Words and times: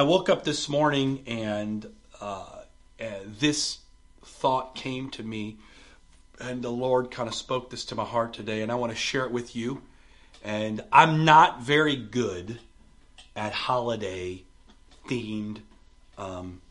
I 0.00 0.02
woke 0.02 0.30
up 0.30 0.44
this 0.44 0.66
morning 0.66 1.22
and 1.26 1.86
uh, 2.22 2.62
this 3.38 3.80
thought 4.24 4.74
came 4.74 5.10
to 5.10 5.22
me, 5.22 5.58
and 6.40 6.62
the 6.62 6.70
Lord 6.70 7.10
kind 7.10 7.28
of 7.28 7.34
spoke 7.34 7.68
this 7.68 7.84
to 7.84 7.94
my 7.94 8.06
heart 8.06 8.32
today, 8.32 8.62
and 8.62 8.72
I 8.72 8.76
want 8.76 8.92
to 8.92 8.96
share 8.96 9.26
it 9.26 9.30
with 9.30 9.54
you. 9.54 9.82
And 10.42 10.82
I'm 10.90 11.26
not 11.26 11.60
very 11.60 11.96
good 11.96 12.60
at 13.36 13.52
holiday 13.52 14.42
themed 15.06 15.58
um, 16.16 16.62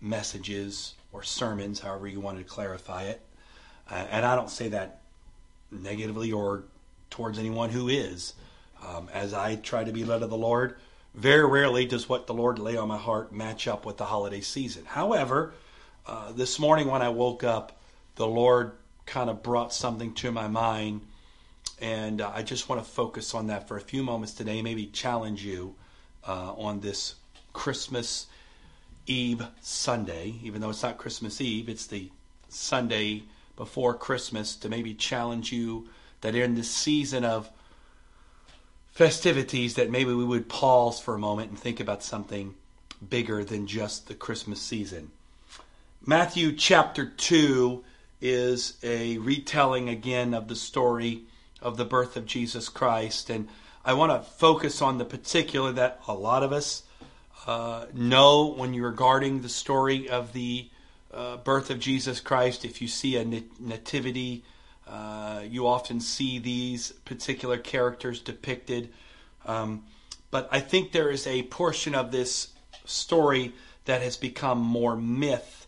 messages 0.00 0.94
or 1.12 1.22
sermons, 1.22 1.80
however 1.80 2.08
you 2.08 2.18
want 2.18 2.38
to 2.38 2.44
clarify 2.44 3.02
it. 3.02 3.20
Uh, 3.90 4.06
and 4.10 4.24
I 4.24 4.34
don't 4.34 4.48
say 4.48 4.68
that 4.68 5.02
negatively 5.70 6.32
or 6.32 6.64
towards 7.10 7.38
anyone 7.38 7.68
who 7.68 7.88
is. 7.88 8.32
Um, 8.82 9.10
as 9.12 9.34
I 9.34 9.56
try 9.56 9.84
to 9.84 9.92
be 9.92 10.06
led 10.06 10.22
of 10.22 10.30
the 10.30 10.38
Lord, 10.38 10.76
very 11.14 11.46
rarely 11.46 11.86
does 11.86 12.08
what 12.08 12.26
the 12.26 12.34
Lord 12.34 12.58
lay 12.58 12.76
on 12.76 12.88
my 12.88 12.96
heart 12.96 13.32
match 13.32 13.66
up 13.66 13.84
with 13.84 13.96
the 13.96 14.04
holiday 14.04 14.40
season. 14.40 14.84
However, 14.84 15.52
uh, 16.06 16.32
this 16.32 16.58
morning 16.58 16.88
when 16.88 17.02
I 17.02 17.08
woke 17.08 17.44
up, 17.44 17.78
the 18.16 18.26
Lord 18.26 18.72
kind 19.06 19.28
of 19.28 19.42
brought 19.42 19.72
something 19.72 20.14
to 20.14 20.30
my 20.30 20.46
mind, 20.46 21.02
and 21.80 22.20
uh, 22.20 22.30
I 22.34 22.42
just 22.42 22.68
want 22.68 22.84
to 22.84 22.88
focus 22.88 23.34
on 23.34 23.48
that 23.48 23.66
for 23.66 23.76
a 23.76 23.80
few 23.80 24.02
moments 24.02 24.34
today, 24.34 24.62
maybe 24.62 24.86
challenge 24.86 25.44
you 25.44 25.74
uh, 26.26 26.52
on 26.52 26.80
this 26.80 27.16
Christmas 27.52 28.26
Eve 29.06 29.44
Sunday, 29.60 30.34
even 30.42 30.60
though 30.60 30.70
it's 30.70 30.82
not 30.82 30.98
Christmas 30.98 31.40
Eve, 31.40 31.68
it's 31.68 31.86
the 31.86 32.10
Sunday 32.48 33.24
before 33.56 33.94
Christmas, 33.94 34.54
to 34.56 34.68
maybe 34.68 34.94
challenge 34.94 35.52
you 35.52 35.88
that 36.20 36.34
in 36.34 36.54
this 36.54 36.70
season 36.70 37.24
of 37.24 37.50
festivities 39.00 39.76
that 39.76 39.90
maybe 39.90 40.12
we 40.12 40.26
would 40.26 40.46
pause 40.46 41.00
for 41.00 41.14
a 41.14 41.18
moment 41.18 41.48
and 41.48 41.58
think 41.58 41.80
about 41.80 42.02
something 42.02 42.54
bigger 43.08 43.42
than 43.42 43.66
just 43.66 44.08
the 44.08 44.14
Christmas 44.14 44.60
season. 44.60 45.10
Matthew 46.04 46.52
chapter 46.52 47.06
2 47.06 47.82
is 48.20 48.76
a 48.82 49.16
retelling 49.16 49.88
again 49.88 50.34
of 50.34 50.48
the 50.48 50.54
story 50.54 51.22
of 51.62 51.78
the 51.78 51.84
birth 51.86 52.14
of 52.18 52.26
Jesus 52.26 52.68
Christ. 52.68 53.30
And 53.30 53.48
I 53.86 53.94
want 53.94 54.12
to 54.12 54.30
focus 54.32 54.82
on 54.82 54.98
the 54.98 55.06
particular 55.06 55.72
that 55.72 56.02
a 56.06 56.12
lot 56.12 56.42
of 56.42 56.52
us 56.52 56.82
uh, 57.46 57.86
know 57.94 58.48
when 58.48 58.74
you're 58.74 58.90
regarding 58.90 59.40
the 59.40 59.48
story 59.48 60.10
of 60.10 60.34
the 60.34 60.68
uh, 61.14 61.38
birth 61.38 61.70
of 61.70 61.78
Jesus 61.78 62.20
Christ. 62.20 62.66
If 62.66 62.82
you 62.82 62.88
see 62.88 63.16
a 63.16 63.24
nativity, 63.58 64.44
uh, 64.90 65.42
you 65.48 65.66
often 65.66 66.00
see 66.00 66.38
these 66.38 66.90
particular 67.04 67.56
characters 67.56 68.20
depicted. 68.20 68.92
Um, 69.46 69.84
but 70.30 70.48
I 70.50 70.60
think 70.60 70.92
there 70.92 71.10
is 71.10 71.26
a 71.26 71.44
portion 71.44 71.94
of 71.94 72.10
this 72.10 72.48
story 72.84 73.52
that 73.84 74.02
has 74.02 74.16
become 74.16 74.58
more 74.58 74.96
myth 74.96 75.66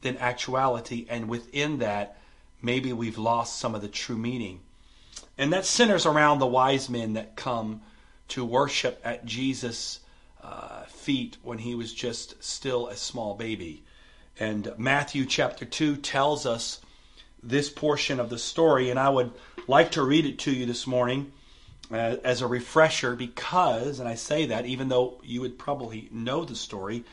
than 0.00 0.16
actuality, 0.16 1.06
and 1.08 1.28
within 1.28 1.78
that, 1.78 2.18
maybe 2.60 2.92
we've 2.92 3.18
lost 3.18 3.58
some 3.58 3.74
of 3.74 3.82
the 3.82 3.88
true 3.88 4.16
meaning. 4.16 4.60
And 5.38 5.52
that 5.52 5.64
centers 5.64 6.06
around 6.06 6.38
the 6.38 6.46
wise 6.46 6.88
men 6.88 7.12
that 7.14 7.36
come 7.36 7.82
to 8.28 8.44
worship 8.44 9.00
at 9.04 9.24
Jesus' 9.24 10.00
uh, 10.42 10.84
feet 10.84 11.36
when 11.42 11.58
he 11.58 11.74
was 11.74 11.92
just 11.92 12.42
still 12.42 12.88
a 12.88 12.96
small 12.96 13.34
baby. 13.34 13.84
And 14.38 14.72
Matthew 14.78 15.26
chapter 15.26 15.64
2 15.64 15.96
tells 15.96 16.46
us 16.46 16.80
this 17.42 17.68
portion 17.70 18.20
of 18.20 18.30
the 18.30 18.38
story, 18.38 18.90
and 18.90 18.98
I 18.98 19.08
would 19.08 19.32
like 19.66 19.92
to 19.92 20.02
read 20.02 20.26
it 20.26 20.38
to 20.40 20.52
you 20.52 20.66
this 20.66 20.86
morning 20.86 21.32
uh, 21.90 22.16
as 22.24 22.40
a 22.40 22.46
refresher 22.46 23.16
because, 23.16 23.98
and 24.00 24.08
I 24.08 24.14
say 24.14 24.46
that 24.46 24.66
even 24.66 24.88
though 24.88 25.20
you 25.24 25.40
would 25.40 25.58
probably 25.58 26.08
know 26.12 26.44
the 26.44 26.54
story, 26.54 27.04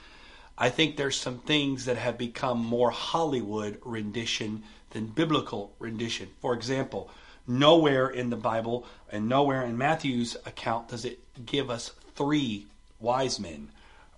I 0.58 0.70
think 0.70 0.98
there's 0.98 1.15
some 1.15 1.39
things 1.39 1.86
that 1.86 1.98
have 1.98 2.17
become 2.17 2.59
more 2.59 2.92
Hollywood 2.92 3.80
rendition 3.83 4.64
than 4.92 5.08
biblical 5.08 5.73
rendition. 5.80 6.30
For 6.42 6.53
example, 6.53 7.09
nowhere 7.48 8.09
in 8.09 8.30
the 8.30 8.36
Bible 8.36 8.86
and 9.11 9.30
nowhere 9.30 9.64
in 9.64 9.77
Matthew's 9.77 10.36
account 10.45 10.89
does 10.89 11.05
it 11.05 11.20
give 11.45 11.70
us 11.70 11.92
three 12.15 12.67
wise 12.99 13.39
men. 13.39 13.70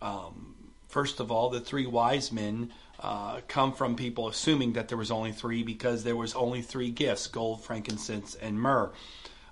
Um, 0.02 0.56
first 0.88 1.20
of 1.20 1.32
all, 1.32 1.50
the 1.50 1.62
three 1.62 1.86
wise 1.86 2.32
men 2.32 2.72
uh, 3.02 3.42
come 3.48 3.74
from 3.74 3.96
people 3.96 4.28
assuming 4.28 4.74
that 4.74 4.88
there 4.88 4.98
was 4.98 5.12
only 5.12 5.32
three 5.32 5.64
because 5.64 6.04
there 6.04 6.16
was 6.16 6.34
only 6.36 6.62
three 6.62 6.92
gifts 6.92 7.28
gold 7.28 7.64
frankincense 7.64 8.36
and 8.36 8.60
myrrh. 8.60 8.92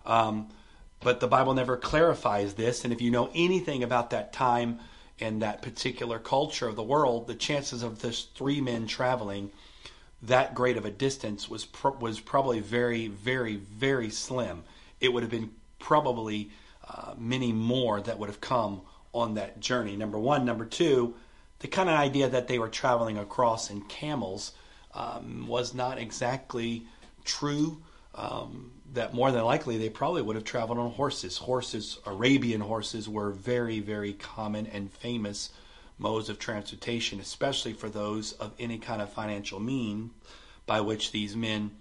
Um, 0.05 0.49
but 1.01 1.19
the 1.19 1.27
bible 1.27 1.53
never 1.53 1.77
clarifies 1.77 2.53
this 2.55 2.83
and 2.83 2.91
if 2.93 3.01
you 3.01 3.11
know 3.11 3.29
anything 3.33 3.83
about 3.83 4.09
that 4.09 4.33
time 4.33 4.79
and 5.19 5.41
that 5.41 5.61
particular 5.61 6.19
culture 6.19 6.67
of 6.67 6.75
the 6.75 6.83
world 6.83 7.27
the 7.27 7.35
chances 7.35 7.83
of 7.83 8.01
this 8.01 8.27
three 8.35 8.61
men 8.61 8.85
traveling 8.87 9.51
that 10.21 10.53
great 10.53 10.77
of 10.77 10.85
a 10.85 10.91
distance 10.91 11.49
was 11.49 11.67
was 11.99 12.19
probably 12.19 12.59
very 12.59 13.07
very 13.07 13.55
very 13.55 14.09
slim. 14.09 14.63
It 14.99 15.13
would 15.13 15.23
have 15.23 15.31
been 15.31 15.51
probably 15.79 16.51
uh, 16.87 17.13
many 17.17 17.53
more 17.53 18.01
that 18.01 18.19
would 18.19 18.27
have 18.27 18.41
come 18.41 18.81
on 19.13 19.35
that 19.35 19.59
journey. 19.59 19.95
Number 19.95 20.19
one. 20.19 20.45
Number 20.45 20.65
two 20.65 21.15
the 21.59 21.67
kind 21.67 21.89
of 21.89 21.95
idea 21.95 22.29
that 22.29 22.47
they 22.47 22.59
were 22.59 22.69
traveling 22.69 23.17
across 23.17 23.69
in 23.69 23.81
camels 23.81 24.53
um, 24.93 25.47
was 25.47 25.73
not 25.73 25.97
exactly 25.97 26.83
true. 27.25 27.81
Um, 28.15 28.71
that 28.93 29.13
more 29.13 29.31
than 29.31 29.43
likely 29.43 29.77
they 29.77 29.89
probably 29.89 30.21
would 30.21 30.35
have 30.35 30.45
traveled 30.45 30.79
on 30.79 30.91
horses. 30.91 31.37
Horses, 31.37 31.99
Arabian 32.05 32.61
horses, 32.61 33.07
were 33.07 33.29
very, 33.29 33.79
very 33.79 34.13
common 34.13 34.65
and 34.67 34.91
famous 34.91 35.51
modes 35.99 36.29
of 36.29 36.39
transportation, 36.39 37.19
especially 37.19 37.73
for 37.73 37.89
those 37.89 38.33
of 38.33 38.53
any 38.59 38.77
kind 38.77 39.01
of 39.01 39.11
financial 39.11 39.59
mean 39.59 40.09
by 40.65 40.81
which 40.81 41.11
these 41.11 41.35
men 41.35 41.71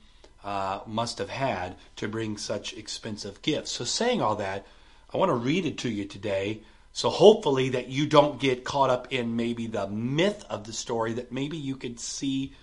uh, 0.45 0.81
must 0.87 1.19
have 1.19 1.31
had 1.31 1.77
to 1.97 2.09
bring 2.09 2.37
such 2.37 2.75
expensive 2.75 3.41
gifts. 3.43 3.73
So, 3.73 3.85
saying 3.85 4.21
all 4.21 4.37
that, 4.37 4.67
I 5.13 5.17
want 5.17 5.31
to 5.31 5.35
read 5.35 5.65
it 5.65 5.79
to 5.79 5.89
you 5.89 6.05
today 6.05 6.61
so 6.99 7.11
hopefully 7.11 7.69
that 7.69 7.87
you 7.87 8.07
don't 8.07 8.41
get 8.41 8.65
caught 8.65 8.91
up 8.91 9.13
in 9.13 9.37
maybe 9.37 9.69
the 9.69 9.87
myth 9.87 10.45
of 10.51 10.65
the 10.65 10.73
story, 10.73 11.13
that 11.13 11.31
maybe 11.31 11.57
you 11.57 11.77
could 11.77 12.01
see 12.01 12.55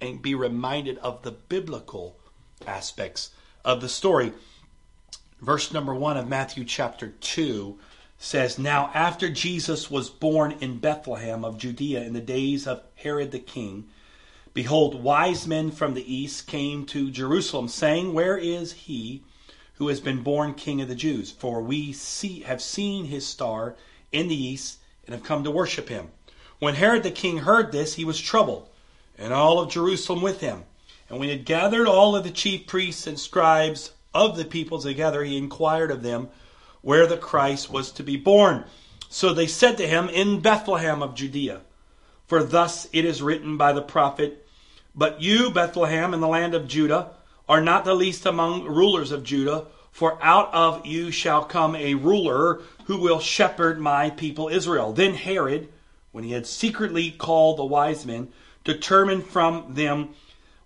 and 0.00 0.22
be 0.22 0.36
reminded 0.36 0.96
of 0.98 1.22
the 1.22 1.32
biblical 1.32 2.16
aspects 2.68 3.30
of 3.64 3.80
the 3.80 3.88
story. 3.88 4.32
Verse 5.40 5.72
number 5.72 5.92
one 5.92 6.16
of 6.16 6.28
Matthew 6.28 6.64
chapter 6.64 7.08
2 7.20 7.80
says, 8.16 8.60
Now 8.60 8.92
after 8.94 9.28
Jesus 9.28 9.90
was 9.90 10.08
born 10.08 10.54
in 10.60 10.78
Bethlehem 10.78 11.44
of 11.44 11.58
Judea 11.58 12.04
in 12.04 12.12
the 12.12 12.20
days 12.20 12.68
of 12.68 12.84
Herod 12.94 13.32
the 13.32 13.40
king, 13.40 13.88
behold, 14.54 15.02
wise 15.02 15.48
men 15.48 15.72
from 15.72 15.94
the 15.94 16.14
east 16.14 16.46
came 16.46 16.86
to 16.86 17.10
Jerusalem, 17.10 17.66
saying, 17.66 18.14
Where 18.14 18.38
is 18.38 18.70
he? 18.70 19.24
Who 19.80 19.88
has 19.88 19.98
been 19.98 20.22
born 20.22 20.52
King 20.52 20.82
of 20.82 20.88
the 20.88 20.94
Jews. 20.94 21.30
For 21.30 21.62
we 21.62 21.94
see, 21.94 22.40
have 22.40 22.60
seen 22.60 23.06
his 23.06 23.26
star 23.26 23.76
in 24.12 24.28
the 24.28 24.36
east 24.36 24.76
and 25.06 25.14
have 25.14 25.24
come 25.24 25.42
to 25.44 25.50
worship 25.50 25.88
him. 25.88 26.10
When 26.58 26.74
Herod 26.74 27.02
the 27.02 27.10
king 27.10 27.38
heard 27.38 27.72
this, 27.72 27.94
he 27.94 28.04
was 28.04 28.20
troubled, 28.20 28.68
and 29.16 29.32
all 29.32 29.58
of 29.58 29.70
Jerusalem 29.70 30.20
with 30.20 30.42
him. 30.42 30.64
And 31.08 31.18
when 31.18 31.30
he 31.30 31.34
had 31.34 31.46
gathered 31.46 31.88
all 31.88 32.14
of 32.14 32.24
the 32.24 32.30
chief 32.30 32.66
priests 32.66 33.06
and 33.06 33.18
scribes 33.18 33.92
of 34.12 34.36
the 34.36 34.44
people 34.44 34.80
together, 34.80 35.24
he 35.24 35.38
inquired 35.38 35.90
of 35.90 36.02
them 36.02 36.28
where 36.82 37.06
the 37.06 37.16
Christ 37.16 37.70
was 37.70 37.90
to 37.92 38.02
be 38.02 38.18
born. 38.18 38.64
So 39.08 39.32
they 39.32 39.46
said 39.46 39.78
to 39.78 39.88
him, 39.88 40.10
In 40.10 40.40
Bethlehem 40.40 41.02
of 41.02 41.14
Judea. 41.14 41.62
For 42.26 42.44
thus 42.44 42.86
it 42.92 43.06
is 43.06 43.22
written 43.22 43.56
by 43.56 43.72
the 43.72 43.80
prophet, 43.80 44.46
But 44.94 45.22
you, 45.22 45.50
Bethlehem, 45.50 46.12
in 46.12 46.20
the 46.20 46.28
land 46.28 46.52
of 46.52 46.68
Judah, 46.68 47.12
are 47.50 47.60
not 47.60 47.84
the 47.84 47.96
least 47.96 48.26
among 48.26 48.64
rulers 48.64 49.10
of 49.10 49.24
Judah, 49.24 49.66
for 49.90 50.22
out 50.22 50.54
of 50.54 50.86
you 50.86 51.10
shall 51.10 51.44
come 51.44 51.74
a 51.74 51.94
ruler 51.94 52.62
who 52.84 52.96
will 53.00 53.18
shepherd 53.18 53.80
my 53.80 54.08
people 54.10 54.48
Israel. 54.48 54.92
Then 54.92 55.14
Herod, 55.14 55.68
when 56.12 56.22
he 56.22 56.30
had 56.30 56.46
secretly 56.46 57.10
called 57.10 57.58
the 57.58 57.64
wise 57.64 58.06
men, 58.06 58.28
determined 58.62 59.26
from 59.26 59.74
them 59.74 60.10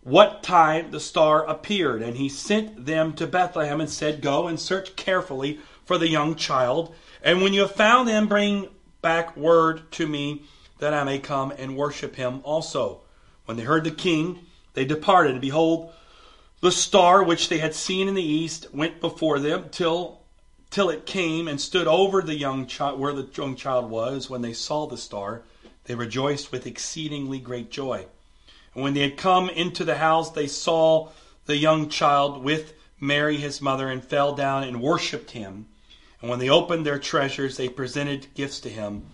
what 0.03 0.43
time 0.43 0.91
the 0.91 1.01
star 1.01 1.47
appeared. 1.47 2.03
And 2.03 2.19
he 2.19 2.29
sent 2.29 2.85
them 2.85 3.15
to 3.15 3.27
Bethlehem 3.27 3.81
and 3.81 3.89
said, 3.89 4.21
Go 4.21 4.47
and 4.47 4.61
search 4.61 4.95
carefully 4.95 5.61
for 5.87 5.97
the 5.97 6.09
young 6.09 6.35
child. 6.35 6.95
And 7.23 7.41
when 7.41 7.55
you 7.55 7.63
have 7.63 7.73
found 7.73 8.11
him, 8.11 8.29
bring 8.29 8.69
back 9.01 9.35
word 9.39 9.91
to 9.93 10.07
me 10.07 10.43
that 10.81 10.93
I 10.93 11.03
may 11.05 11.19
come 11.19 11.51
and 11.57 11.79
worship 11.79 12.17
him 12.17 12.43
also. 12.45 13.01
When 13.47 13.57
they 13.57 13.65
heard 13.65 13.85
the 13.85 13.91
king, 13.91 14.41
they 14.75 14.85
departed. 14.85 15.33
And 15.33 15.41
behold, 15.41 15.91
the 16.65 16.73
star 16.73 17.23
which 17.23 17.51
they 17.51 17.59
had 17.59 17.75
seen 17.75 18.09
in 18.09 18.15
the 18.15 18.23
east 18.23 18.73
went 18.73 18.99
before 18.99 19.39
them 19.39 19.67
till 19.71 20.23
till 20.71 20.89
it 20.89 21.05
came 21.05 21.47
and 21.47 21.61
stood 21.61 21.87
over 21.87 22.23
the 22.23 22.35
young 22.35 22.67
child 22.67 22.99
where 22.99 23.13
the 23.13 23.29
young 23.35 23.55
child 23.55 23.91
was. 23.91 24.31
When 24.31 24.41
they 24.41 24.55
saw 24.55 24.87
the 24.87 24.97
star, 24.97 25.43
they 25.85 25.95
rejoiced 25.95 26.53
with 26.53 26.67
exceedingly 26.67 27.39
great 27.39 27.71
joy. 27.71 28.07
And 28.75 28.83
when 28.83 28.95
they 28.95 29.03
had 29.03 29.19
come 29.19 29.51
into 29.51 29.85
the 29.85 29.97
house, 29.97 30.31
they 30.31 30.47
saw 30.47 31.11
the 31.45 31.59
young 31.59 31.91
child 31.91 32.43
with 32.43 32.73
Mary 32.99 33.37
his 33.37 33.61
mother, 33.61 33.91
and 33.91 34.03
fell 34.03 34.35
down 34.35 34.65
and 34.65 34.81
worshipped 34.81 35.33
him. 35.33 35.67
And 36.23 36.31
when 36.31 36.39
they 36.39 36.49
opened 36.49 36.87
their 36.87 36.99
treasures, 36.99 37.59
they 37.59 37.69
presented 37.69 38.29
gifts 38.33 38.61
to 38.61 38.71
him 38.71 39.05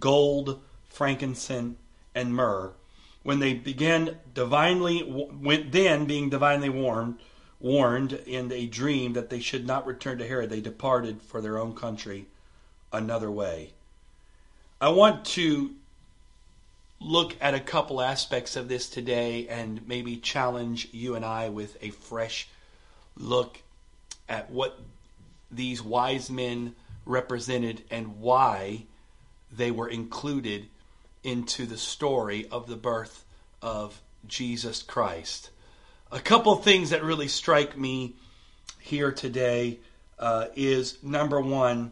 gold, 0.00 0.60
frankincense, 0.88 1.76
and 2.16 2.34
myrrh. 2.34 2.72
When 3.26 3.40
they 3.40 3.54
began 3.54 4.20
divinely, 4.34 5.02
went 5.02 5.72
then 5.72 6.04
being 6.04 6.30
divinely 6.30 6.68
warned, 6.68 7.18
warned 7.58 8.12
in 8.12 8.52
a 8.52 8.66
dream 8.66 9.14
that 9.14 9.30
they 9.30 9.40
should 9.40 9.66
not 9.66 9.84
return 9.84 10.18
to 10.18 10.28
Herod, 10.28 10.48
they 10.48 10.60
departed 10.60 11.20
for 11.20 11.40
their 11.40 11.58
own 11.58 11.74
country 11.74 12.26
another 12.92 13.28
way. 13.28 13.72
I 14.80 14.90
want 14.90 15.24
to 15.24 15.74
look 17.00 17.34
at 17.40 17.52
a 17.52 17.58
couple 17.58 18.00
aspects 18.00 18.54
of 18.54 18.68
this 18.68 18.88
today 18.88 19.48
and 19.48 19.88
maybe 19.88 20.18
challenge 20.18 20.86
you 20.92 21.16
and 21.16 21.24
I 21.24 21.48
with 21.48 21.76
a 21.82 21.90
fresh 21.90 22.46
look 23.16 23.58
at 24.28 24.52
what 24.52 24.78
these 25.50 25.82
wise 25.82 26.30
men 26.30 26.76
represented 27.04 27.82
and 27.90 28.20
why 28.20 28.84
they 29.50 29.72
were 29.72 29.88
included 29.88 30.68
into 31.26 31.66
the 31.66 31.76
story 31.76 32.46
of 32.52 32.68
the 32.68 32.76
birth 32.76 33.24
of 33.60 34.00
Jesus 34.28 34.82
Christ. 34.82 35.50
A 36.12 36.20
couple 36.20 36.54
things 36.54 36.90
that 36.90 37.02
really 37.02 37.26
strike 37.26 37.76
me 37.76 38.14
here 38.78 39.10
today 39.10 39.80
uh, 40.20 40.46
is 40.54 41.02
number 41.02 41.40
one, 41.40 41.90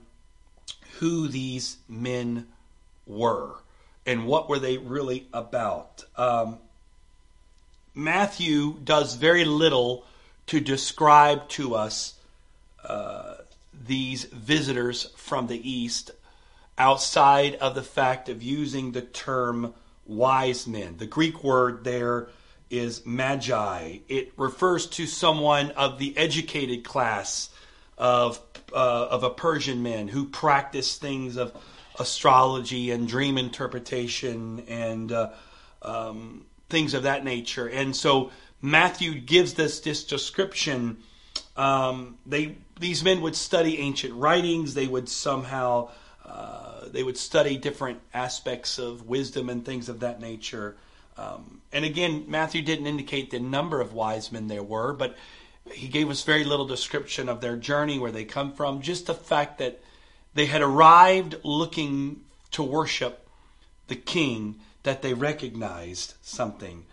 who 0.99 1.27
these 1.27 1.79
men 1.89 2.47
were 3.07 3.57
and 4.07 4.25
what 4.25 4.49
were 4.49 4.61
they 4.61 4.79
really 4.79 5.27
about. 5.33 6.05
Um, 6.17 6.59
Matthew 7.93 8.75
does 8.85 9.17
very 9.17 9.45
little 9.45 10.05
to 10.47 10.61
describe 10.61 11.49
to 11.51 11.75
us 11.75 12.15
uh, 12.85 13.35
these 13.87 14.25
visitors 14.25 15.11
from 15.17 15.49
the 15.49 15.71
east 15.71 16.13
outside 16.77 17.55
of 17.57 17.75
the 17.75 17.83
fact 17.83 18.29
of 18.29 18.43
using 18.43 18.93
the 18.93 19.03
term 19.03 19.75
wise 20.07 20.67
men. 20.67 20.97
The 20.99 21.07
Greek 21.07 21.45
word 21.45 21.85
there 21.85 22.29
is 22.71 23.05
magi. 23.07 23.99
It 24.09 24.33
refers 24.37 24.87
to 24.87 25.07
someone 25.07 25.71
of 25.73 25.99
the 25.99 26.17
educated 26.17 26.85
class 26.85 27.51
of 27.97 28.41
uh, 28.73 29.07
of 29.11 29.23
a 29.23 29.31
Persian 29.31 29.83
man 29.83 30.09
who 30.09 30.27
practiced 30.27 31.01
things 31.01 31.37
of 31.37 31.53
astrology 31.99 32.91
and 32.91 33.07
dream 33.07 33.39
interpretation 33.39 34.65
and 34.67 35.13
uh, 35.13 35.31
um, 35.83 36.45
things 36.69 36.95
of 36.95 37.05
that 37.05 37.25
nature. 37.25 37.69
And 37.69 37.95
so 37.95 38.31
Matthew 38.61 39.21
gives 39.21 39.59
us 39.61 39.79
this 39.81 40.05
description. 40.05 40.99
Um, 41.57 42.19
they 42.27 42.57
these 42.81 43.05
men 43.05 43.21
would 43.21 43.37
study 43.37 43.79
ancient 43.79 44.15
writings. 44.15 44.75
They 44.75 44.89
would 44.89 45.09
somehow 45.09 45.91
uh, 46.25 46.89
they 46.89 47.03
would 47.03 47.19
study 47.19 47.57
different 47.57 48.01
aspects 48.13 48.79
of 48.79 49.07
wisdom 49.07 49.49
and 49.49 49.65
things 49.65 49.89
of 49.89 50.01
that 50.01 50.21
nature. 50.21 50.77
Um, 51.17 51.61
and 51.73 51.85
again, 51.85 52.25
Matthew 52.29 52.63
didn't 52.63 52.87
indicate 52.87 53.31
the 53.31 53.39
number 53.39 53.81
of 53.81 53.93
wise 53.93 54.33
men 54.33 54.49
there 54.49 54.63
were, 54.63 54.93
but 54.93 55.17
he 55.71 55.89
gave 55.89 56.11
us 56.11 56.23
very 56.23 56.45
little 56.45 56.67
description 56.67 57.29
of 57.29 57.41
their 57.41 57.57
journey, 57.57 57.99
where 57.99 58.13
they 58.13 58.25
come 58.25 58.53
from, 58.53 58.83
just 58.83 59.07
the 59.07 59.15
fact 59.15 59.59
that 59.59 59.81
they 60.35 60.47
had 60.47 60.63
arrived 60.63 61.37
looking 61.43 62.23
to 62.51 62.63
worship 62.63 63.27
the 63.89 63.97
king, 63.97 64.57
that 64.83 65.03
they 65.03 65.15
recognized 65.15 66.15
something 66.23 66.85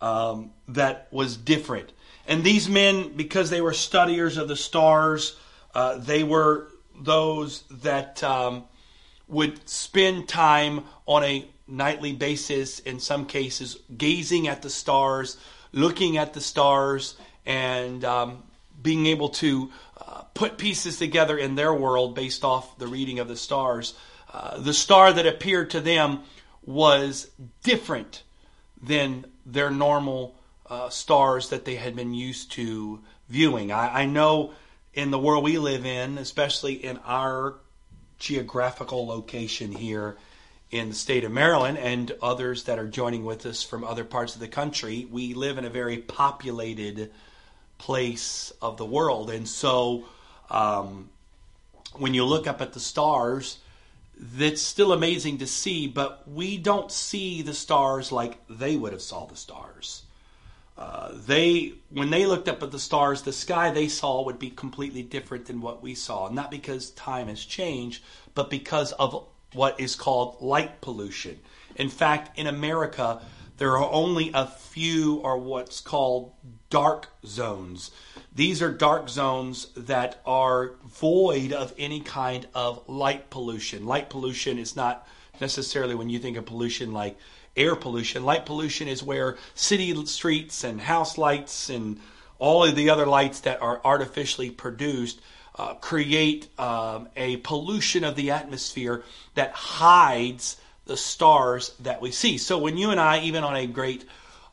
um, 0.00 0.50
that 0.68 1.08
was 1.10 1.36
different. 1.36 1.92
And 2.26 2.42
these 2.42 2.68
men, 2.68 3.16
because 3.16 3.50
they 3.50 3.60
were 3.60 3.72
studiers 3.72 4.36
of 4.36 4.48
the 4.48 4.56
stars, 4.56 5.36
uh, 5.74 5.98
they 5.98 6.24
were 6.24 6.68
those 7.00 7.62
that 7.70 8.22
um, 8.24 8.64
would 9.28 9.68
spend 9.68 10.28
time 10.28 10.84
on 11.06 11.24
a 11.24 11.48
nightly 11.66 12.12
basis, 12.12 12.78
in 12.80 13.00
some 13.00 13.26
cases, 13.26 13.78
gazing 13.96 14.48
at 14.48 14.62
the 14.62 14.70
stars, 14.70 15.36
looking 15.72 16.16
at 16.16 16.32
the 16.32 16.40
stars, 16.40 17.16
and 17.44 18.04
um, 18.04 18.42
being 18.80 19.06
able 19.06 19.28
to 19.28 19.70
uh, 20.00 20.22
put 20.34 20.58
pieces 20.58 20.98
together 20.98 21.36
in 21.36 21.54
their 21.54 21.74
world 21.74 22.14
based 22.14 22.44
off 22.44 22.78
the 22.78 22.86
reading 22.86 23.18
of 23.18 23.28
the 23.28 23.36
stars. 23.36 23.94
Uh, 24.32 24.58
the 24.58 24.74
star 24.74 25.12
that 25.12 25.26
appeared 25.26 25.70
to 25.70 25.80
them 25.80 26.20
was 26.64 27.30
different 27.62 28.22
than 28.82 29.24
their 29.44 29.70
normal 29.70 30.36
uh, 30.68 30.88
stars 30.88 31.50
that 31.50 31.64
they 31.64 31.76
had 31.76 31.94
been 31.96 32.12
used 32.12 32.52
to 32.52 33.00
viewing. 33.28 33.72
I, 33.72 34.02
I 34.02 34.06
know 34.06 34.52
in 34.94 35.10
the 35.10 35.18
world 35.18 35.44
we 35.44 35.58
live 35.58 35.86
in, 35.86 36.18
especially 36.18 36.74
in 36.74 36.98
our 36.98 37.54
geographical 38.18 39.06
location 39.06 39.72
here 39.72 40.16
in 40.70 40.88
the 40.88 40.94
state 40.94 41.24
of 41.24 41.30
Maryland 41.30 41.78
and 41.78 42.12
others 42.22 42.64
that 42.64 42.78
are 42.78 42.88
joining 42.88 43.24
with 43.24 43.46
us 43.46 43.62
from 43.62 43.84
other 43.84 44.04
parts 44.04 44.34
of 44.34 44.40
the 44.40 44.48
country, 44.48 45.06
we 45.10 45.34
live 45.34 45.58
in 45.58 45.64
a 45.64 45.70
very 45.70 45.98
populated 45.98 47.12
place 47.78 48.52
of 48.60 48.76
the 48.76 48.84
world. 48.84 49.30
And 49.30 49.48
so 49.48 50.04
um, 50.50 51.08
when 51.94 52.14
you 52.14 52.24
look 52.24 52.46
up 52.46 52.60
at 52.60 52.72
the 52.72 52.80
stars, 52.80 53.58
that's 54.18 54.62
still 54.62 54.92
amazing 54.92 55.38
to 55.38 55.46
see, 55.46 55.86
but 55.86 56.26
we 56.26 56.56
don't 56.56 56.90
see 56.90 57.42
the 57.42 57.54
stars 57.54 58.10
like 58.10 58.38
they 58.48 58.76
would 58.76 58.92
have 58.92 59.02
saw 59.02 59.26
the 59.26 59.36
stars. 59.36 60.02
Uh, 60.78 61.10
they 61.14 61.72
when 61.90 62.10
they 62.10 62.26
looked 62.26 62.48
up 62.48 62.62
at 62.62 62.70
the 62.70 62.78
stars, 62.78 63.22
the 63.22 63.32
sky 63.32 63.70
they 63.70 63.88
saw 63.88 64.22
would 64.22 64.38
be 64.38 64.50
completely 64.50 65.02
different 65.02 65.46
than 65.46 65.60
what 65.60 65.82
we 65.82 65.94
saw. 65.94 66.28
Not 66.28 66.50
because 66.50 66.90
time 66.90 67.28
has 67.28 67.44
changed, 67.44 68.04
but 68.34 68.50
because 68.50 68.92
of 68.92 69.26
what 69.54 69.80
is 69.80 69.96
called 69.96 70.36
light 70.40 70.80
pollution. 70.82 71.40
In 71.76 71.88
fact, 71.88 72.38
in 72.38 72.46
America, 72.46 73.22
there 73.56 73.78
are 73.78 73.90
only 73.90 74.30
a 74.34 74.46
few 74.46 75.16
or 75.16 75.38
what's 75.38 75.80
called 75.80 76.32
dark 76.68 77.08
zones. 77.24 77.90
These 78.34 78.60
are 78.60 78.70
dark 78.70 79.08
zones 79.08 79.68
that 79.76 80.20
are 80.26 80.74
void 80.84 81.52
of 81.54 81.72
any 81.78 82.00
kind 82.00 82.46
of 82.54 82.86
light 82.86 83.30
pollution. 83.30 83.86
Light 83.86 84.10
pollution 84.10 84.58
is 84.58 84.76
not 84.76 85.08
necessarily 85.40 85.94
when 85.94 86.10
you 86.10 86.18
think 86.18 86.36
of 86.36 86.44
pollution 86.44 86.92
like 86.92 87.16
air 87.56 87.76
pollution. 87.76 88.24
Light 88.24 88.46
pollution 88.46 88.88
is 88.88 89.02
where 89.02 89.36
city 89.54 89.94
streets 90.06 90.64
and 90.64 90.80
house 90.80 91.16
lights 91.16 91.70
and 91.70 92.00
all 92.38 92.64
of 92.64 92.76
the 92.76 92.90
other 92.90 93.06
lights 93.06 93.40
that 93.40 93.62
are 93.62 93.80
artificially 93.84 94.50
produced 94.50 95.20
uh, 95.58 95.74
create 95.74 96.48
um, 96.58 97.08
a 97.16 97.38
pollution 97.38 98.04
of 98.04 98.14
the 98.14 98.30
atmosphere 98.30 99.02
that 99.34 99.52
hides 99.52 100.56
the 100.84 100.96
stars 100.96 101.74
that 101.80 102.00
we 102.00 102.10
see. 102.10 102.38
So 102.38 102.58
when 102.58 102.76
you 102.76 102.90
and 102.90 103.00
I, 103.00 103.20
even 103.20 103.42
on 103.42 103.56
a 103.56 103.66
great, 103.66 104.04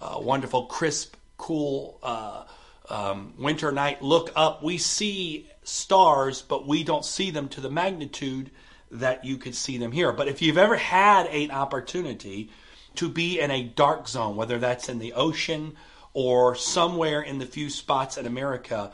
uh, 0.02 0.18
wonderful, 0.20 0.66
crisp, 0.66 1.16
cool 1.38 2.00
uh, 2.02 2.44
um, 2.90 3.34
winter 3.38 3.72
night, 3.72 4.02
look 4.02 4.32
up, 4.36 4.64
we 4.64 4.78
see 4.78 5.48
stars, 5.64 6.42
but 6.42 6.66
we 6.66 6.84
don't 6.84 7.06
see 7.06 7.32
them 7.32 7.50
to 7.50 7.62
the 7.62 7.70
magnitude 7.70 8.50
that 8.92 9.26
you 9.26 9.38
could 9.38 9.56
see 9.56 9.78
them 9.78 9.92
here. 9.92 10.12
But 10.12 10.28
if 10.28 10.42
you've 10.42 10.58
ever 10.58 10.76
had 10.76 11.28
an 11.28 11.52
opportunity 11.52 12.50
to 12.96 13.10
be 13.10 13.40
in 13.40 13.52
a 13.52 13.64
dark 13.64 14.08
zone, 14.08 14.36
whether 14.36 14.60
that's 14.60 14.90
in 14.90 15.00
the 15.00 15.14
ocean 15.14 15.76
or 16.14 16.56
somewhere 16.56 17.22
in 17.22 17.40
the 17.40 17.46
few 17.46 17.70
spots 17.70 18.18
in 18.18 18.26
America, 18.26 18.92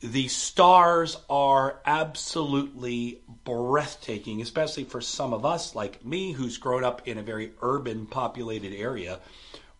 the 0.00 0.28
stars 0.28 1.16
are 1.28 1.80
absolutely 1.84 3.20
breathtaking, 3.44 4.40
especially 4.40 4.84
for 4.84 5.00
some 5.00 5.32
of 5.32 5.44
us 5.44 5.74
like 5.74 6.04
me 6.04 6.32
who's 6.32 6.58
grown 6.58 6.84
up 6.84 7.08
in 7.08 7.18
a 7.18 7.22
very 7.22 7.52
urban 7.62 8.06
populated 8.06 8.72
area. 8.72 9.18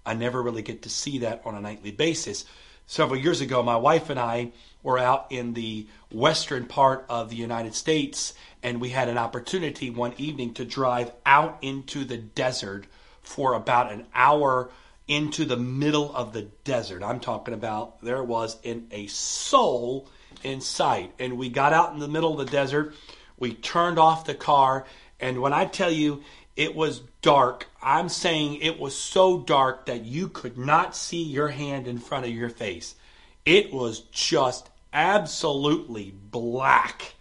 I 0.04 0.14
never 0.14 0.42
really 0.42 0.62
get 0.62 0.82
to 0.82 0.90
see 0.90 1.18
that 1.18 1.42
on 1.44 1.54
a 1.54 1.60
nightly 1.60 1.92
basis. 1.92 2.44
Several 2.86 3.20
years 3.20 3.42
ago, 3.42 3.62
my 3.62 3.76
wife 3.76 4.08
and 4.08 4.18
I 4.18 4.52
were 4.82 4.98
out 4.98 5.26
in 5.30 5.52
the 5.52 5.86
western 6.10 6.64
part 6.64 7.04
of 7.08 7.28
the 7.28 7.36
United 7.36 7.74
States, 7.74 8.32
and 8.62 8.80
we 8.80 8.88
had 8.88 9.08
an 9.08 9.18
opportunity 9.18 9.90
one 9.90 10.14
evening 10.16 10.54
to 10.54 10.64
drive 10.64 11.12
out 11.26 11.58
into 11.60 12.04
the 12.04 12.16
desert 12.16 12.86
for 13.28 13.52
about 13.52 13.92
an 13.92 14.06
hour 14.14 14.70
into 15.06 15.44
the 15.44 15.56
middle 15.56 16.14
of 16.14 16.32
the 16.32 16.42
desert. 16.64 17.02
I'm 17.02 17.20
talking 17.20 17.54
about 17.54 18.00
there 18.02 18.22
was 18.22 18.56
in 18.62 18.88
a 18.90 19.06
soul 19.06 20.08
in 20.42 20.60
sight. 20.60 21.12
And 21.18 21.36
we 21.36 21.48
got 21.48 21.72
out 21.72 21.92
in 21.92 21.98
the 21.98 22.08
middle 22.08 22.38
of 22.38 22.46
the 22.46 22.52
desert. 22.52 22.94
We 23.38 23.52
turned 23.52 23.98
off 23.98 24.24
the 24.24 24.34
car. 24.34 24.86
And 25.20 25.40
when 25.40 25.52
I 25.52 25.66
tell 25.66 25.90
you 25.90 26.22
it 26.56 26.74
was 26.74 27.02
dark, 27.22 27.66
I'm 27.82 28.08
saying 28.08 28.56
it 28.56 28.78
was 28.78 28.96
so 28.96 29.40
dark 29.40 29.86
that 29.86 30.04
you 30.04 30.28
could 30.28 30.56
not 30.56 30.96
see 30.96 31.22
your 31.22 31.48
hand 31.48 31.86
in 31.86 31.98
front 31.98 32.24
of 32.24 32.32
your 32.32 32.50
face. 32.50 32.94
It 33.44 33.72
was 33.72 34.00
just 34.10 34.68
absolutely 34.92 36.14
black. 36.30 37.14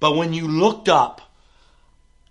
But 0.00 0.16
when 0.16 0.32
you 0.32 0.48
looked 0.48 0.88
up, 0.88 1.23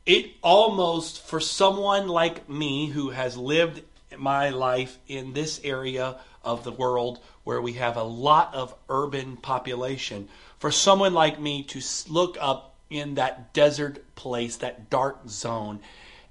it 0.05 0.31
almost, 0.41 1.25
for 1.25 1.39
someone 1.39 2.07
like 2.07 2.50
me 2.50 2.88
who 2.88 3.10
has 3.12 3.38
lived 3.38 3.81
my 4.17 4.50
life 4.50 4.98
in 5.07 5.33
this 5.33 5.62
area 5.63 6.17
of 6.43 6.63
the 6.63 6.72
world 6.72 7.19
where 7.43 7.62
we 7.62 7.74
have 7.74 7.98
a 7.98 8.03
lot 8.03 8.53
of 8.53 8.75
urban 8.89 9.38
population, 9.38 10.27
for 10.60 10.72
someone 10.72 11.13
like 11.13 11.39
me 11.39 11.63
to 11.63 11.81
look 12.10 12.38
up 12.39 12.75
in 12.89 13.15
that 13.15 13.53
desert 13.53 14.03
place, 14.15 14.57
that 14.57 14.89
dark 14.89 15.27
zone, 15.27 15.79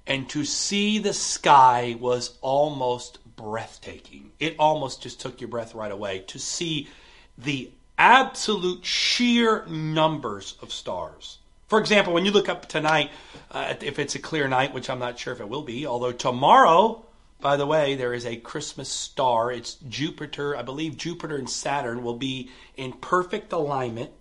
and 0.07 0.29
to 0.29 0.43
see 0.45 0.99
the 0.99 1.13
sky 1.13 1.95
was 1.99 2.37
almost 2.41 3.19
breathtaking. 3.35 4.31
It 4.39 4.55
almost 4.59 5.01
just 5.01 5.19
took 5.19 5.41
your 5.41 5.49
breath 5.49 5.75
right 5.75 5.91
away 5.91 6.19
to 6.27 6.39
see 6.39 6.89
the 7.37 7.71
absolute 7.97 8.85
sheer 8.85 9.65
numbers 9.65 10.57
of 10.61 10.71
stars. 10.71 11.39
For 11.73 11.79
example, 11.79 12.13
when 12.13 12.23
you 12.23 12.29
look 12.29 12.49
up 12.49 12.67
tonight, 12.67 13.09
uh, 13.49 13.73
if 13.81 13.97
it's 13.97 14.13
a 14.13 14.19
clear 14.19 14.47
night, 14.47 14.75
which 14.75 14.91
I'm 14.91 14.99
not 14.99 15.17
sure 15.17 15.33
if 15.33 15.39
it 15.39 15.49
will 15.49 15.63
be, 15.63 15.87
although 15.87 16.11
tomorrow, 16.11 17.03
by 17.41 17.57
the 17.57 17.65
way, 17.65 17.95
there 17.95 18.13
is 18.13 18.27
a 18.27 18.35
Christmas 18.35 18.89
star. 18.89 19.51
It's 19.51 19.77
Jupiter. 19.89 20.55
I 20.55 20.61
believe 20.61 20.97
Jupiter 20.97 21.35
and 21.35 21.49
Saturn 21.49 22.03
will 22.03 22.13
be 22.15 22.51
in 22.77 22.93
perfect 22.93 23.51
alignment 23.51 24.11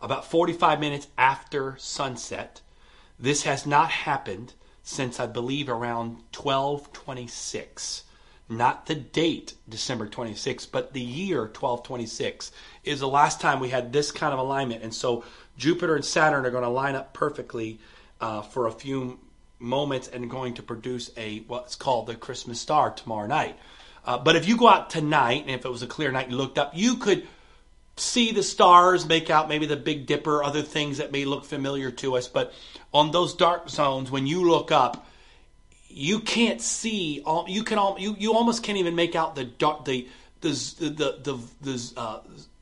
about 0.00 0.24
45 0.24 0.80
minutes 0.80 1.06
after 1.16 1.76
sunset. 1.78 2.62
This 3.16 3.44
has 3.44 3.64
not 3.64 3.90
happened 3.90 4.54
since 4.82 5.20
I 5.20 5.26
believe 5.26 5.68
around 5.68 6.16
1226 6.34 8.02
not 8.52 8.86
the 8.86 8.94
date 8.94 9.54
December 9.68 10.06
26, 10.06 10.66
but 10.66 10.92
the 10.92 11.00
year 11.00 11.40
1226 11.42 12.52
is 12.84 13.00
the 13.00 13.08
last 13.08 13.40
time 13.40 13.60
we 13.60 13.70
had 13.70 13.92
this 13.92 14.10
kind 14.10 14.32
of 14.32 14.38
alignment. 14.38 14.82
And 14.82 14.94
so 14.94 15.24
Jupiter 15.56 15.94
and 15.94 16.04
Saturn 16.04 16.46
are 16.46 16.50
going 16.50 16.64
to 16.64 16.68
line 16.68 16.94
up 16.94 17.12
perfectly 17.12 17.78
uh, 18.20 18.42
for 18.42 18.66
a 18.66 18.72
few 18.72 19.18
moments 19.58 20.08
and 20.08 20.28
going 20.30 20.54
to 20.54 20.62
produce 20.62 21.10
a 21.16 21.40
what's 21.40 21.76
called 21.76 22.06
the 22.06 22.14
Christmas 22.14 22.60
star 22.60 22.90
tomorrow 22.90 23.26
night. 23.26 23.56
Uh, 24.04 24.18
but 24.18 24.34
if 24.34 24.48
you 24.48 24.56
go 24.56 24.68
out 24.68 24.90
tonight, 24.90 25.42
and 25.42 25.50
if 25.50 25.64
it 25.64 25.68
was 25.70 25.82
a 25.82 25.86
clear 25.86 26.10
night 26.10 26.26
and 26.26 26.36
looked 26.36 26.58
up, 26.58 26.72
you 26.74 26.96
could 26.96 27.26
see 27.96 28.32
the 28.32 28.42
stars, 28.42 29.06
make 29.06 29.30
out 29.30 29.48
maybe 29.48 29.66
the 29.66 29.76
Big 29.76 30.06
Dipper, 30.06 30.42
other 30.42 30.62
things 30.62 30.98
that 30.98 31.12
may 31.12 31.24
look 31.24 31.44
familiar 31.44 31.90
to 31.90 32.16
us. 32.16 32.26
But 32.26 32.52
on 32.92 33.12
those 33.12 33.34
dark 33.34 33.68
zones, 33.68 34.10
when 34.10 34.26
you 34.26 34.48
look 34.50 34.72
up, 34.72 35.06
you 35.88 36.20
can't 36.20 36.60
see. 36.60 37.22
You 37.46 37.64
can. 37.64 37.78
You 37.98 38.16
you 38.18 38.34
almost 38.34 38.62
can't 38.62 38.78
even 38.78 38.94
make 38.94 39.14
out 39.14 39.34
the 39.34 39.44
dark 39.44 39.84
the 39.84 40.08
the 40.40 40.50
the 40.80 41.18
the 41.22 41.38
the, 41.60 41.92
uh, 41.96 42.20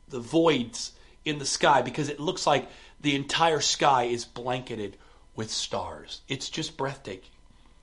the 0.09 0.20
voids 0.20 0.92
in 1.24 1.38
the 1.38 1.44
sky 1.44 1.82
because 1.82 2.08
it 2.08 2.20
looks 2.20 2.46
like 2.46 2.68
the 3.00 3.14
entire 3.14 3.60
sky 3.60 4.04
is 4.04 4.24
blanketed 4.24 4.96
with 5.34 5.50
stars. 5.50 6.20
It's 6.28 6.50
just 6.50 6.76
breathtaking. 6.76 7.30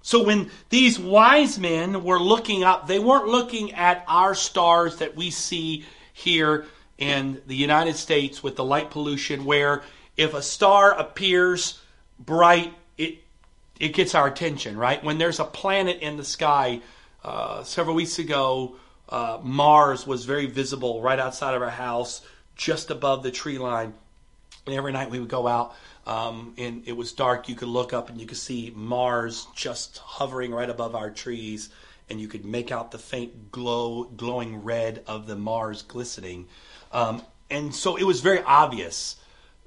So 0.01 0.23
when 0.23 0.51
these 0.69 0.99
wise 0.99 1.59
men 1.59 2.03
were 2.03 2.19
looking 2.19 2.63
up, 2.63 2.87
they 2.87 2.99
weren't 2.99 3.27
looking 3.27 3.73
at 3.73 4.05
our 4.07 4.35
stars 4.35 4.97
that 4.97 5.15
we 5.15 5.31
see 5.31 5.85
here 6.13 6.65
in 6.97 7.41
the 7.45 7.55
United 7.55 7.95
States 7.95 8.41
with 8.41 8.55
the 8.55 8.63
light 8.63 8.89
pollution, 8.89 9.43
where 9.45 9.83
if 10.15 10.33
a 10.33 10.41
star 10.41 10.97
appears 10.97 11.81
bright, 12.19 12.73
it 12.97 13.19
it 13.79 13.89
gets 13.89 14.15
our 14.15 14.27
attention, 14.27 14.77
right? 14.77 15.03
When 15.03 15.17
there's 15.17 15.39
a 15.39 15.45
planet 15.45 15.99
in 15.99 16.17
the 16.17 16.23
sky, 16.23 16.81
uh, 17.23 17.63
several 17.63 17.95
weeks 17.95 18.17
ago, 18.17 18.77
uh, 19.09 19.39
Mars 19.43 20.07
was 20.07 20.25
very 20.25 20.47
visible 20.47 21.01
right 21.01 21.19
outside 21.19 21.53
of 21.53 21.61
our 21.61 21.69
house, 21.69 22.21
just 22.57 22.91
above 22.91 23.23
the 23.23 23.31
tree 23.31 23.57
line. 23.57 23.93
And 24.65 24.75
every 24.75 24.91
night 24.91 25.09
we 25.09 25.19
would 25.19 25.29
go 25.29 25.47
out, 25.47 25.75
um, 26.05 26.53
and 26.57 26.83
it 26.85 26.91
was 26.91 27.13
dark. 27.13 27.47
You 27.47 27.55
could 27.55 27.69
look 27.69 27.93
up 27.93 28.09
and 28.09 28.19
you 28.19 28.27
could 28.27 28.37
see 28.37 28.73
Mars 28.75 29.47
just 29.55 29.99
hovering 29.99 30.51
right 30.51 30.69
above 30.69 30.95
our 30.95 31.09
trees, 31.09 31.69
and 32.09 32.19
you 32.19 32.27
could 32.27 32.43
make 32.43 32.71
out 32.71 32.91
the 32.91 32.97
faint 32.97 33.51
glow, 33.51 34.03
glowing 34.03 34.63
red 34.63 35.03
of 35.07 35.27
the 35.27 35.35
Mars 35.35 35.83
glistening. 35.83 36.47
Um, 36.91 37.21
and 37.49 37.73
so 37.73 37.95
it 37.95 38.03
was 38.03 38.21
very 38.21 38.41
obvious 38.41 39.15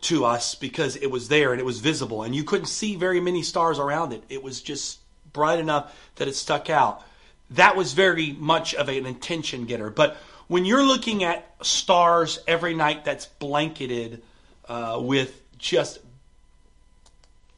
to 0.02 0.24
us 0.24 0.54
because 0.54 0.96
it 0.96 1.10
was 1.10 1.28
there 1.28 1.52
and 1.52 1.60
it 1.60 1.64
was 1.64 1.80
visible 1.80 2.22
and 2.22 2.34
you 2.34 2.44
couldn't 2.44 2.66
see 2.66 2.96
very 2.96 3.20
many 3.20 3.42
stars 3.42 3.78
around 3.78 4.12
it. 4.12 4.22
It 4.28 4.42
was 4.42 4.62
just 4.62 4.98
bright 5.32 5.58
enough 5.58 5.94
that 6.16 6.28
it 6.28 6.34
stuck 6.34 6.70
out. 6.70 7.02
That 7.50 7.76
was 7.76 7.92
very 7.92 8.32
much 8.32 8.74
of 8.74 8.88
an 8.88 9.06
attention 9.06 9.66
getter. 9.66 9.90
But 9.90 10.16
when 10.50 10.64
you're 10.64 10.82
looking 10.82 11.22
at 11.22 11.54
stars 11.62 12.40
every 12.48 12.74
night 12.74 13.04
that's 13.04 13.26
blanketed 13.26 14.20
uh, 14.68 14.98
with 15.00 15.40
just 15.58 16.00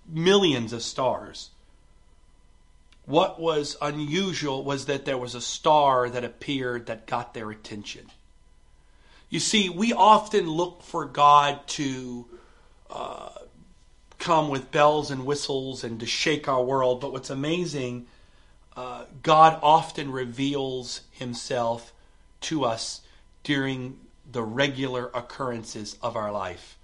millions 0.07 0.75
of 0.75 0.83
stars, 0.83 1.49
what 3.07 3.41
was 3.41 3.79
unusual 3.81 4.63
was 4.63 4.85
that 4.85 5.07
there 5.07 5.17
was 5.17 5.35
a 5.35 5.41
star 5.41 6.11
that 6.11 6.23
appeared 6.23 6.85
that 6.85 7.07
got 7.07 7.33
their 7.33 7.51
attention. 7.51 8.11
You 9.31 9.41
see, 9.41 9.71
we 9.71 9.95
often 9.95 10.47
look 10.47 10.83
for 10.83 11.07
God 11.07 11.67
to 11.69 12.27
uh, 12.91 13.31
come 14.19 14.51
with 14.51 14.71
bells 14.71 15.11
and 15.11 15.25
whistles 15.25 15.83
and 15.83 15.99
to 16.01 16.05
shake 16.05 16.47
our 16.47 16.63
world. 16.63 17.01
But 17.01 17.13
what's 17.13 17.31
amazing, 17.31 18.07
uh, 18.77 19.07
God 19.23 19.59
often 19.63 20.13
reveals 20.13 21.01
himself 21.13 21.92
to 22.45 22.65
us 22.65 23.01
during 23.45 23.99
the 24.31 24.43
regular 24.43 25.11
occurrences 25.15 25.97
of 26.03 26.17
our 26.17 26.33
life. 26.33 26.79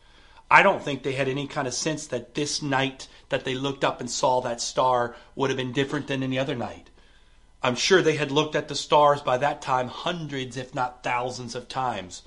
I 0.50 0.62
don't 0.62 0.82
think 0.82 1.02
they 1.02 1.12
had 1.12 1.28
any 1.28 1.46
kind 1.46 1.68
of 1.68 1.74
sense 1.74 2.06
that 2.06 2.34
this 2.34 2.62
night 2.62 3.08
that 3.28 3.44
they 3.44 3.54
looked 3.54 3.84
up 3.84 4.00
and 4.00 4.10
saw 4.10 4.40
that 4.40 4.60
star 4.60 5.14
would 5.34 5.50
have 5.50 5.56
been 5.56 5.72
different 5.72 6.06
than 6.06 6.22
any 6.22 6.38
other 6.38 6.54
night. 6.54 6.90
I'm 7.62 7.74
sure 7.74 8.00
they 8.00 8.16
had 8.16 8.30
looked 8.30 8.54
at 8.54 8.68
the 8.68 8.74
stars 8.74 9.20
by 9.20 9.38
that 9.38 9.60
time 9.60 9.88
hundreds, 9.88 10.56
if 10.56 10.74
not 10.74 11.02
thousands, 11.02 11.54
of 11.54 11.68
times. 11.68 12.22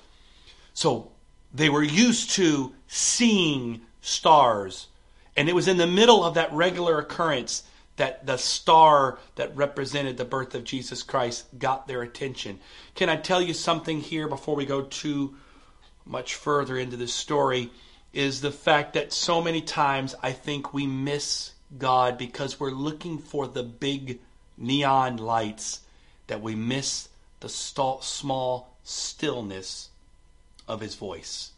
So 0.74 1.10
they 1.52 1.68
were 1.68 1.82
used 1.82 2.30
to 2.32 2.74
seeing 2.86 3.82
stars. 4.00 4.88
And 5.36 5.48
it 5.48 5.54
was 5.54 5.68
in 5.68 5.78
the 5.78 5.86
middle 5.86 6.22
of 6.22 6.34
that 6.34 6.52
regular 6.52 6.98
occurrence 6.98 7.64
that 7.96 8.26
the 8.26 8.36
star 8.36 9.18
that 9.36 9.54
represented 9.56 10.16
the 10.16 10.24
birth 10.24 10.54
of 10.54 10.64
Jesus 10.64 11.02
Christ 11.02 11.46
got 11.58 11.86
their 11.86 12.02
attention. 12.02 12.58
Can 12.94 13.08
I 13.08 13.16
tell 13.16 13.42
you 13.42 13.54
something 13.54 14.00
here 14.00 14.28
before 14.28 14.56
we 14.56 14.64
go 14.64 14.82
too 14.82 15.36
much 16.06 16.34
further 16.34 16.78
into 16.78 16.96
this 16.96 17.14
story? 17.14 17.70
Is 18.12 18.40
the 18.40 18.50
fact 18.50 18.94
that 18.94 19.12
so 19.12 19.40
many 19.42 19.60
times 19.60 20.14
I 20.22 20.32
think 20.32 20.74
we 20.74 20.86
miss 20.86 21.52
God 21.78 22.18
because 22.18 22.60
we're 22.60 22.70
looking 22.70 23.18
for 23.18 23.46
the 23.46 23.62
big 23.62 24.20
neon 24.58 25.16
lights 25.16 25.80
that 26.26 26.42
we 26.42 26.54
miss 26.54 27.08
the 27.40 27.48
small 27.48 28.76
stillness 28.84 29.88
of 30.68 30.80
his 30.80 30.94
voice. 30.94 31.52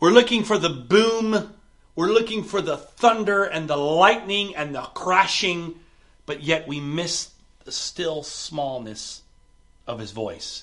We're 0.00 0.10
looking 0.10 0.44
for 0.44 0.58
the 0.58 0.68
boom, 0.68 1.54
we're 1.98 2.12
looking 2.12 2.44
for 2.44 2.62
the 2.62 2.76
thunder 2.76 3.42
and 3.42 3.66
the 3.66 3.76
lightning 3.76 4.54
and 4.54 4.72
the 4.72 4.82
crashing, 4.82 5.74
but 6.26 6.44
yet 6.44 6.68
we 6.68 6.78
miss 6.78 7.30
the 7.64 7.72
still 7.72 8.22
smallness 8.22 9.22
of 9.84 9.98
his 9.98 10.12
voice. 10.12 10.62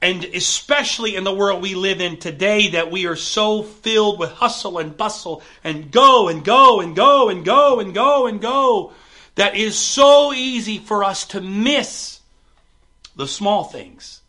And 0.00 0.24
especially 0.24 1.14
in 1.14 1.22
the 1.22 1.32
world 1.32 1.62
we 1.62 1.76
live 1.76 2.00
in 2.00 2.16
today, 2.16 2.70
that 2.70 2.90
we 2.90 3.06
are 3.06 3.14
so 3.14 3.62
filled 3.62 4.18
with 4.18 4.32
hustle 4.32 4.78
and 4.78 4.96
bustle 4.96 5.40
and 5.62 5.92
go 5.92 6.26
and 6.26 6.44
go 6.44 6.80
and 6.80 6.96
go 6.96 7.28
and 7.28 7.44
go 7.44 7.78
and 7.78 7.94
go 7.94 8.26
and 8.26 8.40
go, 8.40 8.92
that 9.36 9.54
is 9.54 9.78
so 9.78 10.32
easy 10.32 10.78
for 10.78 11.04
us 11.04 11.26
to 11.26 11.40
miss 11.40 12.18
the 13.14 13.28
small 13.28 13.62
things 13.62 14.22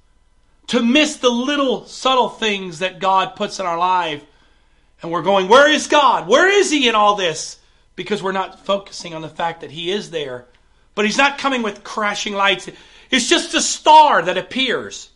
to 0.67 0.81
miss 0.81 1.17
the 1.17 1.29
little 1.29 1.85
subtle 1.85 2.29
things 2.29 2.79
that 2.79 2.99
God 2.99 3.35
puts 3.35 3.59
in 3.59 3.65
our 3.65 3.77
life. 3.77 4.23
And 5.03 5.11
we're 5.11 5.21
going, 5.21 5.49
Where 5.49 5.69
is 5.69 5.87
God? 5.87 6.27
Where 6.27 6.49
is 6.49 6.71
He 6.71 6.87
in 6.87 6.95
all 6.95 7.15
this? 7.15 7.59
Because 7.95 8.23
we're 8.23 8.31
not 8.31 8.65
focusing 8.65 9.13
on 9.13 9.21
the 9.21 9.29
fact 9.29 9.61
that 9.61 9.71
He 9.71 9.91
is 9.91 10.09
there. 10.09 10.45
But 10.95 11.05
He's 11.05 11.17
not 11.17 11.37
coming 11.37 11.61
with 11.61 11.83
crashing 11.83 12.33
lights. 12.33 12.69
It's 13.11 13.29
just 13.29 13.53
a 13.53 13.61
star 13.61 14.23
that 14.23 14.37
appears. 14.37 15.09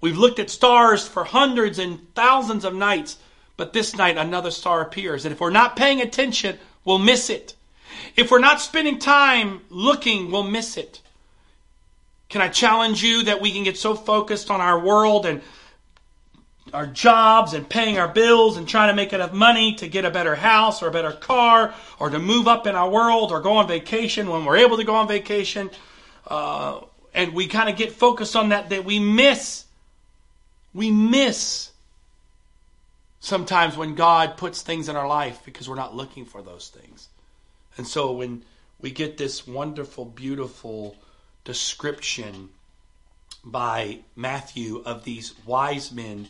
We've 0.00 0.18
looked 0.18 0.38
at 0.38 0.50
stars 0.50 1.06
for 1.06 1.24
hundreds 1.24 1.78
and 1.78 2.12
thousands 2.14 2.64
of 2.64 2.74
nights, 2.74 3.16
but 3.56 3.72
this 3.72 3.96
night 3.96 4.18
another 4.18 4.50
star 4.50 4.82
appears. 4.82 5.24
And 5.24 5.32
if 5.32 5.40
we're 5.40 5.50
not 5.50 5.76
paying 5.76 6.00
attention, 6.00 6.58
we'll 6.84 6.98
miss 6.98 7.30
it. 7.30 7.54
If 8.16 8.30
we're 8.30 8.38
not 8.38 8.60
spending 8.60 8.98
time 8.98 9.62
looking, 9.70 10.30
we'll 10.30 10.44
miss 10.44 10.76
it. 10.76 11.00
Can 12.28 12.42
I 12.42 12.48
challenge 12.48 13.02
you 13.02 13.24
that 13.24 13.40
we 13.40 13.52
can 13.52 13.64
get 13.64 13.78
so 13.78 13.94
focused 13.94 14.50
on 14.50 14.60
our 14.60 14.78
world 14.78 15.24
and 15.26 15.40
our 16.74 16.86
jobs 16.86 17.52
and 17.52 17.68
paying 17.68 17.98
our 17.98 18.08
bills 18.08 18.56
and 18.56 18.68
trying 18.68 18.88
to 18.88 18.94
make 18.94 19.12
enough 19.12 19.32
money 19.32 19.74
to 19.74 19.88
get 19.88 20.04
a 20.04 20.10
better 20.10 20.34
house 20.34 20.82
or 20.82 20.88
a 20.88 20.90
better 20.90 21.12
car 21.12 21.74
or 21.98 22.10
to 22.10 22.18
move 22.18 22.48
up 22.48 22.66
in 22.66 22.74
our 22.74 22.88
world 22.88 23.32
or 23.32 23.40
go 23.40 23.54
on 23.54 23.68
vacation 23.68 24.28
when 24.28 24.44
we're 24.44 24.56
able 24.56 24.76
to 24.76 24.84
go 24.84 24.94
on 24.94 25.08
vacation. 25.08 25.70
Uh, 26.26 26.80
and 27.14 27.32
we 27.32 27.46
kind 27.46 27.68
of 27.68 27.76
get 27.76 27.92
focused 27.92 28.36
on 28.36 28.50
that, 28.50 28.70
that 28.70 28.84
we 28.84 28.98
miss, 28.98 29.64
we 30.74 30.90
miss 30.90 31.70
sometimes 33.20 33.76
when 33.76 33.94
God 33.94 34.36
puts 34.36 34.62
things 34.62 34.88
in 34.88 34.96
our 34.96 35.08
life 35.08 35.40
because 35.44 35.68
we're 35.68 35.76
not 35.76 35.94
looking 35.94 36.24
for 36.24 36.42
those 36.42 36.68
things. 36.68 37.08
And 37.76 37.86
so 37.86 38.12
when 38.12 38.44
we 38.80 38.90
get 38.90 39.16
this 39.16 39.46
wonderful, 39.46 40.04
beautiful, 40.04 40.96
description 41.48 42.50
by 43.42 44.00
Matthew 44.14 44.82
of 44.84 45.04
these 45.04 45.32
wise 45.46 45.90
men. 45.90 46.28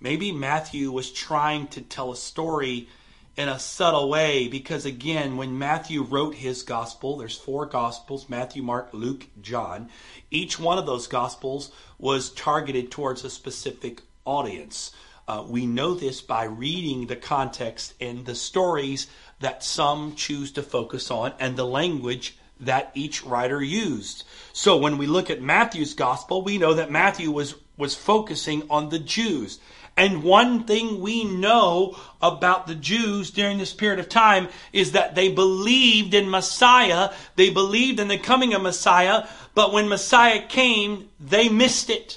Maybe 0.00 0.32
Matthew 0.32 0.90
was 0.90 1.12
trying 1.12 1.68
to 1.68 1.82
tell 1.82 2.10
a 2.10 2.16
story 2.16 2.88
in 3.36 3.48
a 3.48 3.58
subtle 3.58 4.08
way 4.08 4.48
because 4.48 4.84
again 4.84 5.36
when 5.36 5.58
matthew 5.58 6.02
wrote 6.02 6.34
his 6.34 6.62
gospel 6.62 7.16
there's 7.16 7.38
four 7.38 7.64
gospels 7.64 8.28
matthew 8.28 8.62
mark 8.62 8.90
luke 8.92 9.26
john. 9.40 9.88
Each 10.30 10.58
one 10.58 10.78
of 10.78 10.86
those 10.86 11.06
gospels 11.06 11.70
was 11.98 12.30
targeted 12.30 12.90
towards 12.90 13.24
a 13.24 13.30
specific 13.30 14.02
audience. 14.24 14.92
Uh, 15.26 15.44
we 15.46 15.64
know 15.64 15.94
this 15.94 16.20
by 16.20 16.44
reading 16.44 17.06
the 17.06 17.16
context 17.16 17.94
and 18.00 18.26
the 18.26 18.34
stories 18.34 19.06
that 19.38 19.62
some 19.62 20.14
choose 20.16 20.52
to 20.52 20.62
focus 20.62 21.10
on 21.10 21.32
and 21.38 21.56
the 21.56 21.66
language 21.66 22.36
that 22.58 22.90
each 22.94 23.24
writer 23.24 23.62
used. 23.62 24.24
So 24.52 24.76
when 24.76 24.98
we 24.98 25.06
look 25.06 25.30
at 25.30 25.40
matthew's 25.40 25.94
gospel 25.94 26.42
we 26.42 26.58
know 26.58 26.74
that 26.74 26.90
matthew 26.90 27.30
was 27.30 27.54
was 27.78 27.94
focusing 27.94 28.64
on 28.68 28.90
the 28.90 28.98
jews 28.98 29.60
and 30.00 30.22
one 30.22 30.64
thing 30.64 31.02
we 31.02 31.24
know 31.24 31.94
about 32.22 32.66
the 32.66 32.74
Jews 32.74 33.30
during 33.30 33.58
this 33.58 33.74
period 33.74 33.98
of 33.98 34.08
time 34.08 34.48
is 34.72 34.92
that 34.92 35.14
they 35.14 35.28
believed 35.28 36.14
in 36.14 36.30
Messiah. 36.30 37.10
They 37.36 37.50
believed 37.50 38.00
in 38.00 38.08
the 38.08 38.16
coming 38.16 38.54
of 38.54 38.62
Messiah. 38.62 39.26
But 39.54 39.74
when 39.74 39.90
Messiah 39.90 40.40
came, 40.48 41.10
they 41.20 41.50
missed 41.50 41.90
it. 41.90 42.16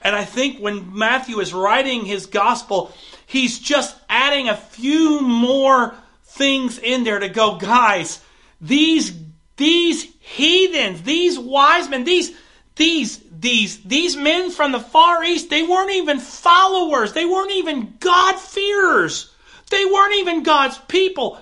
And 0.00 0.14
I 0.14 0.22
think 0.22 0.60
when 0.60 0.96
Matthew 0.96 1.40
is 1.40 1.52
writing 1.52 2.04
his 2.04 2.26
gospel, 2.26 2.94
he's 3.26 3.58
just 3.58 3.96
adding 4.08 4.48
a 4.48 4.56
few 4.56 5.20
more 5.20 5.92
things 6.22 6.78
in 6.78 7.02
there 7.02 7.18
to 7.18 7.28
go, 7.28 7.56
guys, 7.56 8.22
these, 8.60 9.12
these 9.56 10.04
heathens, 10.20 11.02
these 11.02 11.36
wise 11.36 11.88
men, 11.88 12.04
these, 12.04 12.32
these 12.76 13.23
these 13.44 13.82
these 13.82 14.16
men 14.16 14.50
from 14.50 14.72
the 14.72 14.80
far 14.80 15.22
east 15.22 15.50
they 15.50 15.62
weren't 15.62 15.92
even 15.92 16.18
followers. 16.18 17.12
They 17.12 17.26
weren't 17.26 17.52
even 17.52 17.94
god 18.00 18.36
fearers 18.36 19.30
they 19.70 19.84
weren't 19.84 20.14
even 20.14 20.42
god's 20.42 20.78
people. 20.78 21.40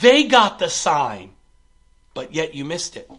They 0.00 0.24
got 0.24 0.58
the 0.58 0.68
sign 0.68 1.30
but 2.14 2.34
yet 2.34 2.54
you 2.54 2.64
missed 2.64 2.96
it. 2.96 3.10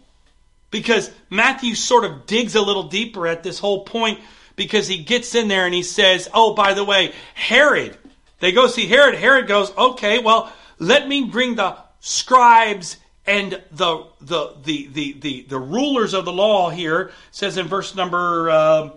Because 0.70 1.10
matthew 1.28 1.74
sort 1.74 2.04
of 2.04 2.26
digs 2.26 2.54
a 2.54 2.62
little 2.62 2.84
deeper 2.84 3.26
at 3.26 3.42
this 3.42 3.58
whole 3.58 3.84
point 3.84 4.18
because 4.56 4.88
he 4.88 5.04
gets 5.04 5.34
in 5.34 5.48
there 5.48 5.66
and 5.66 5.74
he 5.74 5.82
says 5.82 6.28
oh 6.32 6.54
by 6.54 6.72
the 6.72 6.84
way 6.84 7.12
herod. 7.34 7.98
They 8.40 8.50
go 8.50 8.66
see 8.66 8.86
herod. 8.86 9.14
Herod 9.14 9.46
goes 9.46 9.76
okay 9.76 10.18
well 10.20 10.50
let 10.78 11.06
me 11.06 11.24
bring 11.24 11.56
the 11.56 11.76
scribes 12.00 12.96
and 13.26 13.62
the 13.70 14.06
the 14.20 14.54
the 14.62 14.88
the 14.88 15.12
the, 15.12 15.42
the 15.42 15.58
rulers 15.58 16.14
of 16.14 16.24
the 16.24 16.32
law 16.32 16.70
here 16.70 17.12
says 17.30 17.56
in 17.56 17.66
verse 17.66 17.94
number 17.94 18.50
uh, 18.50 18.90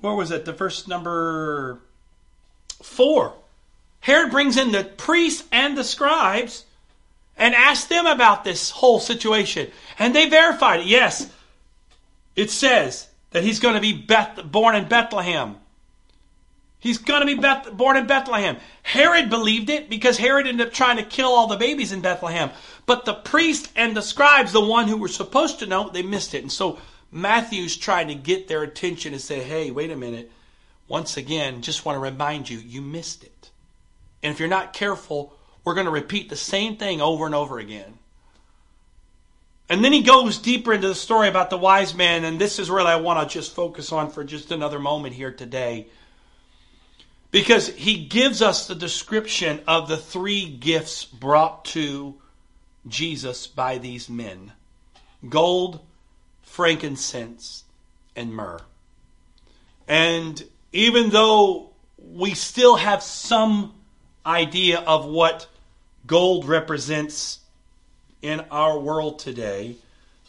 where 0.00 0.14
was 0.14 0.30
it? 0.30 0.44
The 0.44 0.52
verse 0.52 0.86
number 0.86 1.78
four. 2.82 3.34
Herod 4.00 4.32
brings 4.32 4.56
in 4.56 4.72
the 4.72 4.82
priests 4.84 5.46
and 5.52 5.78
the 5.78 5.84
scribes 5.84 6.64
and 7.36 7.54
asks 7.54 7.86
them 7.86 8.06
about 8.06 8.42
this 8.42 8.70
whole 8.70 8.98
situation. 8.98 9.70
And 9.98 10.14
they 10.14 10.28
verified 10.28 10.80
it. 10.80 10.86
Yes 10.86 11.30
it 12.36 12.50
says 12.50 13.08
that 13.30 13.42
he's 13.42 13.60
going 13.60 13.74
to 13.74 13.80
be 13.80 13.92
Beth, 13.92 14.40
born 14.44 14.74
in 14.74 14.88
bethlehem 14.88 15.56
He's 16.82 16.98
going 16.98 17.20
to 17.20 17.26
be 17.26 17.40
Beth, 17.40 17.72
born 17.76 17.96
in 17.96 18.08
Bethlehem. 18.08 18.56
Herod 18.82 19.30
believed 19.30 19.70
it 19.70 19.88
because 19.88 20.18
Herod 20.18 20.48
ended 20.48 20.66
up 20.66 20.72
trying 20.72 20.96
to 20.96 21.04
kill 21.04 21.28
all 21.28 21.46
the 21.46 21.56
babies 21.56 21.92
in 21.92 22.00
Bethlehem. 22.00 22.50
But 22.86 23.04
the 23.04 23.14
priest 23.14 23.70
and 23.76 23.96
the 23.96 24.02
scribes, 24.02 24.50
the 24.50 24.60
one 24.60 24.88
who 24.88 24.96
were 24.96 25.06
supposed 25.06 25.60
to 25.60 25.66
know, 25.66 25.88
they 25.88 26.02
missed 26.02 26.34
it. 26.34 26.42
And 26.42 26.50
so 26.50 26.80
Matthew's 27.12 27.76
trying 27.76 28.08
to 28.08 28.16
get 28.16 28.48
their 28.48 28.64
attention 28.64 29.12
and 29.12 29.22
say, 29.22 29.44
hey, 29.44 29.70
wait 29.70 29.92
a 29.92 29.96
minute. 29.96 30.32
Once 30.88 31.16
again, 31.16 31.62
just 31.62 31.84
want 31.84 31.94
to 31.94 32.00
remind 32.00 32.50
you, 32.50 32.58
you 32.58 32.82
missed 32.82 33.22
it. 33.22 33.50
And 34.20 34.32
if 34.32 34.40
you're 34.40 34.48
not 34.48 34.72
careful, 34.72 35.38
we're 35.62 35.74
going 35.74 35.86
to 35.86 35.92
repeat 35.92 36.30
the 36.30 36.36
same 36.36 36.78
thing 36.78 37.00
over 37.00 37.26
and 37.26 37.34
over 37.34 37.60
again. 37.60 37.94
And 39.68 39.84
then 39.84 39.92
he 39.92 40.02
goes 40.02 40.38
deeper 40.38 40.72
into 40.72 40.88
the 40.88 40.96
story 40.96 41.28
about 41.28 41.48
the 41.48 41.56
wise 41.56 41.94
men, 41.94 42.24
and 42.24 42.40
this 42.40 42.58
is 42.58 42.68
where 42.68 42.84
I 42.84 42.96
want 42.96 43.20
to 43.20 43.32
just 43.32 43.54
focus 43.54 43.92
on 43.92 44.10
for 44.10 44.24
just 44.24 44.50
another 44.50 44.80
moment 44.80 45.14
here 45.14 45.30
today 45.30 45.86
because 47.32 47.68
he 47.70 48.04
gives 48.04 48.42
us 48.42 48.68
the 48.68 48.74
description 48.76 49.60
of 49.66 49.88
the 49.88 49.96
three 49.96 50.48
gifts 50.48 51.04
brought 51.04 51.64
to 51.64 52.14
Jesus 52.86 53.48
by 53.48 53.78
these 53.78 54.08
men 54.08 54.52
gold, 55.28 55.80
frankincense, 56.42 57.64
and 58.14 58.32
myrrh. 58.34 58.60
And 59.88 60.42
even 60.72 61.10
though 61.10 61.70
we 61.96 62.34
still 62.34 62.76
have 62.76 63.02
some 63.02 63.74
idea 64.26 64.80
of 64.80 65.06
what 65.06 65.46
gold 66.06 66.46
represents 66.46 67.40
in 68.20 68.40
our 68.50 68.78
world 68.78 69.20
today, 69.20 69.76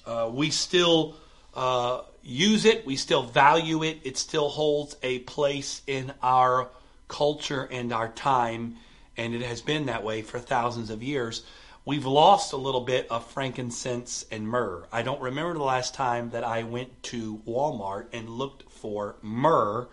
uh, 0.06 0.30
we 0.32 0.52
still 0.52 1.16
uh, 1.54 2.02
use 2.22 2.66
it, 2.66 2.86
we 2.86 2.96
still 2.96 3.24
value 3.24 3.84
it, 3.84 4.00
it 4.04 4.18
still 4.18 4.48
holds 4.48 4.96
a 5.04 5.20
place 5.20 5.82
in 5.88 6.14
our 6.22 6.70
culture 7.08 7.68
and 7.72 7.92
our 7.92 8.10
time, 8.10 8.78
and 9.18 9.34
it 9.34 9.42
has 9.42 9.62
been 9.62 9.86
that 9.88 10.04
way 10.04 10.22
for 10.22 10.40
thousands 10.40 10.90
of 10.90 11.04
years. 11.04 11.44
We've 11.86 12.06
lost 12.06 12.54
a 12.54 12.58
little 12.58 12.82
bit 12.82 13.08
of 13.10 13.26
frankincense 13.26 14.26
and 14.32 14.48
myrrh. 14.48 14.86
I 14.92 15.02
don't 15.02 15.22
remember 15.22 15.54
the 15.54 15.64
last 15.64 15.94
time 15.94 16.30
that 16.30 16.44
I 16.44 16.64
went 16.64 17.04
to 17.04 17.42
Walmart 17.46 18.08
and 18.14 18.30
looked 18.30 18.72
for 18.72 19.18
myrrh 19.22 19.88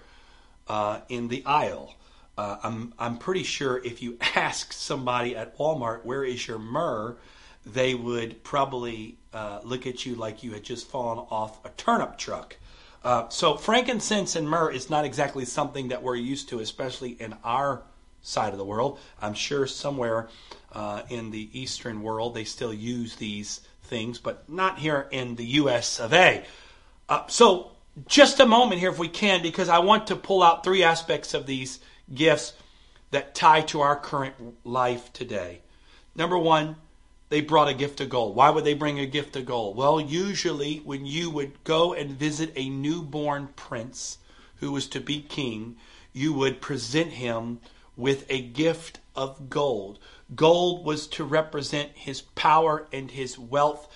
uh, 0.69 1.01
in 1.09 1.29
the 1.29 1.45
aisle. 1.45 1.97
Uh, 2.39 2.59
I'm 2.63 2.95
I'm 2.99 3.19
pretty 3.19 3.43
sure 3.43 3.85
if 3.85 4.03
you 4.03 4.19
ask 4.37 4.73
somebody 4.73 5.35
at 5.35 5.59
Walmart 5.59 6.05
where 6.05 6.25
is 6.25 6.47
your 6.47 6.59
myrrh, 6.59 7.17
they 7.67 7.95
would 7.95 8.43
probably 8.45 9.19
uh, 9.33 9.61
look 9.65 9.87
at 9.87 10.07
you 10.07 10.15
like 10.15 10.43
you 10.43 10.53
had 10.53 10.63
just 10.63 10.89
fallen 10.89 11.19
off 11.31 11.65
a 11.65 11.71
turnip 11.71 12.19
truck. 12.19 12.57
Uh, 13.03 13.29
so 13.29 13.57
frankincense 13.57 14.37
and 14.37 14.49
myrrh 14.49 14.71
is 14.71 14.91
not 14.91 15.05
exactly 15.05 15.45
something 15.45 15.89
that 15.89 16.03
we're 16.03 16.17
used 16.17 16.49
to, 16.51 16.61
especially 16.61 17.11
in 17.13 17.35
our 17.45 17.83
side 18.23 18.53
of 18.53 18.59
the 18.59 18.65
world. 18.65 18.99
I'm 19.21 19.35
sure 19.35 19.67
somewhere 19.67 20.29
uh, 20.73 21.03
in 21.09 21.31
the 21.31 21.49
Eastern 21.59 22.03
world 22.03 22.35
they 22.35 22.45
still 22.45 22.75
use 22.75 23.17
these 23.17 23.61
things, 23.85 24.19
but 24.19 24.49
not 24.49 24.79
here 24.79 25.09
in 25.11 25.37
the 25.37 25.47
U.S. 25.47 25.99
of 25.99 26.13
A. 26.13 26.45
Uh, 27.09 27.27
so 27.27 27.73
just 28.07 28.39
a 28.41 28.47
moment 28.47 28.81
here, 28.81 28.91
if 28.91 28.99
we 28.99 29.09
can, 29.09 29.43
because 29.43 29.69
I 29.69 29.79
want 29.79 30.07
to 30.09 30.17
pull 30.17 30.43
out 30.43 30.63
three 30.63 30.83
aspects 30.83 31.35
of 31.35 31.47
these 31.47 31.81
gifts 32.15 32.53
that 33.11 33.35
tie 33.35 33.63
to 33.63 33.81
our 33.81 33.97
current 33.97 34.35
life 34.65 35.13
today. 35.13 35.61
Number 36.15 36.39
one, 36.39 36.77
they 37.31 37.41
brought 37.41 37.69
a 37.69 37.75
gift 37.75 38.01
of 38.01 38.11
gold. 38.11 38.37
Why 38.37 38.51
would 38.51 38.65
they 38.65 38.75
bring 38.75 38.99
a 38.99 39.07
gift 39.07 39.37
of 39.37 39.47
gold? 39.47 39.77
Well, 39.77 40.01
usually 40.01 40.79
when 40.79 41.07
you 41.07 41.31
would 41.31 41.65
go 41.65 41.95
and 41.95 42.11
visit 42.11 42.53
a 42.57 42.69
newborn 42.69 43.49
prince 43.57 44.19
who 44.57 44.73
was 44.73 44.89
to 44.89 45.01
be 45.01 45.23
king, 45.23 45.77
you 46.13 46.33
would 46.33 46.61
present 46.61 47.13
him 47.13 47.61
with 47.97 48.27
a 48.29 48.43
gift 48.43 48.99
of 49.15 49.49
gold. 49.49 50.01
Gold 50.35 50.85
was 50.85 51.07
to 51.09 51.25
represent 51.25 51.93
his 51.95 52.21
power 52.21 52.89
and 52.93 53.11
his 53.11 53.39
wealth. 53.39 53.89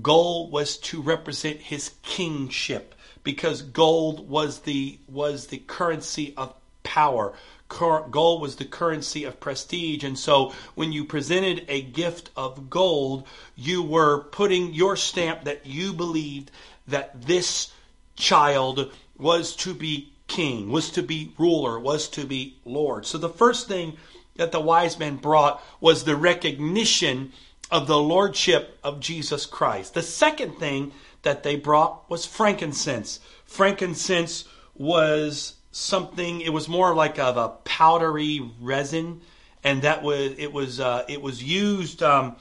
Gold 0.00 0.52
was 0.52 0.76
to 0.78 1.02
represent 1.02 1.58
his 1.60 1.92
kingship 2.02 2.94
because 3.24 3.62
gold 3.62 4.28
was 4.28 4.60
the 4.60 5.00
was 5.08 5.48
the 5.48 5.58
currency 5.58 6.32
of 6.36 6.54
power 6.84 7.34
gold 7.68 8.40
was 8.40 8.56
the 8.56 8.64
currency 8.64 9.24
of 9.24 9.40
prestige. 9.40 10.04
And 10.04 10.18
so 10.18 10.52
when 10.74 10.92
you 10.92 11.04
presented 11.04 11.64
a 11.68 11.82
gift 11.82 12.30
of 12.36 12.70
gold, 12.70 13.26
you 13.56 13.82
were 13.82 14.24
putting 14.24 14.74
your 14.74 14.96
stamp 14.96 15.44
that 15.44 15.66
you 15.66 15.92
believed 15.92 16.50
that 16.86 17.22
this 17.22 17.70
child 18.16 18.92
was 19.16 19.54
to 19.56 19.74
be 19.74 20.12
king, 20.26 20.70
was 20.70 20.90
to 20.90 21.02
be 21.02 21.32
ruler, 21.38 21.78
was 21.78 22.08
to 22.08 22.24
be 22.24 22.56
lord. 22.64 23.06
So 23.06 23.18
the 23.18 23.28
first 23.28 23.68
thing 23.68 23.96
that 24.36 24.52
the 24.52 24.60
wise 24.60 24.98
men 24.98 25.16
brought 25.16 25.62
was 25.80 26.04
the 26.04 26.16
recognition 26.16 27.32
of 27.70 27.86
the 27.86 27.98
lordship 27.98 28.78
of 28.82 29.00
Jesus 29.00 29.46
Christ. 29.46 29.94
The 29.94 30.02
second 30.02 30.58
thing 30.58 30.92
that 31.22 31.42
they 31.42 31.56
brought 31.56 32.08
was 32.08 32.24
frankincense. 32.24 33.20
Frankincense 33.44 34.44
was 34.74 35.54
something. 35.70 36.40
It 36.40 36.52
was 36.52 36.68
more 36.68 36.94
like 36.94 37.18
of 37.18 37.36
a 37.36 37.48
powdery 37.64 38.40
resin, 38.60 39.20
and 39.64 39.82
that 39.82 40.02
was 40.02 40.34
it 40.38 40.52
was 40.52 40.80
uh, 40.80 41.04
it 41.08 41.20
was 41.20 41.42
used 41.42 42.02
um, 42.02 42.36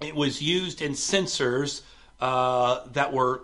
it 0.00 0.14
was 0.14 0.40
used 0.40 0.82
in 0.82 0.94
censers 0.94 1.82
uh, 2.20 2.80
that 2.92 3.12
were 3.12 3.42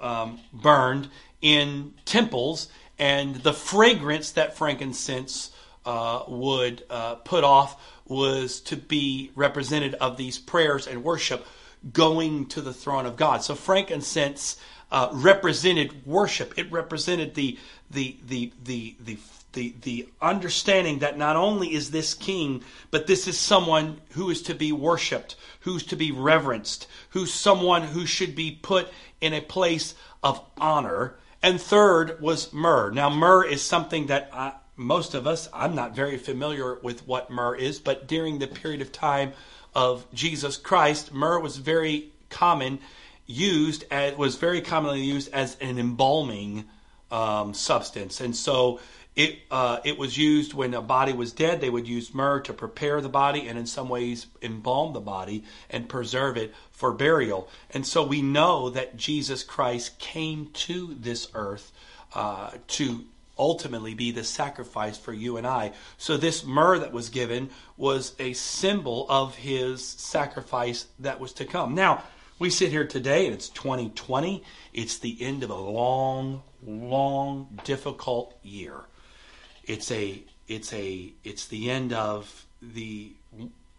um, 0.00 0.40
burned 0.52 1.08
in 1.40 1.94
temples, 2.04 2.68
and 2.98 3.36
the 3.36 3.52
fragrance 3.52 4.32
that 4.32 4.56
frankincense 4.56 5.50
uh, 5.84 6.24
would 6.28 6.82
uh, 6.90 7.16
put 7.16 7.44
off 7.44 7.80
was 8.06 8.60
to 8.60 8.76
be 8.76 9.30
represented 9.34 9.94
of 9.94 10.16
these 10.16 10.38
prayers 10.38 10.86
and 10.86 11.02
worship 11.02 11.46
going 11.92 12.46
to 12.46 12.60
the 12.60 12.72
throne 12.72 13.06
of 13.06 13.16
God. 13.16 13.42
So 13.42 13.54
frankincense 13.54 14.56
uh, 14.90 15.08
represented 15.12 16.06
worship. 16.06 16.54
It 16.56 16.70
represented 16.70 17.34
the 17.34 17.58
the 17.90 18.16
the 18.26 18.52
the 18.64 18.96
the 19.00 19.18
the 19.52 19.74
the 19.82 20.08
understanding 20.20 20.98
that 21.00 21.18
not 21.18 21.36
only 21.36 21.72
is 21.72 21.90
this 21.90 22.14
king, 22.14 22.62
but 22.90 23.06
this 23.06 23.26
is 23.26 23.38
someone 23.38 24.00
who 24.10 24.30
is 24.30 24.42
to 24.42 24.54
be 24.54 24.72
worshipped, 24.72 25.36
who's 25.60 25.84
to 25.84 25.96
be 25.96 26.12
reverenced, 26.12 26.86
who's 27.10 27.32
someone 27.32 27.82
who 27.82 28.06
should 28.06 28.34
be 28.34 28.58
put 28.62 28.88
in 29.20 29.32
a 29.32 29.40
place 29.40 29.94
of 30.22 30.40
honor. 30.58 31.16
And 31.42 31.60
third 31.60 32.20
was 32.20 32.52
myrrh. 32.52 32.90
Now, 32.90 33.10
myrrh 33.10 33.44
is 33.44 33.60
something 33.60 34.06
that 34.06 34.30
I, 34.32 34.54
most 34.76 35.14
of 35.14 35.26
us, 35.26 35.48
I'm 35.52 35.74
not 35.74 35.94
very 35.94 36.16
familiar 36.16 36.78
with 36.82 37.06
what 37.06 37.30
myrrh 37.30 37.54
is, 37.54 37.78
but 37.78 38.08
during 38.08 38.38
the 38.38 38.46
period 38.46 38.80
of 38.80 38.92
time 38.92 39.32
of 39.74 40.06
Jesus 40.12 40.56
Christ, 40.56 41.12
myrrh 41.12 41.40
was 41.40 41.58
very 41.58 42.12
common 42.30 42.80
used 43.26 43.84
as 43.90 44.16
was 44.16 44.36
very 44.36 44.60
commonly 44.60 45.02
used 45.02 45.32
as 45.32 45.56
an 45.60 45.78
embalming 45.78 46.64
um, 47.14 47.54
substance, 47.54 48.20
and 48.20 48.34
so 48.34 48.80
it 49.14 49.38
uh, 49.50 49.78
it 49.84 49.96
was 49.96 50.18
used 50.18 50.54
when 50.54 50.74
a 50.74 50.82
body 50.82 51.12
was 51.12 51.32
dead. 51.32 51.60
They 51.60 51.70
would 51.70 51.86
use 51.86 52.12
myrrh 52.12 52.40
to 52.40 52.52
prepare 52.52 53.00
the 53.00 53.08
body, 53.08 53.46
and 53.46 53.58
in 53.58 53.66
some 53.66 53.88
ways 53.88 54.26
embalm 54.42 54.92
the 54.92 55.00
body 55.00 55.44
and 55.70 55.88
preserve 55.88 56.36
it 56.36 56.52
for 56.72 56.92
burial. 56.92 57.48
And 57.70 57.86
so 57.86 58.02
we 58.02 58.22
know 58.22 58.70
that 58.70 58.96
Jesus 58.96 59.44
Christ 59.44 59.98
came 59.98 60.50
to 60.66 60.96
this 60.98 61.28
earth 61.34 61.70
uh, 62.14 62.50
to 62.68 63.04
ultimately 63.38 63.94
be 63.94 64.10
the 64.10 64.24
sacrifice 64.24 64.98
for 64.98 65.12
you 65.12 65.36
and 65.36 65.46
I. 65.46 65.72
So 65.96 66.16
this 66.16 66.44
myrrh 66.44 66.78
that 66.78 66.92
was 66.92 67.08
given 67.08 67.50
was 67.76 68.14
a 68.18 68.32
symbol 68.32 69.06
of 69.08 69.36
his 69.36 69.84
sacrifice 69.84 70.86
that 71.00 71.20
was 71.20 71.32
to 71.34 71.44
come. 71.44 71.74
Now, 71.74 72.04
we 72.38 72.50
sit 72.50 72.70
here 72.70 72.86
today 72.86 73.26
and 73.26 73.34
it's 73.34 73.48
2020. 73.50 74.42
It's 74.72 74.98
the 74.98 75.16
end 75.20 75.42
of 75.42 75.50
a 75.50 75.54
long, 75.54 76.42
long, 76.66 77.58
difficult 77.64 78.36
year. 78.42 78.80
It's 79.64 79.90
a 79.90 80.22
it's 80.48 80.72
a 80.72 81.12
it's 81.22 81.46
the 81.46 81.70
end 81.70 81.92
of 81.92 82.46
the 82.60 83.12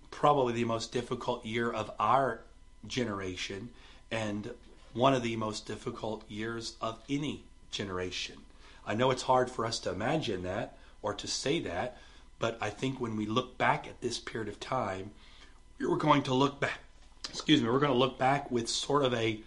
probably 0.09 0.53
the 0.53 0.63
most 0.63 0.91
difficult 0.91 1.45
year 1.45 1.69
of 1.69 1.91
our 1.99 2.41
generation 2.87 3.69
and 4.09 4.51
one 4.93 5.13
of 5.13 5.21
the 5.21 5.35
most 5.35 5.67
difficult 5.67 6.23
years 6.29 6.75
of 6.81 6.97
any 7.09 7.43
generation. 7.71 8.35
I 8.87 8.95
know 8.95 9.11
it's 9.11 9.23
hard 9.23 9.51
for 9.51 9.65
us 9.65 9.79
to 9.79 9.91
imagine 9.91 10.43
that 10.43 10.77
or 11.01 11.13
to 11.15 11.27
say 11.27 11.59
that, 11.61 11.97
but 12.39 12.57
I 12.61 12.69
think 12.69 13.01
when 13.01 13.17
we 13.17 13.25
look 13.25 13.57
back 13.57 13.87
at 13.87 13.99
this 13.99 14.19
period 14.19 14.47
of 14.47 14.59
time, 14.59 15.11
we're 15.79 15.97
going 15.97 16.23
to 16.23 16.33
look 16.33 16.61
back. 16.61 16.79
Excuse 17.35 17.61
me, 17.61 17.67
we're 17.67 17.79
going 17.79 17.91
to 17.91 17.97
look 17.97 18.17
back 18.17 18.49
with 18.49 18.69
sort 18.69 19.03
of 19.03 19.13
a, 19.13 19.41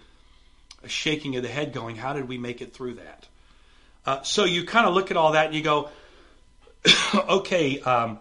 a 0.84 0.88
shaking 0.90 1.36
of 1.36 1.42
the 1.42 1.48
head, 1.48 1.72
going, 1.72 1.96
"How 1.96 2.12
did 2.12 2.28
we 2.28 2.36
make 2.36 2.60
it 2.60 2.74
through 2.74 2.96
that?" 2.96 3.26
Uh, 4.04 4.22
so 4.22 4.44
you 4.44 4.66
kind 4.66 4.86
of 4.86 4.92
look 4.92 5.10
at 5.10 5.16
all 5.16 5.32
that 5.32 5.46
and 5.46 5.54
you 5.54 5.62
go, 5.62 5.88
"Okay, 7.14 7.80
um, 7.80 8.18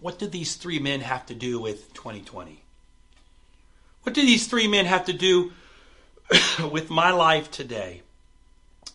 what 0.00 0.20
did 0.20 0.30
these 0.30 0.54
three 0.54 0.78
men 0.78 1.00
have 1.00 1.26
to 1.26 1.34
do 1.34 1.58
with 1.58 1.92
2020? 1.94 2.62
What 4.04 4.14
did 4.14 4.28
these 4.28 4.46
three 4.46 4.68
men 4.68 4.86
have 4.86 5.06
to 5.06 5.12
do 5.12 5.50
with 6.70 6.88
my 6.88 7.10
life 7.10 7.50
today?" 7.50 8.02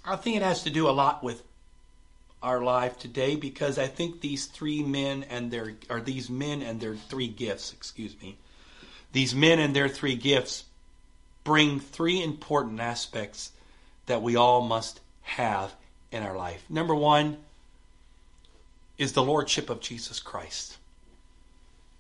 I 0.06 0.16
think 0.16 0.38
it 0.38 0.44
has 0.44 0.64
to 0.64 0.70
do 0.70 0.88
a 0.88 0.92
lot 0.92 1.26
with 1.26 1.44
our 2.42 2.62
life 2.62 2.98
today 2.98 3.36
because 3.36 3.78
I 3.78 3.88
think 3.88 4.22
these 4.22 4.46
three 4.46 4.82
men 4.82 5.26
and 5.30 5.52
their 5.52 5.74
or 5.90 6.00
these 6.00 6.30
men 6.30 6.62
and 6.62 6.80
their 6.80 6.96
three 6.96 7.28
gifts, 7.28 7.74
excuse 7.74 8.16
me. 8.22 8.38
These 9.12 9.34
men 9.34 9.60
and 9.60 9.76
their 9.76 9.90
three 9.90 10.16
gifts 10.16 10.66
bring 11.44 11.80
three 11.80 12.22
important 12.22 12.80
aspects 12.80 13.52
that 14.06 14.22
we 14.22 14.36
all 14.36 14.62
must 14.62 15.00
have 15.22 15.74
in 16.12 16.24
our 16.24 16.36
life. 16.36 16.64
Number 16.70 16.94
1 16.94 17.38
is 18.98 19.14
the 19.14 19.24
lordship 19.24 19.70
of 19.70 19.80
Jesus 19.80 20.20
Christ. 20.20 20.78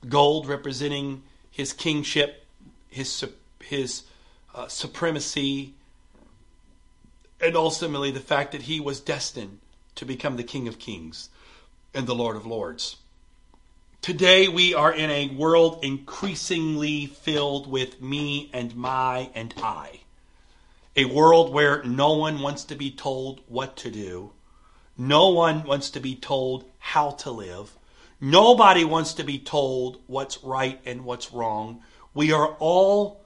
Gold 0.08 0.48
representing 0.48 1.24
his 1.50 1.74
kingship, 1.74 2.45
his 2.89 3.26
his 3.63 4.04
uh, 4.56 4.67
supremacy, 4.67 5.74
and 7.41 7.56
ultimately 7.56 8.12
the 8.12 8.19
fact 8.19 8.52
that 8.52 8.63
he 8.63 8.80
was 8.80 9.00
destined 9.00 9.60
to 9.95 10.06
become 10.06 10.38
the 10.38 10.43
King 10.43 10.67
of 10.67 10.80
Kings 10.80 11.30
and 11.93 12.08
the 12.08 12.15
Lord 12.15 12.36
of 12.36 12.45
Lords. 12.45 12.98
Today 14.01 14.47
we 14.47 14.73
are 14.73 14.93
in 14.93 15.12
a 15.12 15.27
world 15.35 15.83
increasingly 15.83 17.05
filled 17.05 17.69
with 17.69 18.01
me 18.01 18.49
and 18.53 18.73
my 18.73 19.29
and 19.35 19.53
I. 19.62 19.99
A 20.95 21.03
world 21.03 21.53
where 21.53 21.83
no 21.83 22.13
one 22.13 22.39
wants 22.39 22.63
to 22.65 22.75
be 22.75 22.91
told 22.91 23.41
what 23.47 23.75
to 23.77 23.91
do. 23.91 24.31
No 24.97 25.27
one 25.29 25.63
wants 25.63 25.89
to 25.91 25.99
be 25.99 26.15
told 26.15 26.63
how 26.79 27.12
to 27.12 27.29
live. 27.29 27.77
Nobody 28.21 28.85
wants 28.85 29.13
to 29.15 29.23
be 29.23 29.38
told 29.38 30.01
what's 30.07 30.41
right 30.45 30.79
and 30.85 31.03
what's 31.03 31.33
wrong. 31.33 31.83
We 32.13 32.31
are 32.31 32.55
all 32.57 33.19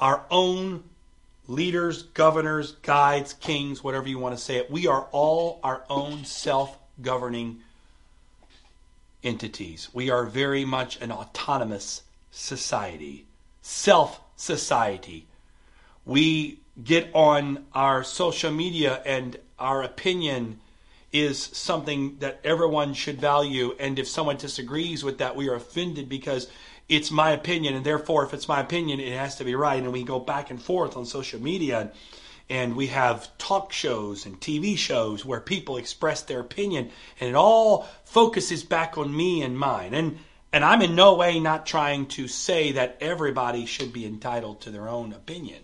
our 0.00 0.24
own 0.30 0.84
leaders, 1.46 2.02
governors, 2.02 2.72
guides, 2.80 3.34
kings, 3.34 3.84
whatever 3.84 4.08
you 4.08 4.18
want 4.18 4.36
to 4.36 4.42
say 4.42 4.56
it. 4.56 4.70
We 4.70 4.86
are 4.86 5.06
all 5.12 5.60
our 5.62 5.84
own 5.90 6.24
self 6.24 6.78
governing 7.02 7.60
entities. 9.22 9.88
We 9.92 10.10
are 10.10 10.24
very 10.24 10.64
much 10.64 11.00
an 11.00 11.12
autonomous 11.12 12.02
society, 12.30 13.26
self 13.60 14.20
society. 14.36 15.26
We 16.04 16.60
get 16.82 17.10
on 17.12 17.66
our 17.74 18.04
social 18.04 18.52
media 18.52 19.02
and 19.04 19.36
our 19.58 19.82
opinion 19.82 20.60
is 21.12 21.42
something 21.42 22.18
that 22.18 22.40
everyone 22.44 22.94
should 22.94 23.20
value. 23.20 23.74
And 23.80 23.98
if 23.98 24.06
someone 24.06 24.36
disagrees 24.36 25.02
with 25.02 25.18
that, 25.18 25.36
we 25.36 25.48
are 25.48 25.54
offended 25.54 26.08
because 26.08 26.48
it's 26.88 27.10
my 27.10 27.32
opinion, 27.32 27.74
and 27.74 27.84
therefore, 27.84 28.24
if 28.24 28.32
it's 28.32 28.48
my 28.48 28.60
opinion, 28.60 28.98
it 28.98 29.12
has 29.12 29.36
to 29.36 29.44
be 29.44 29.54
right. 29.54 29.82
And 29.82 29.92
we 29.92 30.04
go 30.04 30.18
back 30.18 30.50
and 30.50 30.60
forth 30.60 30.96
on 30.96 31.04
social 31.04 31.40
media, 31.40 31.92
and 32.50 32.76
we 32.76 32.86
have 32.88 33.36
talk 33.38 33.72
shows 33.72 34.24
and 34.24 34.40
TV 34.40 34.76
shows 34.76 35.24
where 35.24 35.40
people 35.40 35.76
express 35.76 36.22
their 36.22 36.40
opinion, 36.40 36.90
and 37.20 37.28
it 37.28 37.34
all 37.34 37.86
focuses 38.04 38.64
back 38.64 38.96
on 38.96 39.14
me 39.14 39.42
and 39.42 39.58
mine. 39.58 39.94
And 39.94 40.18
and 40.52 40.64
I'm 40.64 40.80
in 40.80 40.94
no 40.94 41.14
way 41.14 41.40
not 41.40 41.66
trying 41.66 42.06
to 42.06 42.26
say 42.26 42.72
that 42.72 42.96
everybody 43.00 43.66
should 43.66 43.92
be 43.92 44.06
entitled 44.06 44.62
to 44.62 44.70
their 44.70 44.88
own 44.88 45.12
opinion. 45.12 45.62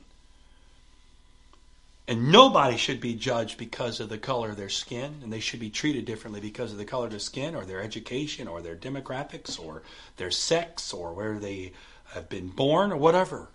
And 2.07 2.31
nobody 2.31 2.77
should 2.77 3.01
be 3.01 3.14
judged 3.14 3.57
because 3.57 3.99
of 3.99 4.11
the 4.11 4.18
color 4.18 4.51
of 4.51 4.59
their 4.59 4.68
skin, 4.68 5.20
and 5.23 5.33
they 5.33 5.40
should 5.40 5.61
be 5.61 5.70
treated 5.70 6.05
differently 6.05 6.40
because 6.40 6.70
of 6.70 6.77
the 6.77 6.85
color 6.85 7.07
of 7.07 7.12
their 7.12 7.18
skin, 7.18 7.55
or 7.55 7.64
their 7.64 7.81
education, 7.81 8.47
or 8.47 8.61
their 8.61 8.77
demographics, 8.77 9.59
or 9.59 9.83
their 10.18 10.31
sex, 10.31 10.92
or 10.92 11.14
where 11.14 11.38
they 11.38 11.73
have 12.12 12.29
been 12.29 12.49
born, 12.49 12.92
or 12.92 12.99
whatever. 12.99 13.49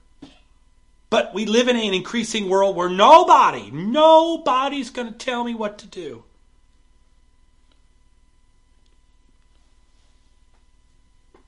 But 1.09 1.33
we 1.33 1.45
live 1.45 1.67
in 1.67 1.75
an 1.75 1.93
increasing 1.93 2.49
world 2.49 2.75
where 2.75 2.89
nobody, 2.89 3.71
nobody's 3.71 4.91
going 4.91 5.11
to 5.11 5.17
tell 5.17 5.43
me 5.43 5.55
what 5.55 5.79
to 5.79 5.87
do. 5.87 6.23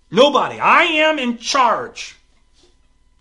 Nobody. 0.09 0.59
I 0.59 0.83
am 0.83 1.19
in 1.19 1.37
charge. 1.37 2.17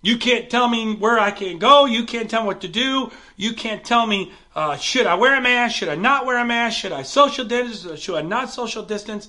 You 0.03 0.16
can't 0.16 0.48
tell 0.48 0.66
me 0.66 0.94
where 0.94 1.18
I 1.18 1.31
can 1.31 1.59
go. 1.59 1.85
You 1.85 2.05
can't 2.05 2.29
tell 2.31 2.42
me 2.42 2.46
what 2.46 2.62
to 2.62 2.68
do. 2.68 3.12
You 3.37 3.53
can't 3.53 3.85
tell 3.85 4.07
me 4.07 4.33
uh, 4.55 4.76
should 4.76 5.07
I 5.07 5.14
wear 5.14 5.37
a 5.37 5.40
mask? 5.40 5.76
Should 5.76 5.88
I 5.88 5.94
not 5.94 6.26
wear 6.26 6.38
a 6.38 6.44
mask? 6.44 6.79
Should 6.79 6.92
I 6.92 7.03
social 7.03 7.44
distance? 7.44 8.00
Should 8.00 8.16
I 8.16 8.22
not 8.22 8.50
social 8.50 8.83
distance? 8.83 9.29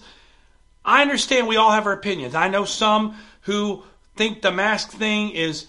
I 0.84 1.02
understand 1.02 1.48
we 1.48 1.58
all 1.58 1.72
have 1.72 1.86
our 1.86 1.94
opinions. 1.94 2.34
I 2.34 2.48
know 2.48 2.66
some 2.66 3.16
who 3.42 3.84
think 4.16 4.42
the 4.42 4.52
mask 4.52 4.92
thing 4.92 5.32
is 5.32 5.68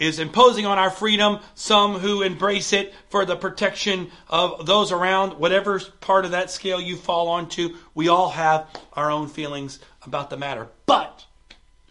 is 0.00 0.18
imposing 0.18 0.66
on 0.66 0.78
our 0.78 0.90
freedom. 0.90 1.38
Some 1.54 1.94
who 1.94 2.22
embrace 2.22 2.72
it 2.72 2.94
for 3.08 3.24
the 3.24 3.36
protection 3.36 4.10
of 4.28 4.66
those 4.66 4.92
around. 4.92 5.34
Whatever 5.34 5.80
part 6.00 6.24
of 6.24 6.32
that 6.32 6.50
scale 6.50 6.80
you 6.80 6.96
fall 6.96 7.28
onto, 7.28 7.76
we 7.94 8.08
all 8.08 8.30
have 8.30 8.66
our 8.94 9.10
own 9.10 9.28
feelings 9.28 9.78
about 10.04 10.30
the 10.30 10.36
matter. 10.36 10.68
But 10.86 11.24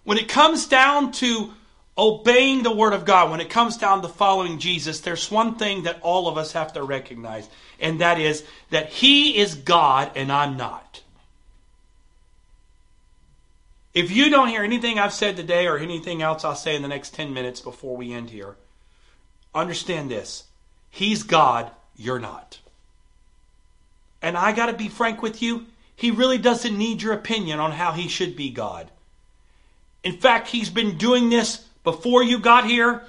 when 0.04 0.18
it 0.18 0.28
comes 0.28 0.68
down 0.68 1.12
to 1.14 1.54
obeying 1.98 2.64
the 2.64 2.76
Word 2.76 2.94
of 2.94 3.06
God, 3.06 3.32
when 3.32 3.40
it 3.40 3.50
comes 3.50 3.78
down 3.78 4.02
to 4.02 4.08
following 4.08 4.60
Jesus, 4.60 5.02
there's 5.02 5.32
one 5.32 5.56
thing 5.56 5.84
that 5.84 6.02
all 6.02 6.28
of 6.28 6.38
us 6.38 6.54
have 6.54 6.74
to 6.74 6.84
recognize, 6.84 7.48
and 7.80 8.02
that 8.02 8.20
is 8.20 8.44
that 8.72 8.90
He 8.90 9.38
is 9.38 9.56
God 9.56 10.12
and 10.16 10.32
I'm 10.32 10.58
not. 10.58 11.03
If 13.94 14.12
you 14.12 14.30
don't 14.30 14.48
hear 14.48 14.64
anything 14.64 14.98
I've 14.98 15.14
said 15.14 15.36
today 15.36 15.68
or 15.68 15.78
anything 15.78 16.22
else 16.22 16.44
I'll 16.44 16.56
say 16.56 16.76
in 16.76 16.82
the 16.82 16.88
next 16.88 17.14
10 17.14 17.34
minutes 17.34 17.62
before 17.62 17.96
we 17.96 18.14
end 18.14 18.30
here, 18.30 18.56
understand 19.54 20.10
this 20.10 20.46
He's 20.90 21.24
God, 21.24 21.72
you're 21.96 22.20
not. 22.20 22.60
And 24.22 24.38
I 24.38 24.52
got 24.52 24.68
to 24.68 24.74
be 24.74 24.88
frank 24.88 25.22
with 25.22 25.42
you, 25.42 25.66
He 25.96 26.12
really 26.12 26.38
doesn't 26.38 26.78
need 26.78 27.02
your 27.02 27.14
opinion 27.14 27.60
on 27.60 27.72
how 27.72 27.92
He 27.92 28.08
should 28.08 28.36
be 28.36 28.50
God. 28.50 28.90
In 30.04 30.18
fact, 30.18 30.48
He's 30.48 30.70
been 30.70 30.98
doing 30.98 31.30
this 31.30 31.66
before 31.84 32.24
you 32.24 32.40
got 32.40 32.66
here. 32.66 33.04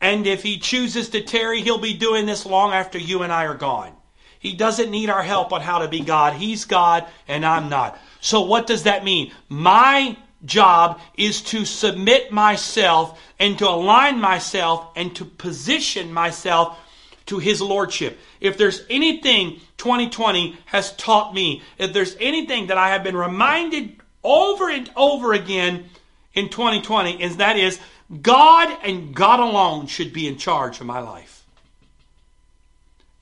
And 0.00 0.26
if 0.26 0.42
he 0.42 0.58
chooses 0.58 1.10
to 1.10 1.20
tarry, 1.20 1.60
he'll 1.60 1.78
be 1.78 1.94
doing 1.94 2.26
this 2.26 2.46
long 2.46 2.72
after 2.72 2.98
you 2.98 3.22
and 3.22 3.32
I 3.32 3.44
are 3.44 3.54
gone. 3.54 3.92
He 4.38 4.54
doesn't 4.54 4.90
need 4.90 5.10
our 5.10 5.22
help 5.22 5.52
on 5.52 5.60
how 5.60 5.80
to 5.80 5.88
be 5.88 6.00
God. 6.00 6.32
He's 6.32 6.64
God 6.64 7.06
and 7.28 7.44
I'm 7.44 7.68
not. 7.68 7.98
So 8.20 8.40
what 8.40 8.66
does 8.66 8.84
that 8.84 9.04
mean? 9.04 9.32
My 9.50 10.16
job 10.44 11.00
is 11.14 11.42
to 11.42 11.64
submit 11.64 12.32
myself 12.32 13.20
and 13.38 13.58
to 13.58 13.68
align 13.68 14.20
myself 14.20 14.88
and 14.96 15.14
to 15.16 15.24
position 15.24 16.12
myself 16.12 16.78
to 17.26 17.38
his 17.38 17.60
lordship. 17.60 18.18
If 18.40 18.58
there's 18.58 18.82
anything 18.90 19.60
2020 19.76 20.58
has 20.66 20.94
taught 20.96 21.34
me, 21.34 21.62
if 21.78 21.92
there's 21.92 22.16
anything 22.18 22.68
that 22.68 22.78
I 22.78 22.88
have 22.88 23.04
been 23.04 23.16
reminded 23.16 23.96
over 24.24 24.68
and 24.68 24.90
over 24.96 25.32
again 25.32 25.88
in 26.34 26.48
2020 26.48 27.22
is 27.22 27.38
that 27.38 27.56
is 27.56 27.78
God 28.22 28.76
and 28.82 29.14
God 29.14 29.40
alone 29.40 29.86
should 29.86 30.12
be 30.12 30.26
in 30.26 30.36
charge 30.36 30.80
of 30.80 30.86
my 30.86 31.00
life. 31.00 31.44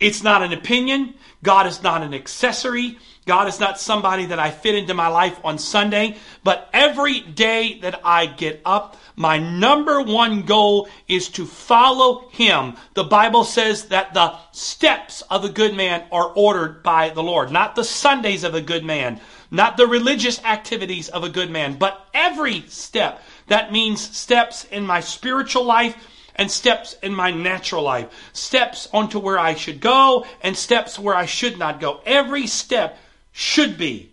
It's 0.01 0.23
not 0.23 0.43
an 0.43 0.53
opinion. 0.53 1.15
God 1.43 1.67
is 1.67 1.83
not 1.83 2.03
an 2.03 2.15
accessory. 2.15 2.99
God 3.29 3.47
is 3.47 3.61
not 3.61 3.79
somebody 3.79 4.25
that 4.25 4.39
I 4.39 4.51
fit 4.51 4.75
into 4.75 4.95
my 4.95 5.09
life 5.09 5.39
on 5.45 5.59
Sunday. 5.59 6.17
But 6.43 6.71
every 6.73 7.21
day 7.21 7.79
that 7.81 8.01
I 8.03 8.25
get 8.25 8.63
up, 8.65 8.97
my 9.17 9.37
number 9.37 10.01
one 10.01 10.45
goal 10.45 10.89
is 11.07 11.29
to 11.33 11.45
follow 11.45 12.31
Him. 12.31 12.77
The 12.95 13.05
Bible 13.05 13.45
says 13.45 13.89
that 13.89 14.15
the 14.15 14.35
steps 14.53 15.21
of 15.31 15.45
a 15.45 15.51
good 15.51 15.75
man 15.75 16.05
are 16.11 16.33
ordered 16.35 16.83
by 16.83 17.11
the 17.11 17.23
Lord, 17.23 17.53
not 17.53 17.77
the 17.77 17.85
Sundays 17.85 18.45
of 18.45 18.55
a 18.55 18.63
good 18.63 18.83
man, 18.83 19.21
not 19.51 19.77
the 19.77 19.87
religious 19.87 20.43
activities 20.43 21.11
of 21.11 21.23
a 21.23 21.29
good 21.29 21.51
man, 21.51 21.77
but 21.79 22.09
every 22.15 22.63
step. 22.69 23.23
That 23.49 23.73
means 23.73 24.01
steps 24.01 24.65
in 24.65 24.87
my 24.87 25.01
spiritual 25.01 25.65
life 25.65 25.95
and 26.35 26.51
steps 26.51 26.97
in 27.03 27.15
my 27.15 27.31
natural 27.31 27.83
life, 27.83 28.09
steps 28.33 28.89
onto 28.91 29.19
where 29.19 29.39
I 29.39 29.55
should 29.55 29.83
go 29.83 30.25
and 30.41 30.57
steps 30.57 30.99
where 30.99 31.15
I 31.15 31.27
should 31.27 31.59
not 31.59 31.79
go. 31.79 32.01
Every 32.07 32.47
step 32.47 32.97
should 33.39 33.79
be 33.79 34.11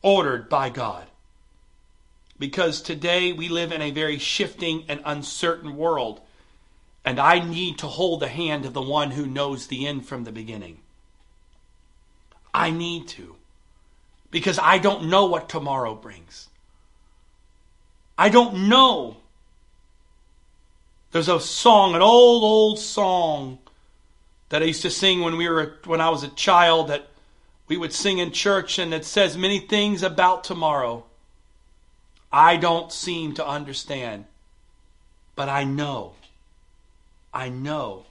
ordered 0.00 0.48
by 0.48 0.70
God. 0.70 1.04
Because 2.38 2.80
today 2.80 3.30
we 3.30 3.50
live 3.50 3.70
in 3.70 3.82
a 3.82 3.90
very 3.90 4.18
shifting 4.18 4.86
and 4.88 5.02
uncertain 5.04 5.76
world, 5.76 6.22
and 7.04 7.20
I 7.20 7.38
need 7.38 7.76
to 7.80 7.86
hold 7.86 8.20
the 8.20 8.28
hand 8.28 8.64
of 8.64 8.72
the 8.72 8.80
one 8.80 9.10
who 9.10 9.26
knows 9.26 9.66
the 9.66 9.86
end 9.86 10.06
from 10.06 10.24
the 10.24 10.32
beginning. 10.32 10.78
I 12.54 12.70
need 12.70 13.08
to 13.08 13.36
because 14.30 14.58
I 14.58 14.78
don't 14.78 15.10
know 15.10 15.26
what 15.26 15.50
tomorrow 15.50 15.94
brings. 15.94 16.48
I 18.16 18.30
don't 18.30 18.70
know. 18.70 19.18
There's 21.12 21.28
a 21.28 21.40
song, 21.40 21.94
an 21.94 22.00
old, 22.00 22.42
old 22.42 22.78
song 22.78 23.58
that 24.48 24.62
I 24.62 24.64
used 24.64 24.80
to 24.80 24.90
sing 24.90 25.20
when 25.20 25.36
we 25.36 25.46
were 25.46 25.76
when 25.84 26.00
I 26.00 26.08
was 26.08 26.22
a 26.22 26.28
child 26.28 26.88
that 26.88 27.06
we 27.68 27.76
would 27.76 27.92
sing 27.92 28.18
in 28.18 28.30
church 28.30 28.78
and 28.78 28.94
it 28.94 29.04
says 29.04 29.36
many 29.36 29.58
things 29.58 30.02
about 30.02 30.44
tomorrow. 30.44 31.04
I 32.32 32.56
don't 32.56 32.92
seem 32.92 33.34
to 33.34 33.46
understand, 33.46 34.26
but 35.34 35.48
I 35.48 35.64
know. 35.64 36.14
I 37.32 37.48
know 37.48 38.06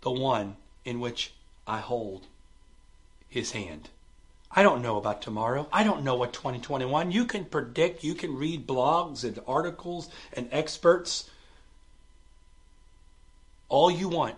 the 0.00 0.10
one 0.10 0.56
in 0.84 1.00
which 1.00 1.32
I 1.66 1.78
hold 1.78 2.26
his 3.28 3.52
hand. 3.52 3.90
I 4.50 4.62
don't 4.62 4.80
know 4.80 4.96
about 4.96 5.20
tomorrow. 5.20 5.68
I 5.70 5.84
don't 5.84 6.02
know 6.02 6.14
what 6.14 6.32
2021. 6.32 7.12
You 7.12 7.26
can 7.26 7.44
predict, 7.44 8.02
you 8.02 8.14
can 8.14 8.36
read 8.36 8.66
blogs 8.66 9.22
and 9.22 9.38
articles 9.46 10.08
and 10.32 10.48
experts 10.50 11.28
all 13.68 13.90
you 13.90 14.08
want. 14.08 14.36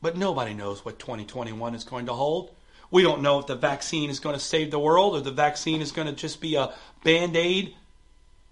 But 0.00 0.16
nobody 0.16 0.54
knows 0.54 0.84
what 0.84 0.98
2021 0.98 1.74
is 1.74 1.84
going 1.84 2.06
to 2.06 2.14
hold. 2.14 2.55
We 2.96 3.02
don't 3.02 3.20
know 3.20 3.38
if 3.38 3.46
the 3.46 3.56
vaccine 3.56 4.08
is 4.08 4.20
going 4.20 4.36
to 4.36 4.40
save 4.40 4.70
the 4.70 4.78
world 4.78 5.16
or 5.16 5.20
the 5.20 5.30
vaccine 5.30 5.82
is 5.82 5.92
going 5.92 6.08
to 6.08 6.14
just 6.14 6.40
be 6.40 6.54
a 6.54 6.72
band 7.04 7.36
aid. 7.36 7.74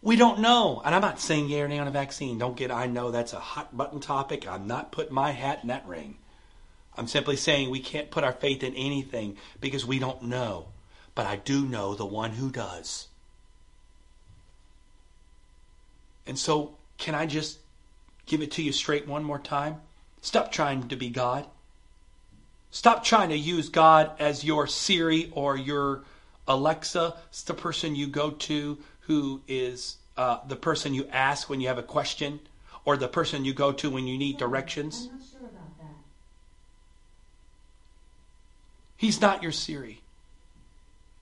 We 0.02 0.16
don't 0.16 0.40
know. 0.40 0.82
And 0.84 0.94
I'm 0.94 1.00
not 1.00 1.18
saying 1.18 1.48
yay 1.48 1.62
or 1.62 1.68
nay 1.68 1.78
on 1.78 1.88
a 1.88 1.90
vaccine. 1.90 2.36
Don't 2.36 2.54
get, 2.54 2.70
I 2.70 2.84
know 2.84 3.10
that's 3.10 3.32
a 3.32 3.38
hot 3.38 3.74
button 3.74 4.00
topic. 4.00 4.46
I'm 4.46 4.66
not 4.66 4.92
putting 4.92 5.14
my 5.14 5.30
hat 5.30 5.60
in 5.62 5.68
that 5.68 5.86
ring. 5.86 6.18
I'm 6.94 7.08
simply 7.08 7.36
saying 7.36 7.70
we 7.70 7.80
can't 7.80 8.10
put 8.10 8.22
our 8.22 8.34
faith 8.34 8.62
in 8.62 8.74
anything 8.74 9.38
because 9.62 9.86
we 9.86 9.98
don't 9.98 10.24
know. 10.24 10.66
But 11.14 11.24
I 11.24 11.36
do 11.36 11.64
know 11.64 11.94
the 11.94 12.04
one 12.04 12.32
who 12.32 12.50
does. 12.50 13.08
And 16.26 16.38
so, 16.38 16.76
can 16.98 17.14
I 17.14 17.24
just 17.24 17.60
give 18.26 18.42
it 18.42 18.50
to 18.50 18.62
you 18.62 18.72
straight 18.72 19.08
one 19.08 19.24
more 19.24 19.38
time? 19.38 19.80
Stop 20.20 20.52
trying 20.52 20.86
to 20.88 20.96
be 20.96 21.08
God. 21.08 21.46
Stop 22.74 23.04
trying 23.04 23.28
to 23.28 23.38
use 23.38 23.68
God 23.68 24.10
as 24.18 24.42
your 24.42 24.66
Siri 24.66 25.30
or 25.32 25.56
your 25.56 26.02
Alexa. 26.48 27.14
It's 27.28 27.44
the 27.44 27.54
person 27.54 27.94
you 27.94 28.08
go 28.08 28.32
to 28.32 28.78
who 29.02 29.42
is 29.46 29.98
uh, 30.16 30.38
the 30.48 30.56
person 30.56 30.92
you 30.92 31.06
ask 31.12 31.48
when 31.48 31.60
you 31.60 31.68
have 31.68 31.78
a 31.78 31.84
question 31.84 32.40
or 32.84 32.96
the 32.96 33.06
person 33.06 33.44
you 33.44 33.54
go 33.54 33.70
to 33.70 33.88
when 33.88 34.08
you 34.08 34.18
need 34.18 34.38
directions. 34.38 35.08
I'm 35.08 35.18
not 35.18 35.26
sure 35.30 35.48
about 35.48 35.78
that. 35.78 35.94
He's 38.96 39.20
not 39.20 39.40
your 39.40 39.52
Siri. 39.52 40.00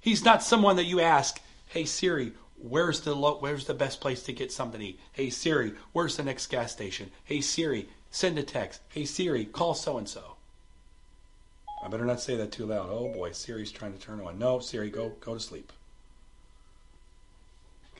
He's 0.01 0.25
not 0.25 0.43
someone 0.43 0.77
that 0.77 0.85
you 0.85 1.01
ask, 1.01 1.39
"Hey 1.67 1.85
Siri, 1.85 2.33
where's 2.57 3.03
the 3.03 3.15
lo- 3.15 3.37
where's 3.41 3.67
the 3.67 3.75
best 3.75 4.01
place 4.01 4.23
to 4.23 4.33
get 4.33 4.51
something 4.51 4.81
to 4.81 4.87
eat? 4.87 5.01
Hey 5.13 5.29
Siri, 5.29 5.75
where's 5.93 6.17
the 6.17 6.23
next 6.23 6.47
gas 6.47 6.73
station? 6.73 7.11
Hey 7.25 7.43
Siri, 7.43 7.91
send 8.11 8.39
a 8.39 8.43
text. 8.43 8.81
Hey 8.89 9.05
Siri, 9.05 9.45
call 9.45 9.75
so 9.75 9.99
and 9.99 10.09
so." 10.09 10.32
I 11.83 11.89
better 11.89 12.05
not 12.05 12.21
say 12.21 12.37
that 12.37 12.53
too 12.53 12.67
loud. 12.67 12.89
Oh 12.91 13.13
boy, 13.13 13.33
Siri's 13.33 13.73
trying 13.73 13.93
to 13.93 13.99
turn 13.99 14.21
on. 14.21 14.39
No, 14.39 14.61
Siri, 14.61 14.89
go 14.89 15.11
go 15.21 15.35
to 15.35 15.41
sleep. 15.41 15.73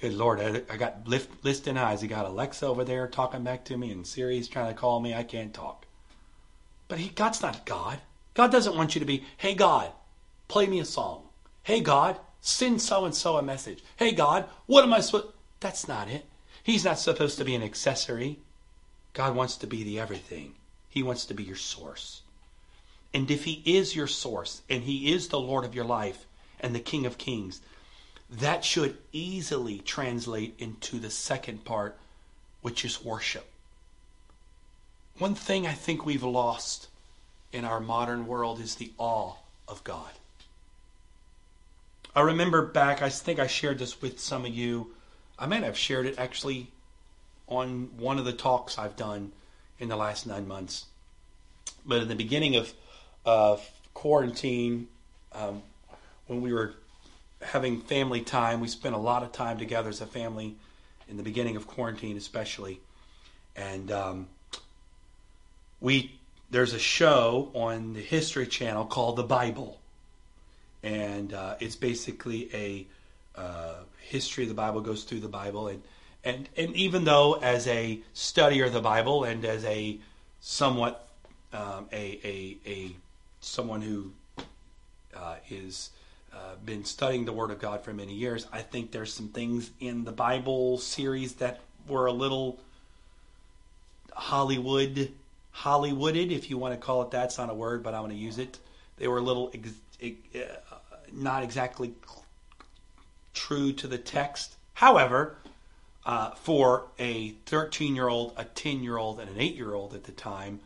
Good 0.01 0.15
Lord, 0.15 0.41
I, 0.41 0.63
I 0.73 0.77
got 0.77 1.07
lift, 1.07 1.45
listing 1.45 1.77
eyes. 1.77 2.01
He 2.01 2.09
got 2.09 2.27
Alexa 2.27 2.67
over 2.67 2.85
there 2.85 3.07
talking 3.07 3.45
back 3.45 3.65
to 3.67 3.77
me, 3.77 3.93
and 3.93 4.07
Siri's 4.07 4.49
trying 4.49 4.73
to 4.73 4.81
call 4.81 5.01
me. 5.01 5.15
I 5.15 5.23
can't 5.23 5.55
talk. 5.55 5.87
But 6.89 6.99
he, 6.99 7.09
God's 7.11 7.41
not 7.41 7.65
God. 7.65 8.01
God 8.35 8.51
doesn't 8.51 8.77
want 8.77 8.95
you 8.95 8.99
to 8.99 9.07
be, 9.07 9.25
hey, 9.37 9.55
God, 9.55 9.93
play 10.49 10.67
me 10.67 10.81
a 10.81 10.85
song. 10.85 11.23
Hey, 11.63 11.81
God, 11.81 12.19
send 12.41 12.83
so 12.83 13.05
and 13.05 13.15
so 13.15 13.37
a 13.37 13.43
message. 13.43 13.85
Hey, 13.97 14.11
God, 14.11 14.47
what 14.67 14.83
am 14.83 14.93
I 14.93 15.01
supposed 15.01 15.29
That's 15.61 15.87
not 15.87 16.09
it. 16.09 16.27
He's 16.65 16.85
not 16.85 16.99
supposed 16.99 17.39
to 17.39 17.45
be 17.45 17.55
an 17.55 17.63
accessory. 17.63 18.41
God 19.13 19.37
wants 19.37 19.57
to 19.59 19.67
be 19.67 19.85
the 19.85 20.01
everything, 20.01 20.55
He 20.89 21.03
wants 21.03 21.27
to 21.27 21.35
be 21.35 21.45
your 21.45 21.57
source. 21.57 22.23
And 23.15 23.31
if 23.31 23.45
He 23.45 23.63
is 23.65 23.95
your 23.95 24.07
source 24.07 24.63
and 24.69 24.83
He 24.83 25.13
is 25.13 25.29
the 25.29 25.41
Lord 25.41 25.65
of 25.65 25.75
your 25.75 25.85
life 25.85 26.27
and 26.61 26.75
the 26.75 26.81
King 26.81 27.07
of 27.07 27.19
Kings, 27.19 27.61
that 28.31 28.65
should 28.65 28.97
easily 29.13 29.79
translate 29.79 30.55
into 30.59 30.99
the 30.99 31.11
second 31.11 31.65
part, 31.65 31.99
which 32.63 32.85
is 32.85 33.05
worship. 33.05 33.47
One 35.19 35.35
thing 35.35 35.67
I 35.67 35.73
think 35.73 36.07
we've 36.07 36.23
lost 36.23 36.89
in 37.53 37.65
our 37.65 37.81
modern 37.81 38.27
world 38.27 38.59
is 38.61 38.77
the 38.77 38.93
awe 38.97 39.35
of 39.69 39.85
God. 39.85 40.11
I 42.15 42.21
remember 42.21 42.65
back, 42.65 43.03
I 43.03 43.09
think 43.09 43.39
I 43.39 43.47
shared 43.47 43.79
this 43.79 44.01
with 44.01 44.19
some 44.19 44.45
of 44.45 44.55
you. 44.55 44.95
I 45.39 45.47
might 45.47 45.63
have 45.63 45.77
shared 45.77 46.07
it 46.07 46.19
actually 46.19 46.69
on 47.47 47.91
one 47.99 48.19
of 48.19 48.25
the 48.25 48.33
talks 48.33 48.79
I've 48.79 48.97
done 48.97 49.33
in 49.79 49.89
the 49.89 49.97
last 49.97 50.27
nine 50.27 50.47
months. 50.49 50.87
But 51.85 52.03
in 52.03 52.09
the 52.09 52.15
beginning 52.15 52.57
of 52.57 52.73
uh, 53.25 53.57
quarantine, 53.95 54.89
um, 55.33 55.63
when 56.27 56.41
we 56.41 56.53
were 56.53 56.75
having 57.41 57.81
family 57.81 58.21
time, 58.21 58.61
we 58.61 58.69
spent 58.69 58.95
a 58.95 58.99
lot 58.99 59.23
of 59.23 59.33
time 59.33 59.59
together 59.59 59.89
as 59.89 60.01
a 60.01 60.07
family 60.07 60.55
in 61.09 61.17
the 61.17 61.23
beginning 61.23 61.57
of 61.57 61.67
quarantine, 61.67 62.17
especially. 62.17 62.81
And 63.57 63.91
um, 63.91 64.29
we 65.81 66.19
there's 66.51 66.75
a 66.75 66.79
show 66.79 67.51
on 67.55 67.95
the 67.95 68.01
History 68.01 68.47
Channel 68.47 68.85
called 68.87 69.17
The 69.17 69.23
Bible, 69.23 69.81
and 70.83 71.33
uh, 71.33 71.57
it's 71.61 71.77
basically 71.77 72.51
a 72.55 72.87
uh, 73.41 73.75
history 74.01 74.45
of 74.45 74.49
the 74.49 74.55
Bible 74.55 74.81
goes 74.81 75.05
through 75.05 75.21
the 75.21 75.29
Bible, 75.29 75.69
and 75.69 75.83
and 76.25 76.49
and 76.57 76.75
even 76.77 77.05
though 77.05 77.35
as 77.35 77.67
a 77.67 78.01
studier 78.15 78.67
of 78.67 78.73
the 78.73 78.81
Bible 78.81 79.25
and 79.25 79.45
as 79.45 79.65
a 79.65 79.99
somewhat 80.41 81.09
um, 81.53 81.89
a, 81.93 82.21
a 82.25 82.57
a 82.67 82.97
someone 83.43 83.83
who 83.83 84.13
uh, 85.15 85.37
is 85.51 85.91
uh, 86.33 86.55
been 86.65 86.85
studying 86.85 87.27
the 87.27 87.33
Word 87.33 87.51
of 87.51 87.59
God 87.59 87.85
for 87.85 87.93
many 87.93 88.15
years, 88.15 88.47
I 88.53 88.63
think 88.63 88.91
there's 88.91 89.13
some 89.13 89.29
things 89.29 89.71
in 89.81 90.05
the 90.05 90.13
Bible 90.13 90.79
series 90.79 91.35
that 91.35 91.61
were 91.87 92.07
a 92.07 92.13
little 92.13 92.59
Hollywood 94.15 95.13
Hollywooded, 95.55 96.31
if 96.31 96.49
you 96.49 96.57
want 96.57 96.73
to 96.73 96.81
call 96.81 97.03
it 97.03 97.11
that. 97.11 97.27
It's 97.27 97.39
not 97.39 97.51
a 97.51 97.55
word, 97.55 97.83
but 97.83 97.95
I'm 97.95 98.01
going 98.01 98.13
to 98.13 98.17
use 98.17 98.39
it. 98.39 98.59
They 98.97 99.07
were 99.07 99.19
a 99.19 99.23
little 99.23 99.53
ex- 99.53 100.17
uh, 100.35 100.77
not 101.13 101.43
exactly 101.43 101.93
true 103.35 103.73
to 103.75 103.87
the 103.87 103.99
text. 103.99 104.57
However, 104.75 105.37
uh, 106.07 106.31
for 106.31 106.87
a 106.99 107.31
13 107.47 107.95
year 107.95 108.09
old, 108.09 108.33
a 108.37 108.45
10 108.45 108.83
year 108.83 108.97
old, 108.97 109.21
and 109.21 109.29
an 109.29 109.39
8 109.39 109.55
year 109.55 109.75
old 109.75 109.95
at 109.95 110.05
the 110.05 110.13
time, 110.13 110.61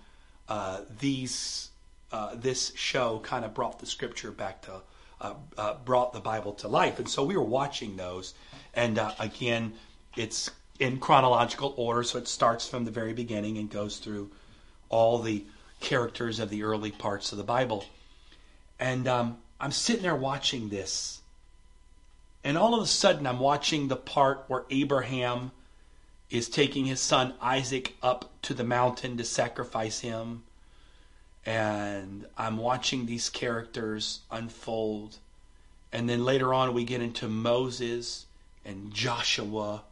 uh, 0.49 0.83
these 1.01 1.71
uh, 2.13 2.35
this 2.35 2.73
show 2.77 3.19
kind 3.21 3.45
of 3.45 3.55
brought 3.55 3.79
the 3.79 3.87
scripture 3.87 4.31
back 4.31 4.63
to, 4.63 4.81
uh, 5.21 5.35
uh, 5.59 5.75
brought 5.85 6.13
the 6.13 6.21
Bible 6.21 6.53
to 6.55 6.69
life. 6.69 6.99
And 6.99 7.09
so 7.09 7.25
we 7.25 7.37
were 7.37 7.43
watching 7.43 7.97
those. 7.97 8.35
And 8.75 8.99
uh, 8.99 9.13
again, 9.19 9.75
it's 10.17 10.51
in 10.79 10.99
chronological 10.99 11.75
order, 11.77 12.03
so 12.03 12.19
it 12.19 12.29
starts 12.29 12.69
from 12.69 12.85
the 12.85 12.91
very 12.91 13.13
beginning 13.13 13.59
and 13.59 13.71
goes 13.71 13.99
through 13.99 14.31
all 14.89 15.19
the 15.19 15.45
characters 15.81 16.39
of 16.39 16.51
the 16.51 16.63
early 16.63 16.91
parts 16.91 17.33
of 17.33 17.39
the 17.39 17.45
Bible. 17.45 17.85
And 18.79 19.09
um, 19.09 19.39
I'm 19.61 19.73
sitting 19.73 20.03
there 20.03 20.15
watching 20.15 20.69
this. 20.69 21.23
And 22.45 22.57
all 22.57 22.75
of 22.75 22.83
a 22.83 22.87
sudden, 22.87 23.27
I'm 23.27 23.41
watching 23.41 23.89
the 23.89 23.97
part 23.97 24.45
where 24.47 24.65
Abraham 24.71 25.51
is 26.31 26.49
taking 26.49 26.85
his 26.87 27.01
son 27.01 27.35
Isaac 27.41 27.97
up 28.03 28.31
to 28.43 28.55
the 28.55 28.65
mountain 28.65 29.17
to 29.17 29.25
sacrifice 29.25 30.01
him. 30.01 30.45
And 31.47 32.27
I'm 32.37 32.57
watching 32.59 33.07
these 33.07 33.31
characters 33.31 34.21
unfold. 34.31 35.19
And 35.93 36.09
then 36.09 36.25
later 36.25 36.53
on, 36.53 36.75
we 36.75 36.85
get 36.85 37.01
into 37.01 37.29
Moses 37.29 38.27
and 38.65 38.93
Joshua. 38.93 39.83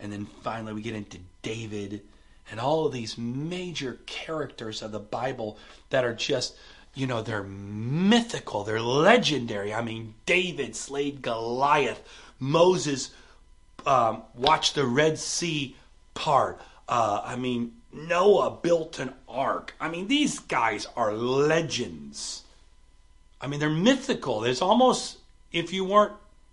And 0.00 0.12
then 0.12 0.26
finally, 0.42 0.74
we 0.74 0.82
get 0.82 0.94
into 0.94 1.18
David 1.42 2.02
and 2.50 2.60
all 2.60 2.86
of 2.86 2.92
these 2.92 3.16
major 3.16 3.98
characters 4.06 4.82
of 4.82 4.92
the 4.92 5.00
Bible 5.00 5.58
that 5.90 6.04
are 6.04 6.14
just, 6.14 6.56
you 6.94 7.06
know, 7.06 7.22
they're 7.22 7.42
mythical, 7.42 8.64
they're 8.64 8.80
legendary. 8.80 9.72
I 9.72 9.82
mean, 9.82 10.14
David 10.26 10.76
slayed 10.76 11.22
Goliath, 11.22 12.02
Moses 12.38 13.10
um, 13.86 14.22
watched 14.34 14.74
the 14.74 14.84
Red 14.84 15.18
Sea 15.18 15.76
part. 16.14 16.60
Uh, 16.88 17.22
I 17.24 17.36
mean, 17.36 17.72
Noah 17.94 18.58
built 18.60 18.98
an 18.98 19.14
ark. 19.28 19.74
I 19.80 19.88
mean, 19.88 20.08
these 20.08 20.40
guys 20.40 20.86
are 20.96 21.12
legends. 21.14 22.42
I 23.40 23.46
mean, 23.46 23.60
they're 23.60 23.70
mythical. 23.70 24.44
It's 24.44 24.62
almost, 24.62 25.18
if 25.52 25.72
you 25.72 25.84
weren't 25.84 26.12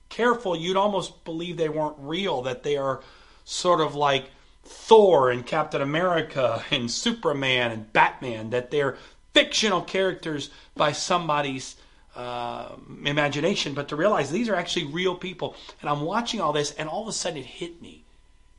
careful, 0.10 0.56
you'd 0.56 0.78
almost 0.78 1.26
believe 1.26 1.58
they 1.58 1.70
weren't 1.70 1.96
real, 1.98 2.44
that 2.44 2.64
they 2.64 2.78
are 2.78 3.02
sort 3.44 3.82
of 3.82 3.96
like 3.96 4.30
Thor 4.64 5.32
and 5.32 5.46
Captain 5.46 5.82
America 5.82 6.64
and 6.70 6.92
Superman 6.92 7.72
and 7.72 7.92
Batman, 7.92 8.52
that 8.52 8.70
they're 8.70 8.98
fictional 9.34 9.82
characters 9.82 10.52
by 10.76 10.92
somebody's 10.92 11.76
uh, 12.16 12.76
imagination, 13.04 13.74
but 13.74 13.88
to 13.88 13.96
realize 13.96 14.30
these 14.30 14.50
are 14.50 14.56
actually 14.56 14.86
real 14.86 15.16
people. 15.16 15.56
And 15.82 15.90
I'm 15.90 16.02
watching 16.02 16.40
all 16.40 16.54
this, 16.54 16.72
and 16.74 16.88
all 16.88 17.02
of 17.02 17.08
a 17.08 17.14
sudden 17.14 17.40
it 17.40 17.46
hit 17.46 17.82
me. 17.82 18.04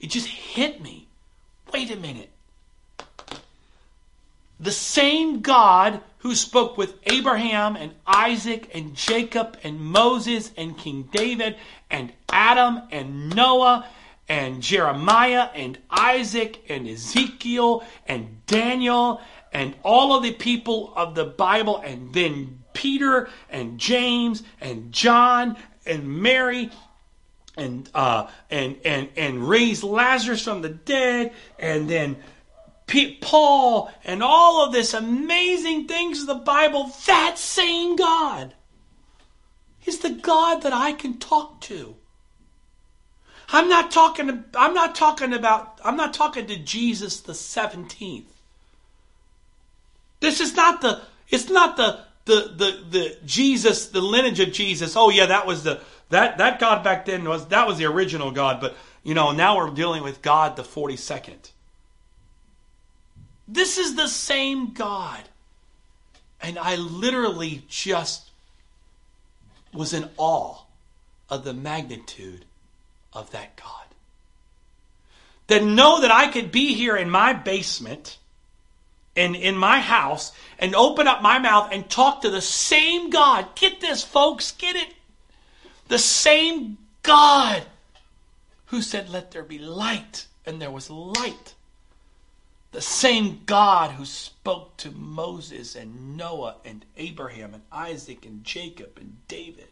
It 0.01 0.11
just 0.11 0.27
hit 0.27 0.83
me. 0.83 1.07
Wait 1.73 1.91
a 1.91 1.97
minute. 1.97 2.31
The 4.63 4.71
same 4.71 5.41
God 5.41 6.01
who 6.19 6.37
spoke 6.37 6.79
with 6.79 6.95
Abraham 7.03 7.75
and 7.75 7.93
Isaac 8.07 8.71
and 8.73 8.95
Jacob 8.95 9.59
and 9.65 9.81
Moses 9.81 10.53
and 10.57 10.79
King 10.79 11.09
David 11.11 11.57
and 11.91 12.13
Adam 12.31 12.83
and 12.93 13.35
Noah 13.35 13.85
and 14.29 14.63
Jeremiah 14.63 15.49
and 15.53 15.79
Isaac 15.91 16.65
and 16.69 16.87
Ezekiel 16.87 17.85
and 18.07 18.47
Daniel 18.47 19.21
and 19.53 19.75
all 19.83 20.17
of 20.17 20.23
the 20.23 20.33
people 20.33 20.93
of 20.95 21.17
the 21.17 21.25
Bible 21.25 21.79
and 21.79 22.15
then 22.15 22.63
Peter 22.73 23.29
and 23.51 23.81
James 23.81 24.45
and 24.61 24.93
John 24.93 25.57
and 25.85 26.23
Mary 26.23 26.71
and 27.57 27.91
uh, 27.97 28.29
and 28.49 28.77
and 28.85 29.09
and 29.17 29.49
raised 29.49 29.83
Lazarus 29.83 30.45
from 30.45 30.63
the 30.63 30.69
dead 30.69 31.33
and 31.59 31.91
then 31.91 32.17
Paul 33.21 33.91
and 34.05 34.23
all 34.23 34.65
of 34.65 34.73
this 34.73 34.93
amazing 34.93 35.87
things 35.89 36.23
of 36.23 36.27
the 36.27 36.35
Bible 36.35 36.93
that 37.07 37.39
same 37.39 37.97
God 37.97 38.55
is 39.87 40.01
the 40.01 40.11
God 40.11 40.63
that 40.63 40.73
I 40.73 40.93
can 40.93 41.19
talk 41.19 41.61
to 41.63 41.97
I'm 43.53 43.69
not 43.69 43.91
talking 43.91 44.45
I'm 44.57 44.75
not 44.75 44.95
talking 44.95 45.35
about 45.35 45.81
I'm 45.85 45.97
not 45.97 46.15
talking 46.15 46.47
to 46.47 46.57
Jesus 46.57 47.21
the 47.21 47.35
17th. 47.35 48.25
This 50.21 50.41
is 50.41 50.57
not 50.57 50.81
the 50.81 51.03
it's 51.29 51.51
not 51.51 51.77
the 51.77 52.01
the 52.25 52.55
the 52.57 52.85
the 52.91 53.17
Jesus 53.27 53.87
the 53.87 54.01
lineage 54.01 54.41
of 54.41 54.53
Jesus. 54.53 54.97
Oh 54.97 55.11
yeah, 55.11 55.27
that 55.27 55.47
was 55.47 55.65
the 55.65 55.81
that 56.09 56.39
that 56.39 56.61
God 56.61 56.83
back 56.83 57.05
then 57.05 57.25
was 57.25 57.47
that 57.49 57.67
was 57.67 57.77
the 57.77 57.85
original 57.85 58.31
God, 58.31 58.61
but 58.61 58.75
you 59.03 59.15
know, 59.15 59.33
now 59.33 59.57
we're 59.57 59.71
dealing 59.71 60.03
with 60.03 60.23
God 60.23 60.57
the 60.57 60.63
42nd. 60.63 61.51
This 63.53 63.77
is 63.77 63.95
the 63.95 64.09
same 64.09 64.73
God. 64.73 65.21
And 66.41 66.59
I 66.59 66.77
literally 66.77 67.65
just 67.69 68.31
was 69.75 69.93
in 69.93 70.09
awe 70.17 70.57
of 71.29 71.45
the 71.45 71.53
magnitude 71.53 72.47
of 73.13 73.31
that 73.33 73.57
God. 73.57 73.69
Then 75.49 75.75
know 75.75 76.01
that 76.01 76.11
I 76.11 76.29
could 76.29 76.51
be 76.51 76.73
here 76.73 76.97
in 76.97 77.11
my 77.11 77.35
basement 77.35 78.17
and 79.15 79.37
in 79.37 79.57
my 79.57 79.81
house 79.81 80.33
and 80.59 80.75
open 80.75 81.07
up 81.07 81.21
my 81.21 81.39
mouth 81.39 81.69
and 81.73 81.89
talk 81.89 82.23
to 82.23 82.31
the 82.31 82.41
same 82.41 83.11
God. 83.11 83.55
Get 83.55 83.81
this, 83.81 84.03
folks, 84.03 84.53
get 84.53 84.77
it? 84.77 84.95
The 85.89 85.99
same 85.99 86.79
God 87.03 87.65
who 88.67 88.81
said, 88.81 89.11
Let 89.11 89.31
there 89.31 89.43
be 89.43 89.59
light, 89.59 90.27
and 90.47 90.61
there 90.61 90.71
was 90.71 90.89
light. 90.89 91.55
The 92.73 92.81
same 92.81 93.43
God 93.47 93.93
who 93.93 94.05
spoke 94.05 94.77
to 94.79 94.91
Moses 94.91 95.77
and 95.77 96.17
Noah 96.17 96.57
and 96.65 96.85
Abraham 96.97 97.55
and 97.55 97.63
Isaac 97.71 98.27
and 98.27 98.43
Jacob 98.45 98.99
and 98.99 99.19
David. 99.29 99.69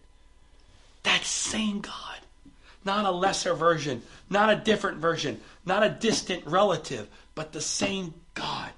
That 1.02 1.24
same 1.24 1.80
God 1.80 2.20
not 2.84 3.04
a 3.04 3.10
lesser 3.10 3.54
version, 3.54 4.02
not 4.28 4.50
a 4.50 4.56
different 4.56 4.98
version, 4.98 5.40
not 5.64 5.82
a 5.82 5.90
distant 5.90 6.46
relative, 6.46 7.08
but 7.34 7.52
the 7.52 7.60
same 7.60 8.14
God 8.34 8.70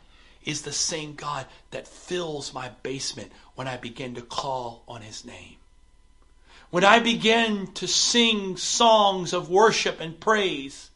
is 0.45 0.63
the 0.63 0.73
same 0.73 1.15
God 1.15 1.47
that 1.71 1.87
fills 1.87 2.53
my 2.53 2.71
basement 2.83 3.31
when 3.55 3.69
I 3.69 3.77
begin 3.77 4.15
to 4.17 4.23
call 4.23 4.83
on 4.89 5.03
His 5.03 5.25
name. 5.25 5.57
When 6.71 6.85
I 6.85 6.99
begin 6.99 7.69
to 7.75 7.87
sing 7.87 8.57
songs 8.57 9.33
of 9.33 9.51
worship 9.51 10.01
and 10.01 10.19
praise, 10.19 10.91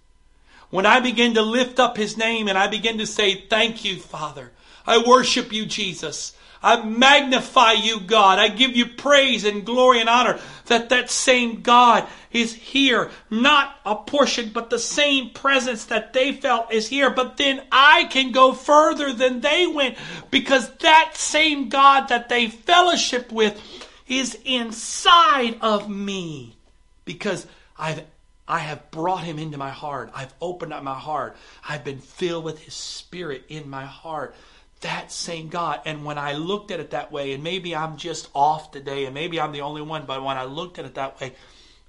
when 0.70 0.86
I 0.86 1.00
begin 1.00 1.34
to 1.34 1.42
lift 1.42 1.78
up 1.78 1.96
His 1.96 2.16
name 2.16 2.48
and 2.48 2.58
I 2.58 2.68
begin 2.68 2.98
to 2.98 3.06
say, 3.06 3.46
Thank 3.48 3.84
you, 3.84 3.96
Father. 3.96 4.52
I 4.86 5.02
worship 5.06 5.52
you, 5.52 5.66
Jesus. 5.66 6.32
I 6.62 6.82
magnify 6.82 7.72
you, 7.72 8.00
God. 8.00 8.38
I 8.38 8.48
give 8.48 8.74
you 8.74 8.86
praise 8.86 9.44
and 9.44 9.64
glory 9.64 10.00
and 10.00 10.08
honor 10.08 10.40
that 10.66 10.88
that 10.88 11.10
same 11.10 11.60
God 11.62 12.08
is 12.32 12.54
here. 12.54 13.10
Not 13.30 13.76
a 13.84 13.94
portion, 13.94 14.50
but 14.52 14.70
the 14.70 14.78
same 14.78 15.30
presence 15.30 15.84
that 15.86 16.12
they 16.12 16.32
felt 16.32 16.72
is 16.72 16.88
here. 16.88 17.10
But 17.10 17.36
then 17.36 17.62
I 17.70 18.04
can 18.04 18.32
go 18.32 18.52
further 18.52 19.12
than 19.12 19.40
they 19.40 19.66
went 19.66 19.96
because 20.30 20.70
that 20.78 21.12
same 21.14 21.68
God 21.68 22.08
that 22.08 22.28
they 22.28 22.48
fellowship 22.48 23.30
with 23.30 23.60
is 24.08 24.38
inside 24.44 25.58
of 25.60 25.88
me 25.88 26.56
because 27.04 27.46
I've 27.78 28.02
I 28.48 28.60
have 28.60 28.90
brought 28.90 29.24
him 29.24 29.38
into 29.38 29.58
my 29.58 29.70
heart. 29.70 30.10
I've 30.14 30.32
opened 30.40 30.72
up 30.72 30.82
my 30.82 30.98
heart. 30.98 31.36
I've 31.68 31.84
been 31.84 31.98
filled 31.98 32.44
with 32.44 32.60
his 32.60 32.74
spirit 32.74 33.44
in 33.48 33.68
my 33.68 33.84
heart 33.84 34.34
that 34.80 35.10
same 35.10 35.48
God. 35.48 35.80
And 35.84 36.04
when 36.04 36.18
I 36.18 36.34
looked 36.34 36.70
at 36.70 36.80
it 36.80 36.90
that 36.90 37.10
way, 37.10 37.32
and 37.32 37.42
maybe 37.42 37.74
I'm 37.74 37.96
just 37.96 38.28
off 38.34 38.70
today, 38.70 39.06
and 39.06 39.14
maybe 39.14 39.40
I'm 39.40 39.52
the 39.52 39.62
only 39.62 39.82
one, 39.82 40.04
but 40.06 40.22
when 40.22 40.36
I 40.36 40.44
looked 40.44 40.78
at 40.78 40.84
it 40.84 40.94
that 40.94 41.20
way, 41.20 41.32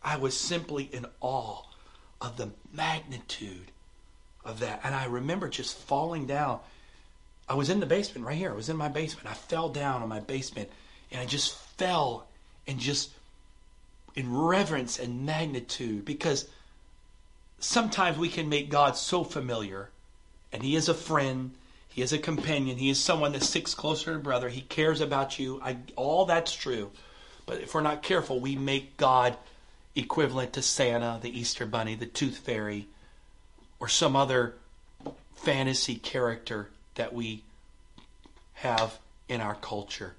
I 0.03 0.17
was 0.17 0.35
simply 0.37 0.85
in 0.85 1.05
awe 1.19 1.61
of 2.21 2.37
the 2.37 2.51
magnitude 2.73 3.71
of 4.45 4.59
that. 4.61 4.81
And 4.83 4.95
I 4.95 5.05
remember 5.05 5.49
just 5.49 5.77
falling 5.77 6.25
down. 6.25 6.59
I 7.49 7.55
was 7.55 7.69
in 7.69 7.79
the 7.79 7.85
basement 7.85 8.25
right 8.25 8.37
here. 8.37 8.51
I 8.51 8.55
was 8.55 8.69
in 8.69 8.77
my 8.77 8.89
basement. 8.89 9.27
I 9.27 9.33
fell 9.33 9.69
down 9.69 10.01
on 10.01 10.09
my 10.09 10.19
basement, 10.19 10.69
and 11.11 11.21
I 11.21 11.25
just 11.25 11.55
fell 11.77 12.27
and 12.67 12.79
just 12.79 13.11
in 14.17 14.35
reverence 14.35 14.99
and 14.99 15.25
magnitude 15.25 16.03
because 16.03 16.49
sometimes 17.59 18.17
we 18.17 18.27
can 18.27 18.49
make 18.49 18.69
God 18.69 18.97
so 18.97 19.23
familiar, 19.23 19.89
and 20.51 20.61
He 20.61 20.75
is 20.75 20.89
a 20.89 20.93
friend 20.93 21.51
he 21.97 22.03
is 22.03 22.13
a 22.13 22.19
companion. 22.19 22.77
He 22.77 22.91
is 22.91 22.99
someone 22.99 23.31
that 23.31 23.41
sticks 23.41 23.73
closer 23.73 24.13
to 24.13 24.19
brother. 24.19 24.49
He 24.49 24.61
cares 24.61 25.01
about 25.01 25.39
you. 25.39 25.59
I, 25.63 25.77
all 25.95 26.25
that's 26.27 26.53
true. 26.53 26.91
But 27.47 27.61
if 27.61 27.73
we're 27.73 27.81
not 27.81 28.03
careful, 28.03 28.39
we 28.39 28.55
make 28.55 28.97
God 28.97 29.35
equivalent 29.95 30.53
to 30.53 30.61
Santa, 30.61 31.17
the 31.19 31.35
Easter 31.35 31.65
Bunny, 31.65 31.95
the 31.95 32.05
Tooth 32.05 32.37
Fairy, 32.37 32.87
or 33.79 33.87
some 33.87 34.15
other 34.15 34.53
fantasy 35.37 35.95
character 35.95 36.69
that 36.93 37.15
we 37.15 37.41
have 38.53 38.99
in 39.27 39.41
our 39.41 39.55
culture. 39.55 40.13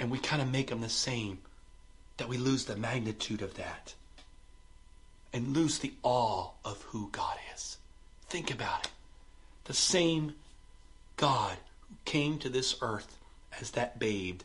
And 0.00 0.10
we 0.10 0.18
kind 0.18 0.40
of 0.40 0.50
make 0.50 0.68
them 0.68 0.80
the 0.80 0.88
same, 0.88 1.38
that 2.16 2.28
we 2.28 2.38
lose 2.38 2.64
the 2.64 2.76
magnitude 2.76 3.42
of 3.42 3.54
that 3.54 3.94
and 5.32 5.56
lose 5.56 5.78
the 5.78 5.92
awe 6.02 6.50
of 6.64 6.82
who 6.82 7.08
God 7.12 7.36
is. 7.54 7.78
Think 8.28 8.50
about 8.50 8.84
it 8.84 8.90
the 9.68 9.74
same 9.74 10.34
God 11.16 11.58
who 11.88 11.94
came 12.06 12.38
to 12.38 12.48
this 12.48 12.76
earth 12.80 13.18
as 13.60 13.72
that 13.72 13.98
babe, 13.98 14.40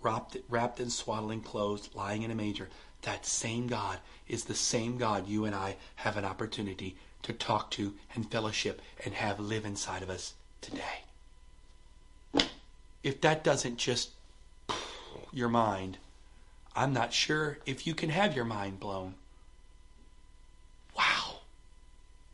wrapped, 0.00 0.38
wrapped 0.48 0.80
in 0.80 0.88
swaddling 0.90 1.42
clothes, 1.42 1.90
lying 1.94 2.22
in 2.22 2.30
a 2.30 2.34
manger, 2.34 2.70
that 3.02 3.26
same 3.26 3.66
God 3.66 3.98
is 4.28 4.44
the 4.44 4.54
same 4.54 4.96
God 4.96 5.28
you 5.28 5.44
and 5.44 5.54
I 5.54 5.76
have 5.96 6.16
an 6.16 6.24
opportunity 6.24 6.96
to 7.22 7.32
talk 7.32 7.70
to 7.72 7.94
and 8.14 8.30
fellowship 8.30 8.80
and 9.04 9.14
have 9.14 9.38
live 9.38 9.64
inside 9.64 10.02
of 10.02 10.10
us 10.10 10.34
today. 10.62 11.04
If 13.02 13.20
that 13.20 13.44
doesn't 13.44 13.76
just 13.76 14.10
your 15.32 15.48
mind, 15.48 15.98
I'm 16.74 16.92
not 16.92 17.12
sure 17.12 17.58
if 17.66 17.86
you 17.86 17.94
can 17.94 18.10
have 18.10 18.34
your 18.34 18.44
mind 18.44 18.80
blown. 18.80 19.14
Wow. 20.96 21.40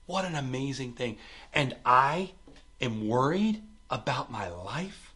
What 0.07 0.25
an 0.25 0.35
amazing 0.35 0.93
thing. 0.93 1.19
And 1.53 1.77
I 1.85 2.33
am 2.81 3.09
worried 3.09 3.63
about 3.91 4.31
my 4.31 4.49
life. 4.49 5.13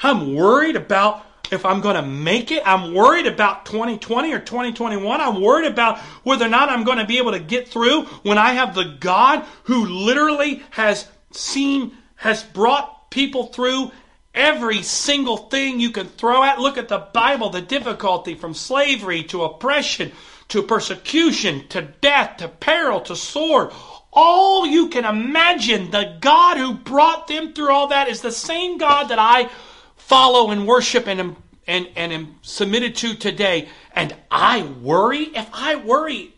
I'm 0.00 0.34
worried 0.34 0.76
about 0.76 1.24
if 1.50 1.64
I'm 1.64 1.80
going 1.80 1.96
to 1.96 2.02
make 2.02 2.50
it. 2.50 2.62
I'm 2.66 2.94
worried 2.94 3.26
about 3.26 3.66
2020 3.66 4.32
or 4.32 4.38
2021. 4.38 5.20
I'm 5.20 5.40
worried 5.40 5.70
about 5.70 5.98
whether 6.24 6.46
or 6.46 6.48
not 6.48 6.68
I'm 6.68 6.84
going 6.84 6.98
to 6.98 7.06
be 7.06 7.18
able 7.18 7.32
to 7.32 7.38
get 7.38 7.68
through 7.68 8.02
when 8.22 8.38
I 8.38 8.52
have 8.52 8.74
the 8.74 8.96
God 9.00 9.44
who 9.64 9.86
literally 9.86 10.62
has 10.70 11.08
seen, 11.30 11.96
has 12.16 12.42
brought 12.42 13.10
people 13.10 13.46
through 13.46 13.90
every 14.36 14.82
single 14.82 15.36
thing 15.38 15.80
you 15.80 15.90
can 15.90 16.06
throw 16.06 16.44
at. 16.44 16.60
Look 16.60 16.78
at 16.78 16.88
the 16.88 17.08
Bible, 17.12 17.50
the 17.50 17.62
difficulty 17.62 18.34
from 18.34 18.54
slavery 18.54 19.24
to 19.24 19.42
oppression 19.42 20.12
to 20.48 20.62
persecution 20.62 21.66
to 21.68 21.82
death 21.82 22.36
to 22.36 22.48
peril 22.48 23.00
to 23.00 23.16
sword. 23.16 23.72
All 24.12 24.66
you 24.66 24.88
can 24.88 25.04
imagine, 25.04 25.90
the 25.90 26.16
God 26.20 26.56
who 26.56 26.74
brought 26.74 27.26
them 27.26 27.52
through 27.52 27.72
all 27.72 27.88
that 27.88 28.08
is 28.08 28.20
the 28.20 28.32
same 28.32 28.78
God 28.78 29.08
that 29.08 29.18
I 29.18 29.50
follow 29.96 30.50
and 30.50 30.66
worship 30.66 31.06
and 31.06 31.20
am, 31.20 31.36
and, 31.66 31.88
and 31.96 32.12
am 32.12 32.36
submitted 32.42 32.94
to 32.96 33.14
today. 33.14 33.68
And 33.92 34.14
I 34.30 34.62
worry. 34.62 35.24
If 35.24 35.48
I 35.52 35.76
worry, 35.76 36.32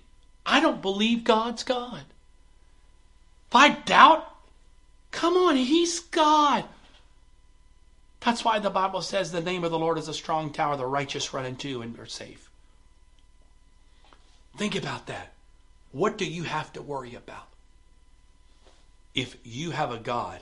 I 0.46 0.60
don't 0.60 0.82
believe 0.82 1.24
God's 1.24 1.62
God. 1.62 2.00
If 3.48 3.54
I 3.54 3.68
doubt, 3.70 4.28
come 5.10 5.36
on, 5.36 5.56
He's 5.56 6.00
God. 6.00 6.64
That's 8.20 8.44
why 8.44 8.58
the 8.58 8.70
Bible 8.70 9.02
says 9.02 9.30
the 9.30 9.40
name 9.40 9.64
of 9.64 9.70
the 9.70 9.78
Lord 9.78 9.98
is 9.98 10.08
a 10.08 10.14
strong 10.14 10.52
tower, 10.52 10.76
the 10.76 10.86
righteous 10.86 11.32
run 11.32 11.46
into 11.46 11.82
and 11.82 11.98
are 11.98 12.06
safe. 12.06 12.50
Think 14.56 14.74
about 14.74 15.06
that. 15.06 15.32
What 15.92 16.18
do 16.18 16.24
you 16.24 16.42
have 16.42 16.72
to 16.72 16.82
worry 16.82 17.14
about? 17.14 17.46
If 19.14 19.36
you 19.44 19.70
have 19.70 19.92
a 19.92 19.98
God 19.98 20.40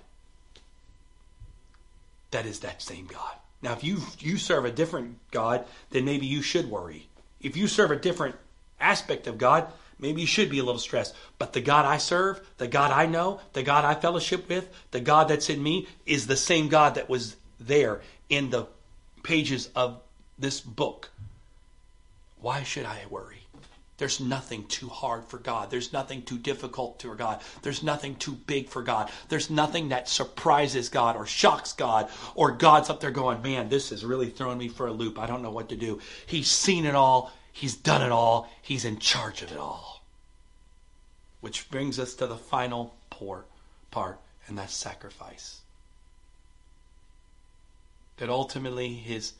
that 2.30 2.46
is 2.46 2.60
that 2.60 2.82
same 2.82 3.06
God. 3.06 3.32
Now, 3.62 3.72
if 3.72 3.84
you 3.84 3.98
you 4.18 4.36
serve 4.36 4.64
a 4.64 4.70
different 4.70 5.18
God, 5.30 5.64
then 5.90 6.04
maybe 6.04 6.26
you 6.26 6.42
should 6.42 6.70
worry. 6.70 7.08
If 7.40 7.56
you 7.56 7.66
serve 7.66 7.90
a 7.90 7.96
different 7.96 8.36
aspect 8.80 9.26
of 9.26 9.38
God, 9.38 9.68
maybe 9.98 10.20
you 10.20 10.26
should 10.26 10.50
be 10.50 10.58
a 10.58 10.64
little 10.64 10.80
stressed. 10.80 11.14
But 11.38 11.52
the 11.52 11.60
God 11.60 11.86
I 11.86 11.98
serve, 11.98 12.46
the 12.58 12.68
God 12.68 12.90
I 12.90 13.06
know, 13.06 13.40
the 13.52 13.62
God 13.62 13.84
I 13.84 13.94
fellowship 13.94 14.48
with, 14.48 14.68
the 14.90 15.00
God 15.00 15.28
that's 15.28 15.48
in 15.48 15.62
me 15.62 15.88
is 16.04 16.26
the 16.26 16.36
same 16.36 16.68
God 16.68 16.96
that 16.96 17.08
was 17.08 17.36
there 17.58 18.00
in 18.28 18.50
the 18.50 18.66
pages 19.22 19.70
of 19.74 20.00
this 20.38 20.60
book. 20.60 21.10
Why 22.40 22.62
should 22.62 22.86
I 22.86 23.04
worry? 23.10 23.46
There's 23.98 24.20
nothing 24.20 24.66
too 24.66 24.88
hard 24.88 25.24
for 25.24 25.38
God. 25.38 25.70
There's 25.70 25.92
nothing 25.92 26.22
too 26.22 26.36
difficult 26.36 27.00
for 27.00 27.14
God. 27.14 27.40
There's 27.62 27.82
nothing 27.82 28.16
too 28.16 28.32
big 28.32 28.68
for 28.68 28.82
God. 28.82 29.10
There's 29.30 29.48
nothing 29.48 29.88
that 29.88 30.08
surprises 30.08 30.90
God 30.90 31.16
or 31.16 31.26
shocks 31.26 31.72
God 31.72 32.10
or 32.34 32.52
God's 32.52 32.90
up 32.90 33.00
there 33.00 33.10
going, 33.10 33.40
man, 33.40 33.70
this 33.70 33.92
is 33.92 34.04
really 34.04 34.28
throwing 34.28 34.58
me 34.58 34.68
for 34.68 34.86
a 34.86 34.92
loop. 34.92 35.18
I 35.18 35.26
don't 35.26 35.42
know 35.42 35.50
what 35.50 35.70
to 35.70 35.76
do. 35.76 36.00
He's 36.26 36.50
seen 36.50 36.84
it 36.84 36.94
all. 36.94 37.32
He's 37.52 37.74
done 37.74 38.02
it 38.02 38.12
all. 38.12 38.50
He's 38.60 38.84
in 38.84 38.98
charge 38.98 39.40
of 39.40 39.50
it 39.50 39.58
all. 39.58 40.02
Which 41.40 41.70
brings 41.70 41.98
us 41.98 42.14
to 42.16 42.26
the 42.26 42.36
final 42.36 42.94
poor 43.08 43.46
part, 43.90 44.20
and 44.46 44.58
that's 44.58 44.74
sacrifice 44.74 45.62
that 48.16 48.30
ultimately 48.30 48.94
his 48.94 49.34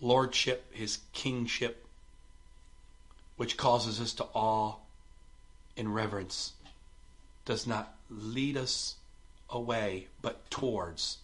lordship, 0.00 0.72
his 0.72 0.98
kingship, 1.12 1.86
which 3.36 3.56
causes 3.56 4.00
us 4.00 4.12
to 4.14 4.24
awe 4.34 4.74
and 5.76 5.94
reverence, 5.94 6.52
does 7.44 7.66
not 7.66 7.94
lead 8.08 8.56
us 8.56 8.96
away, 9.50 10.06
but 10.22 10.50
towards 10.50 11.18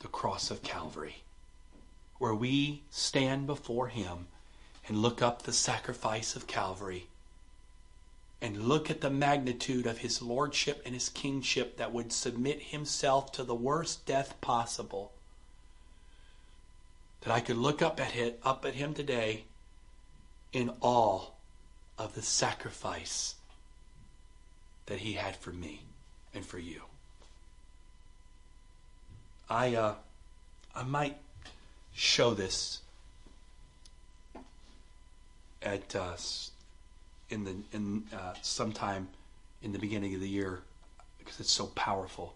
the 0.00 0.08
cross 0.08 0.50
of 0.50 0.62
Calvary, 0.62 1.22
where 2.18 2.34
we 2.34 2.82
stand 2.90 3.46
before 3.46 3.88
him 3.88 4.26
and 4.86 4.98
look 4.98 5.22
up 5.22 5.42
the 5.42 5.52
sacrifice 5.52 6.36
of 6.36 6.46
Calvary 6.46 7.06
and 8.40 8.68
look 8.68 8.90
at 8.90 9.00
the 9.00 9.10
magnitude 9.10 9.86
of 9.86 9.98
his 9.98 10.20
lordship 10.20 10.82
and 10.84 10.94
his 10.94 11.08
kingship 11.08 11.78
that 11.78 11.92
would 11.92 12.12
submit 12.12 12.60
himself 12.60 13.32
to 13.32 13.42
the 13.42 13.54
worst 13.54 14.04
death 14.04 14.38
possible 14.42 15.13
that 17.24 17.32
I 17.32 17.40
could 17.40 17.56
look 17.56 17.82
up 17.82 18.00
at 18.00 18.12
him, 18.12 18.34
up 18.42 18.64
at 18.64 18.74
him 18.74 18.94
today 18.94 19.44
in 20.52 20.70
awe 20.80 21.22
of 21.98 22.14
the 22.14 22.22
sacrifice 22.22 23.34
that 24.86 24.98
he 24.98 25.14
had 25.14 25.34
for 25.36 25.50
me 25.50 25.80
and 26.34 26.44
for 26.44 26.58
you. 26.58 26.82
I 29.48 29.74
uh, 29.74 29.94
I 30.74 30.82
might 30.82 31.16
show 31.94 32.34
this 32.34 32.80
at 35.62 35.96
uh, 35.96 36.16
in 37.30 37.44
the 37.44 37.56
in 37.72 38.04
uh, 38.12 38.34
sometime 38.42 39.08
in 39.62 39.72
the 39.72 39.78
beginning 39.78 40.14
of 40.14 40.20
the 40.20 40.28
year 40.28 40.60
because 41.18 41.40
it's 41.40 41.52
so 41.52 41.66
powerful. 41.68 42.34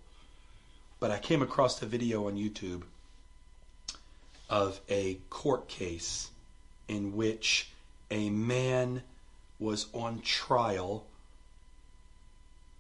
But 1.01 1.11
I 1.11 1.19
came 1.19 1.43
across 1.43 1.79
the 1.79 1.87
video 1.87 2.27
on 2.27 2.37
YouTube 2.37 2.83
of 4.49 4.81
a 4.89 5.19
court 5.31 5.69
case 5.69 6.31
in 6.87 7.15
which 7.15 7.71
a 8.11 8.31
man 8.31 9.03
was 9.59 9.87
on 9.93 10.21
trial 10.21 11.05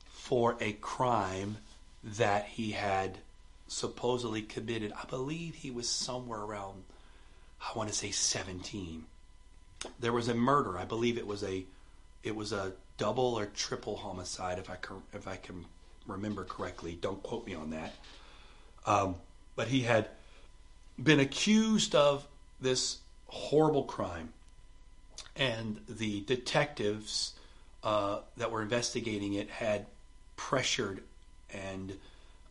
for 0.06 0.56
a 0.60 0.72
crime 0.72 1.58
that 2.02 2.46
he 2.46 2.72
had 2.72 3.18
supposedly 3.66 4.42
committed. 4.42 4.92
I 4.92 5.04
believe 5.06 5.56
he 5.56 5.70
was 5.70 5.88
somewhere 5.88 6.40
around, 6.40 6.84
I 7.60 7.76
want 7.76 7.90
to 7.90 7.94
say 7.94 8.10
17. 8.10 9.04
There 10.00 10.12
was 10.12 10.28
a 10.28 10.34
murder. 10.34 10.78
I 10.78 10.84
believe 10.84 11.18
it 11.18 11.26
was 11.26 11.42
a, 11.42 11.64
it 12.22 12.34
was 12.34 12.52
a 12.52 12.72
double 12.96 13.38
or 13.38 13.46
triple 13.46 13.96
homicide, 13.96 14.58
if 14.58 14.70
I 14.70 14.76
can, 14.76 15.02
if 15.12 15.28
I 15.28 15.36
can 15.36 15.66
remember 16.06 16.44
correctly. 16.44 16.98
Don't 17.00 17.22
quote 17.22 17.46
me 17.46 17.54
on 17.54 17.70
that. 17.70 17.94
Um, 18.86 19.16
but 19.54 19.68
he 19.68 19.80
had 19.80 20.08
been 21.02 21.20
accused 21.20 21.94
of 21.94 22.26
this 22.60 22.98
horrible 23.28 23.84
crime, 23.84 24.32
and 25.36 25.80
the 25.88 26.20
detectives 26.22 27.34
uh, 27.84 28.20
that 28.36 28.50
were 28.50 28.62
investigating 28.62 29.34
it 29.34 29.48
had 29.48 29.86
pressured 30.36 31.02
and 31.52 31.96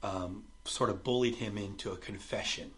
um, 0.03 0.43
sort 0.65 0.89
of 0.89 1.03
bullied 1.03 1.35
him 1.35 1.57
into 1.57 1.91
a 1.91 1.97
confession. 1.97 2.71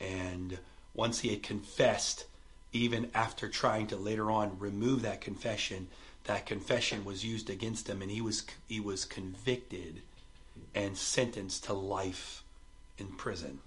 And 0.00 0.58
once 0.94 1.20
he 1.20 1.28
had 1.28 1.42
confessed, 1.42 2.26
even 2.72 3.10
after 3.14 3.48
trying 3.48 3.86
to 3.88 3.96
later 3.96 4.30
on 4.30 4.58
remove 4.58 5.02
that 5.02 5.20
confession, 5.20 5.88
that 6.24 6.46
confession 6.46 7.04
was 7.04 7.24
used 7.24 7.50
against 7.50 7.88
him, 7.88 8.02
and 8.02 8.10
he 8.10 8.20
was 8.20 8.44
he 8.68 8.80
was 8.80 9.04
convicted 9.04 10.02
and 10.74 10.96
sentenced 10.96 11.64
to 11.64 11.72
life 11.72 12.42
in 12.98 13.06
prison 13.08 13.60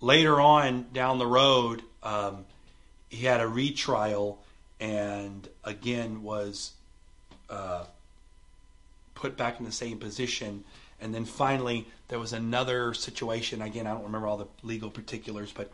later 0.00 0.40
on 0.40 0.86
down 0.92 1.18
the 1.18 1.26
road, 1.26 1.82
um, 2.02 2.44
he 3.08 3.24
had 3.24 3.40
a 3.40 3.48
retrial 3.48 4.42
and 4.78 5.48
again 5.64 6.22
was 6.22 6.72
uh, 7.48 7.84
put 9.14 9.36
back 9.36 9.58
in 9.58 9.64
the 9.64 9.72
same 9.72 9.98
position. 9.98 10.64
And 11.00 11.14
then 11.14 11.24
finally, 11.24 11.86
there 12.08 12.18
was 12.18 12.32
another 12.32 12.94
situation. 12.94 13.62
Again, 13.62 13.86
I 13.86 13.92
don't 13.92 14.04
remember 14.04 14.26
all 14.26 14.36
the 14.36 14.46
legal 14.62 14.90
particulars, 14.90 15.52
but 15.52 15.70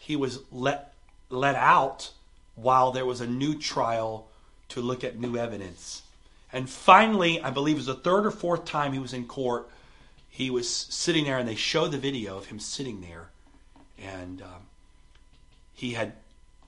he 0.00 0.16
was 0.16 0.40
let 0.50 0.92
let 1.30 1.54
out 1.54 2.12
while 2.54 2.92
there 2.92 3.06
was 3.06 3.20
a 3.20 3.26
new 3.26 3.58
trial 3.58 4.28
to 4.68 4.80
look 4.80 5.04
at 5.04 5.18
new 5.18 5.36
evidence. 5.36 6.02
And 6.52 6.70
finally, 6.70 7.40
I 7.40 7.50
believe 7.50 7.76
it 7.76 7.78
was 7.78 7.86
the 7.86 7.94
third 7.94 8.26
or 8.26 8.30
fourth 8.30 8.64
time 8.64 8.92
he 8.92 8.98
was 8.98 9.12
in 9.12 9.26
court. 9.26 9.68
He 10.28 10.50
was 10.50 10.68
sitting 10.68 11.24
there, 11.24 11.38
and 11.38 11.48
they 11.48 11.56
showed 11.56 11.90
the 11.90 11.98
video 11.98 12.36
of 12.36 12.46
him 12.46 12.60
sitting 12.60 13.00
there 13.00 13.30
and 14.02 14.42
um, 14.42 14.66
he 15.72 15.92
had 15.92 16.12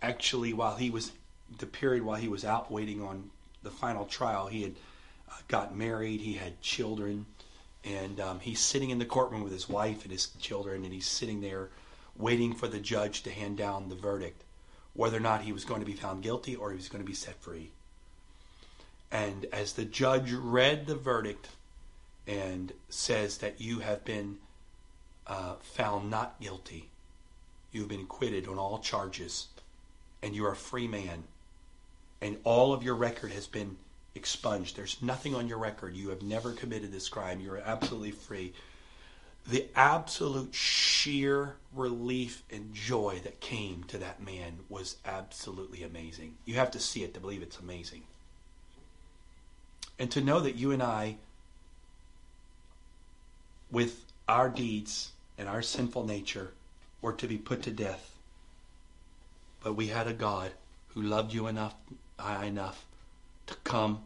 actually, 0.03 0.53
while 0.53 0.77
he 0.77 0.91
was 0.91 1.13
the 1.59 1.67
period 1.67 2.03
while 2.03 2.17
he 2.17 2.29
was 2.29 2.45
out 2.45 2.71
waiting 2.71 3.03
on 3.03 3.31
the 3.63 3.71
final 3.71 4.05
trial, 4.05 4.47
he 4.47 4.63
had 4.63 4.75
uh, 5.31 5.35
got 5.49 5.77
married, 5.77 6.21
he 6.21 6.35
had 6.35 6.61
children, 6.61 7.27
and 7.85 8.21
um, 8.21 8.41
he's 8.41 8.61
sitting 8.61 8.91
in 8.91 8.99
the 8.99 9.05
courtroom 9.05 9.43
with 9.43 9.53
his 9.53 9.69
wife 9.69 10.03
and 10.03 10.13
his 10.13 10.27
children, 10.41 10.85
and 10.85 10.93
he's 10.93 11.07
sitting 11.07 11.41
there 11.41 11.71
waiting 12.17 12.55
for 12.55 12.69
the 12.69 12.79
judge 12.79 13.23
to 13.23 13.31
hand 13.31 13.57
down 13.57 13.89
the 13.89 13.95
verdict, 13.95 14.43
whether 14.95 15.17
or 15.17 15.21
not 15.21 15.43
he 15.43 15.53
was 15.53 15.65
going 15.65 15.81
to 15.81 15.87
be 15.87 15.93
found 15.93 16.23
guilty 16.23 16.57
or 16.57 16.71
he 16.71 16.77
was 16.77 16.89
going 16.89 17.03
to 17.03 17.09
be 17.09 17.15
set 17.15 17.37
free. 17.37 17.71
And 19.11 19.47
as 19.53 19.75
the 19.75 19.85
judge 19.85 20.33
read 20.33 20.87
the 20.87 20.97
verdict 20.97 21.49
and 22.27 22.73
says 22.89 23.39
that 23.39 23.61
you 23.61 23.81
have 23.81 24.05
been 24.05 24.39
uh, 25.27 25.55
found 25.63 26.11
not 26.11 26.41
guilty, 26.41 26.89
you've 27.77 27.89
been 27.89 28.01
acquitted 28.01 28.49
on 28.49 28.59
all 28.59 28.79
charges, 28.79 29.49
and 30.23 30.35
you 30.35 30.47
are 30.47 30.53
a 30.53 30.57
free 30.57 30.89
man, 30.89 31.23
and 32.21 32.39
all 32.43 32.73
of 32.73 32.83
your 32.83 32.95
record 32.95 33.31
has 33.31 33.47
been 33.47 33.77
expunged. 34.15 34.77
There's 34.77 34.97
nothing 35.03 35.35
on 35.35 35.47
your 35.47 35.59
record. 35.59 35.95
You 35.95 36.09
have 36.09 36.23
never 36.23 36.53
committed 36.53 36.91
this 36.91 37.09
crime. 37.09 37.41
You're 37.41 37.59
absolutely 37.59 38.13
free. 38.13 38.55
The 39.47 39.67
absolute 39.77 40.55
sheer 40.55 41.55
relief 41.75 42.43
and 42.51 42.75
joy 42.75 43.21
that 43.23 43.41
came 43.41 43.85
to 43.85 43.99
that 43.99 44.21
man 44.21 44.59
was 44.69 44.97
absolutely 45.05 45.85
amazing. 45.85 46.35
You 46.47 46.55
have 46.55 46.73
to 46.73 46.81
see 46.81 47.05
it 47.05 47.15
to 47.15 47.21
believe 47.21 47.43
it's 47.43 47.61
amazing. 47.61 48.03
And 49.99 50.11
to 50.11 50.21
know 50.21 50.41
that 50.41 50.57
you 50.57 50.73
and 50.73 50.83
I, 50.83 51.17
with 53.71 54.05
our 54.27 54.49
deeds 54.49 55.13
and 55.39 55.49
our 55.49 55.63
sinful 55.63 56.07
nature, 56.07 56.53
were 57.07 57.13
to 57.13 57.29
be 57.29 57.39
put 57.39 57.63
to 57.63 57.71
death. 57.71 58.19
But 59.63 59.75
we 59.75 59.87
had 59.87 60.09
a 60.09 60.13
God 60.13 60.51
who 60.89 61.01
loved 61.01 61.33
you 61.33 61.47
enough, 61.47 61.77
I 62.19 62.47
enough, 62.47 62.85
to 63.47 63.55
come 63.63 64.01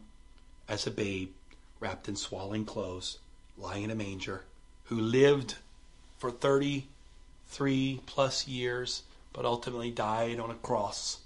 as 0.69 0.85
a 0.85 0.91
babe, 0.91 1.31
wrapped 1.79 2.07
in 2.07 2.15
swaddling 2.15 2.63
clothes, 2.63 3.17
lying 3.57 3.85
in 3.85 3.89
a 3.89 3.95
manger, 3.95 4.43
who 4.83 5.01
lived 5.01 5.55
for 6.19 6.29
33 6.29 8.01
plus 8.05 8.47
years, 8.47 9.01
but 9.33 9.45
ultimately 9.45 9.89
died 9.89 10.39
on 10.39 10.51
a 10.51 10.61
cross 10.69 11.21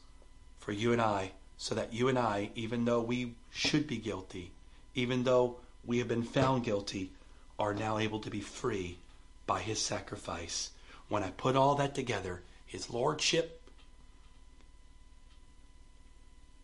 for 0.58 0.72
you 0.72 0.94
and 0.94 1.02
I, 1.02 1.32
so 1.58 1.76
that 1.76 1.92
you 1.92 2.08
and 2.08 2.18
I, 2.18 2.52
even 2.56 2.86
though 2.86 3.02
we 3.02 3.34
should 3.52 3.86
be 3.86 3.98
guilty, 3.98 4.52
even 4.94 5.26
though 5.26 5.58
we 5.86 5.98
have 5.98 6.08
been 6.08 6.24
found 6.24 6.64
guilty, 6.64 7.12
are 7.60 7.74
now 7.74 7.98
able 7.98 8.22
to 8.22 8.30
be 8.30 8.40
free 8.40 8.98
by 9.46 9.60
his 9.60 9.82
sacrifice. 9.82 10.72
When 11.08 11.24
I 11.24 11.30
put 11.32 11.56
all 11.56 11.76
that 11.76 11.96
together, 11.96 12.42
his 12.66 12.90
lordship, 12.90 13.62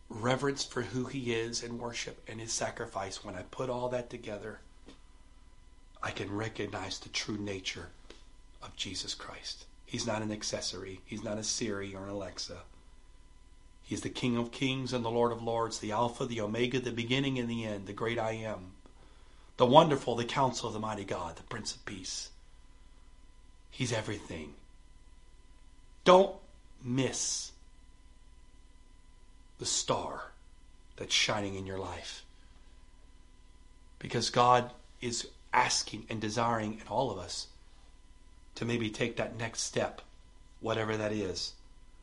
reverence 0.08 0.64
for 0.64 0.82
who 0.82 1.06
he 1.06 1.32
is 1.32 1.62
and 1.62 1.78
worship 1.78 2.22
and 2.28 2.40
his 2.40 2.52
sacrifice, 2.52 3.24
when 3.24 3.34
I 3.34 3.42
put 3.42 3.70
all 3.70 3.88
that 3.90 4.10
together, 4.10 4.60
I 6.02 6.10
can 6.10 6.34
recognize 6.34 6.98
the 6.98 7.08
true 7.08 7.38
nature 7.38 7.88
of 8.62 8.76
Jesus 8.76 9.14
Christ. 9.14 9.66
He's 9.86 10.06
not 10.06 10.22
an 10.22 10.32
accessory. 10.32 11.00
He's 11.04 11.22
not 11.22 11.38
a 11.38 11.44
Siri 11.44 11.94
or 11.94 12.04
an 12.04 12.10
Alexa. 12.10 12.58
He's 13.82 14.00
the 14.00 14.08
King 14.08 14.36
of 14.36 14.50
kings 14.50 14.92
and 14.92 15.04
the 15.04 15.10
Lord 15.10 15.32
of 15.32 15.42
lords, 15.42 15.78
the 15.78 15.92
Alpha, 15.92 16.24
the 16.24 16.40
Omega, 16.40 16.80
the 16.80 16.92
beginning 16.92 17.38
and 17.38 17.48
the 17.48 17.64
end, 17.64 17.86
the 17.86 17.92
great 17.92 18.18
I 18.18 18.32
am, 18.32 18.72
the 19.58 19.66
wonderful, 19.66 20.16
the 20.16 20.24
counsel 20.24 20.68
of 20.68 20.72
the 20.74 20.80
mighty 20.80 21.04
God, 21.04 21.36
the 21.36 21.42
Prince 21.42 21.74
of 21.74 21.84
Peace. 21.84 22.30
He's 23.72 23.92
everything. 23.92 24.52
Don't 26.04 26.36
miss 26.84 27.52
the 29.58 29.66
star 29.66 30.24
that's 30.96 31.14
shining 31.14 31.54
in 31.54 31.66
your 31.66 31.78
life. 31.78 32.22
Because 33.98 34.30
God 34.30 34.70
is 35.00 35.26
asking 35.52 36.04
and 36.10 36.20
desiring 36.20 36.74
in 36.74 36.86
all 36.88 37.10
of 37.10 37.18
us 37.18 37.46
to 38.56 38.64
maybe 38.64 38.90
take 38.90 39.16
that 39.16 39.38
next 39.38 39.60
step, 39.62 40.02
whatever 40.60 40.96
that 40.96 41.12
is. 41.12 41.54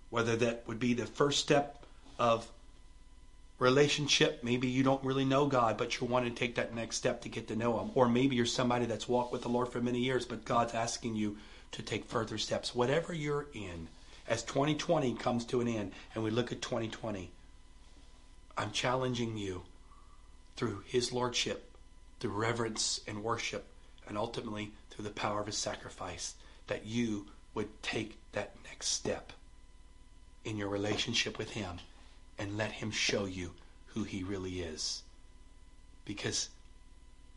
Whether 0.10 0.36
that 0.38 0.64
would 0.68 0.80
be 0.80 0.96
the 0.96 1.06
first 1.06 1.40
step 1.40 1.86
of 2.18 2.50
relationship, 3.60 4.44
maybe 4.44 4.68
you 4.68 4.82
don't 4.84 5.04
really 5.04 5.26
know 5.26 5.46
God, 5.46 5.78
but 5.78 6.00
you 6.00 6.08
want 6.08 6.26
to 6.26 6.32
take 6.32 6.56
that 6.56 6.74
next 6.74 6.96
step 6.96 7.22
to 7.22 7.30
get 7.30 7.48
to 7.50 7.56
know 7.56 7.80
Him. 7.80 7.92
Or 7.94 8.10
maybe 8.10 8.36
you're 8.36 8.46
somebody 8.48 8.86
that's 8.86 9.08
walked 9.08 9.32
with 9.32 9.44
the 9.44 9.50
Lord 9.50 9.70
for 9.70 9.82
many 9.82 10.00
years, 10.00 10.26
but 10.26 10.46
God's 10.46 10.74
asking 10.74 11.16
you 11.16 11.38
to 11.72 11.82
take 11.82 12.06
further 12.06 12.38
steps. 12.38 12.74
Whatever 12.74 13.14
you're 13.14 13.48
in, 13.54 13.88
as 14.28 14.44
2020 14.44 15.16
comes 15.16 15.46
to 15.46 15.62
an 15.62 15.68
end 15.68 15.92
and 16.14 16.24
we 16.24 16.30
look 16.32 16.52
at 16.52 16.62
2020, 16.62 17.32
I'm 18.58 18.72
challenging 18.72 19.38
you 19.38 19.64
through 20.56 20.84
His 20.86 21.12
Lordship, 21.12 21.72
through 22.20 22.32
reverence 22.32 23.02
and 23.08 23.24
worship, 23.24 23.66
and 24.08 24.18
ultimately 24.18 24.72
through 24.90 25.06
the 25.06 25.12
power 25.12 25.40
of 25.40 25.46
His 25.46 25.58
sacrifice, 25.58 26.36
that 26.68 26.86
you 26.86 27.28
would 27.54 27.82
take 27.82 28.18
that 28.34 28.56
next 28.66 28.88
step 28.88 29.32
in 30.46 30.58
your 30.58 30.70
relationship 30.70 31.38
with 31.38 31.52
Him 31.52 31.80
and 32.38 32.58
let 32.58 32.72
Him 32.72 32.92
show 32.92 33.26
you 33.26 33.54
who 33.88 34.04
He 34.04 34.24
really 34.24 34.62
is. 34.62 35.04
Because 36.06 36.50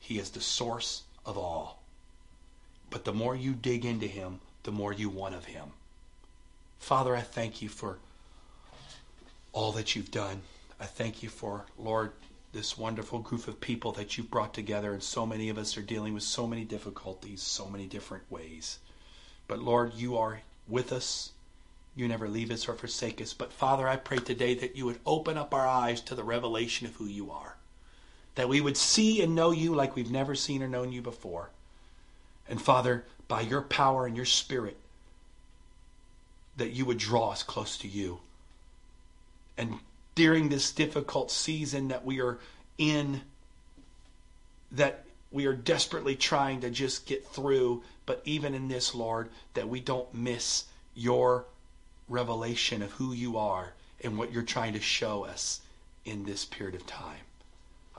He 0.01 0.19
is 0.19 0.31
the 0.31 0.41
source 0.41 1.03
of 1.25 1.39
all. 1.39 1.82
But 2.93 3.05
the 3.05 3.13
more 3.15 3.35
you 3.35 3.55
dig 3.55 3.87
into 3.87 4.07
Him, 4.07 4.41
the 4.65 4.71
more 4.71 4.93
you 4.93 5.09
want 5.09 5.35
of 5.35 5.47
Him. 5.47 5.73
Father, 6.79 7.17
I 7.17 7.23
thank 7.23 7.63
you 7.63 7.71
for 7.71 7.97
all 9.55 9.73
that 9.73 9.97
you've 9.97 10.11
done. 10.11 10.43
I 10.79 10.85
thank 10.85 11.23
you 11.23 11.31
for, 11.31 11.65
Lord, 11.79 12.13
this 12.53 12.77
wonderful 12.77 13.21
group 13.21 13.49
of 13.49 13.63
people 13.63 13.93
that 13.93 14.19
you've 14.19 14.31
brought 14.31 14.53
together, 14.53 14.93
and 14.93 15.03
so 15.03 15.25
many 15.25 15.49
of 15.49 15.57
us 15.57 15.79
are 15.79 15.83
dealing 15.83 16.13
with 16.13 16.23
so 16.23 16.47
many 16.47 16.65
difficulties, 16.65 17.41
so 17.41 17.67
many 17.67 17.87
different 17.87 18.31
ways. 18.31 18.79
But 19.49 19.61
Lord, 19.61 19.95
you 19.95 20.19
are 20.19 20.43
with 20.69 20.93
us. 20.93 21.33
You 21.97 22.09
never 22.09 22.29
leave 22.29 22.51
us 22.51 22.69
or 22.69 22.75
forsake 22.75 23.23
us. 23.23 23.33
But 23.33 23.55
Father, 23.55 23.89
I 23.89 23.97
pray 23.97 24.19
today 24.19 24.55
that 24.57 24.77
you 24.77 24.85
would 24.85 25.01
open 25.07 25.39
up 25.39 25.55
our 25.55 25.67
eyes 25.67 26.03
to 26.03 26.15
the 26.15 26.25
revelation 26.25 26.87
of 26.87 26.97
who 26.97 27.07
you 27.07 27.31
are. 27.31 27.57
That 28.35 28.51
we 28.51 28.61
would 28.61 28.77
see 28.77 29.23
and 29.23 29.35
know 29.35 29.51
you 29.51 29.75
like 29.75 29.97
we've 29.97 30.11
never 30.11 30.35
seen 30.35 30.63
or 30.63 30.69
known 30.69 30.93
you 30.93 31.01
before. 31.01 31.51
And 32.53 32.61
Father, 32.61 33.07
by 33.29 33.41
your 33.41 33.63
power 33.63 34.05
and 34.05 34.15
your 34.15 34.27
spirit, 34.27 34.77
that 36.59 36.73
you 36.73 36.85
would 36.85 36.99
draw 36.99 37.31
us 37.31 37.43
close 37.43 37.79
to 37.79 37.89
you. 37.89 38.21
And 39.57 39.79
during 40.15 40.51
this 40.51 40.71
difficult 40.71 41.31
season 41.31 41.89
that 41.89 42.05
we 42.05 42.21
are 42.21 42.39
in, 42.77 43.23
that 44.71 45.07
we 45.31 45.47
are 45.47 45.55
desperately 45.55 46.15
trying 46.15 46.61
to 46.61 46.69
just 46.69 47.07
get 47.07 47.27
through, 47.27 47.85
but 48.05 48.21
even 48.27 48.53
in 48.53 48.69
this, 48.69 48.95
Lord, 48.95 49.31
that 49.55 49.71
we 49.71 49.81
don't 49.81 50.13
miss 50.13 50.65
your 50.95 51.47
revelation 52.07 52.83
of 52.83 52.91
who 52.93 53.15
you 53.15 53.39
are 53.39 53.73
and 54.05 54.19
what 54.19 54.31
you're 54.31 54.43
trying 54.43 54.75
to 54.75 54.81
show 54.81 55.25
us 55.25 55.63
in 56.05 56.27
this 56.27 56.45
period 56.45 56.75
of 56.75 56.87
time. 56.87 57.25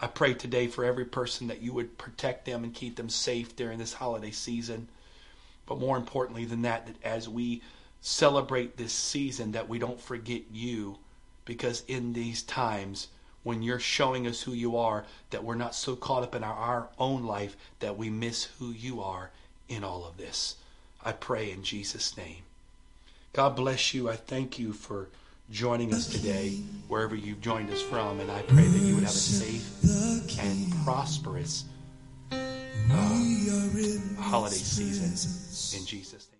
I 0.03 0.07
pray 0.07 0.33
today 0.33 0.67
for 0.67 0.83
every 0.83 1.05
person 1.05 1.47
that 1.47 1.61
you 1.61 1.71
would 1.71 1.97
protect 1.97 2.43
them 2.43 2.65
and 2.65 2.73
keep 2.73 2.97
them 2.97 3.07
safe 3.07 3.55
during 3.55 3.79
this 3.79 3.93
holiday 3.93 4.31
season. 4.31 4.89
But 5.65 5.79
more 5.79 5.95
importantly 5.95 6.43
than 6.43 6.63
that, 6.63 6.87
that 6.87 7.01
as 7.05 7.29
we 7.29 7.61
celebrate 8.01 8.75
this 8.75 8.91
season, 8.91 9.53
that 9.53 9.69
we 9.69 9.79
don't 9.79 10.01
forget 10.01 10.41
you 10.51 10.97
because 11.45 11.85
in 11.87 12.11
these 12.11 12.43
times 12.43 13.07
when 13.43 13.61
you're 13.61 13.79
showing 13.79 14.27
us 14.27 14.41
who 14.41 14.51
you 14.51 14.75
are, 14.75 15.05
that 15.29 15.45
we're 15.45 15.55
not 15.55 15.73
so 15.73 15.95
caught 15.95 16.23
up 16.23 16.35
in 16.35 16.43
our, 16.43 16.53
our 16.53 16.89
own 16.99 17.23
life 17.23 17.55
that 17.79 17.97
we 17.97 18.09
miss 18.09 18.49
who 18.59 18.71
you 18.71 19.01
are 19.01 19.31
in 19.69 19.85
all 19.85 20.05
of 20.05 20.17
this. 20.17 20.57
I 21.01 21.13
pray 21.13 21.49
in 21.49 21.63
Jesus' 21.63 22.17
name. 22.17 22.43
God 23.31 23.55
bless 23.55 23.93
you. 23.93 24.09
I 24.09 24.17
thank 24.17 24.59
you 24.59 24.73
for 24.73 25.07
joining 25.53 25.93
us 25.93 26.07
today, 26.07 26.49
wherever 26.87 27.15
you've 27.15 27.39
joined 27.39 27.69
us 27.69 27.79
from, 27.79 28.19
and 28.19 28.31
I 28.31 28.41
pray 28.41 28.63
that 28.63 28.79
you 28.79 28.95
would 28.95 29.03
have 29.03 29.13
a 29.13 29.15
safe 29.15 30.39
and 30.39 30.73
prosperous 30.83 31.65
uh, 32.31 32.37
holiday 34.17 34.55
season 34.55 35.11
in 35.79 35.85
Jesus' 35.85 36.27
name. 36.31 36.32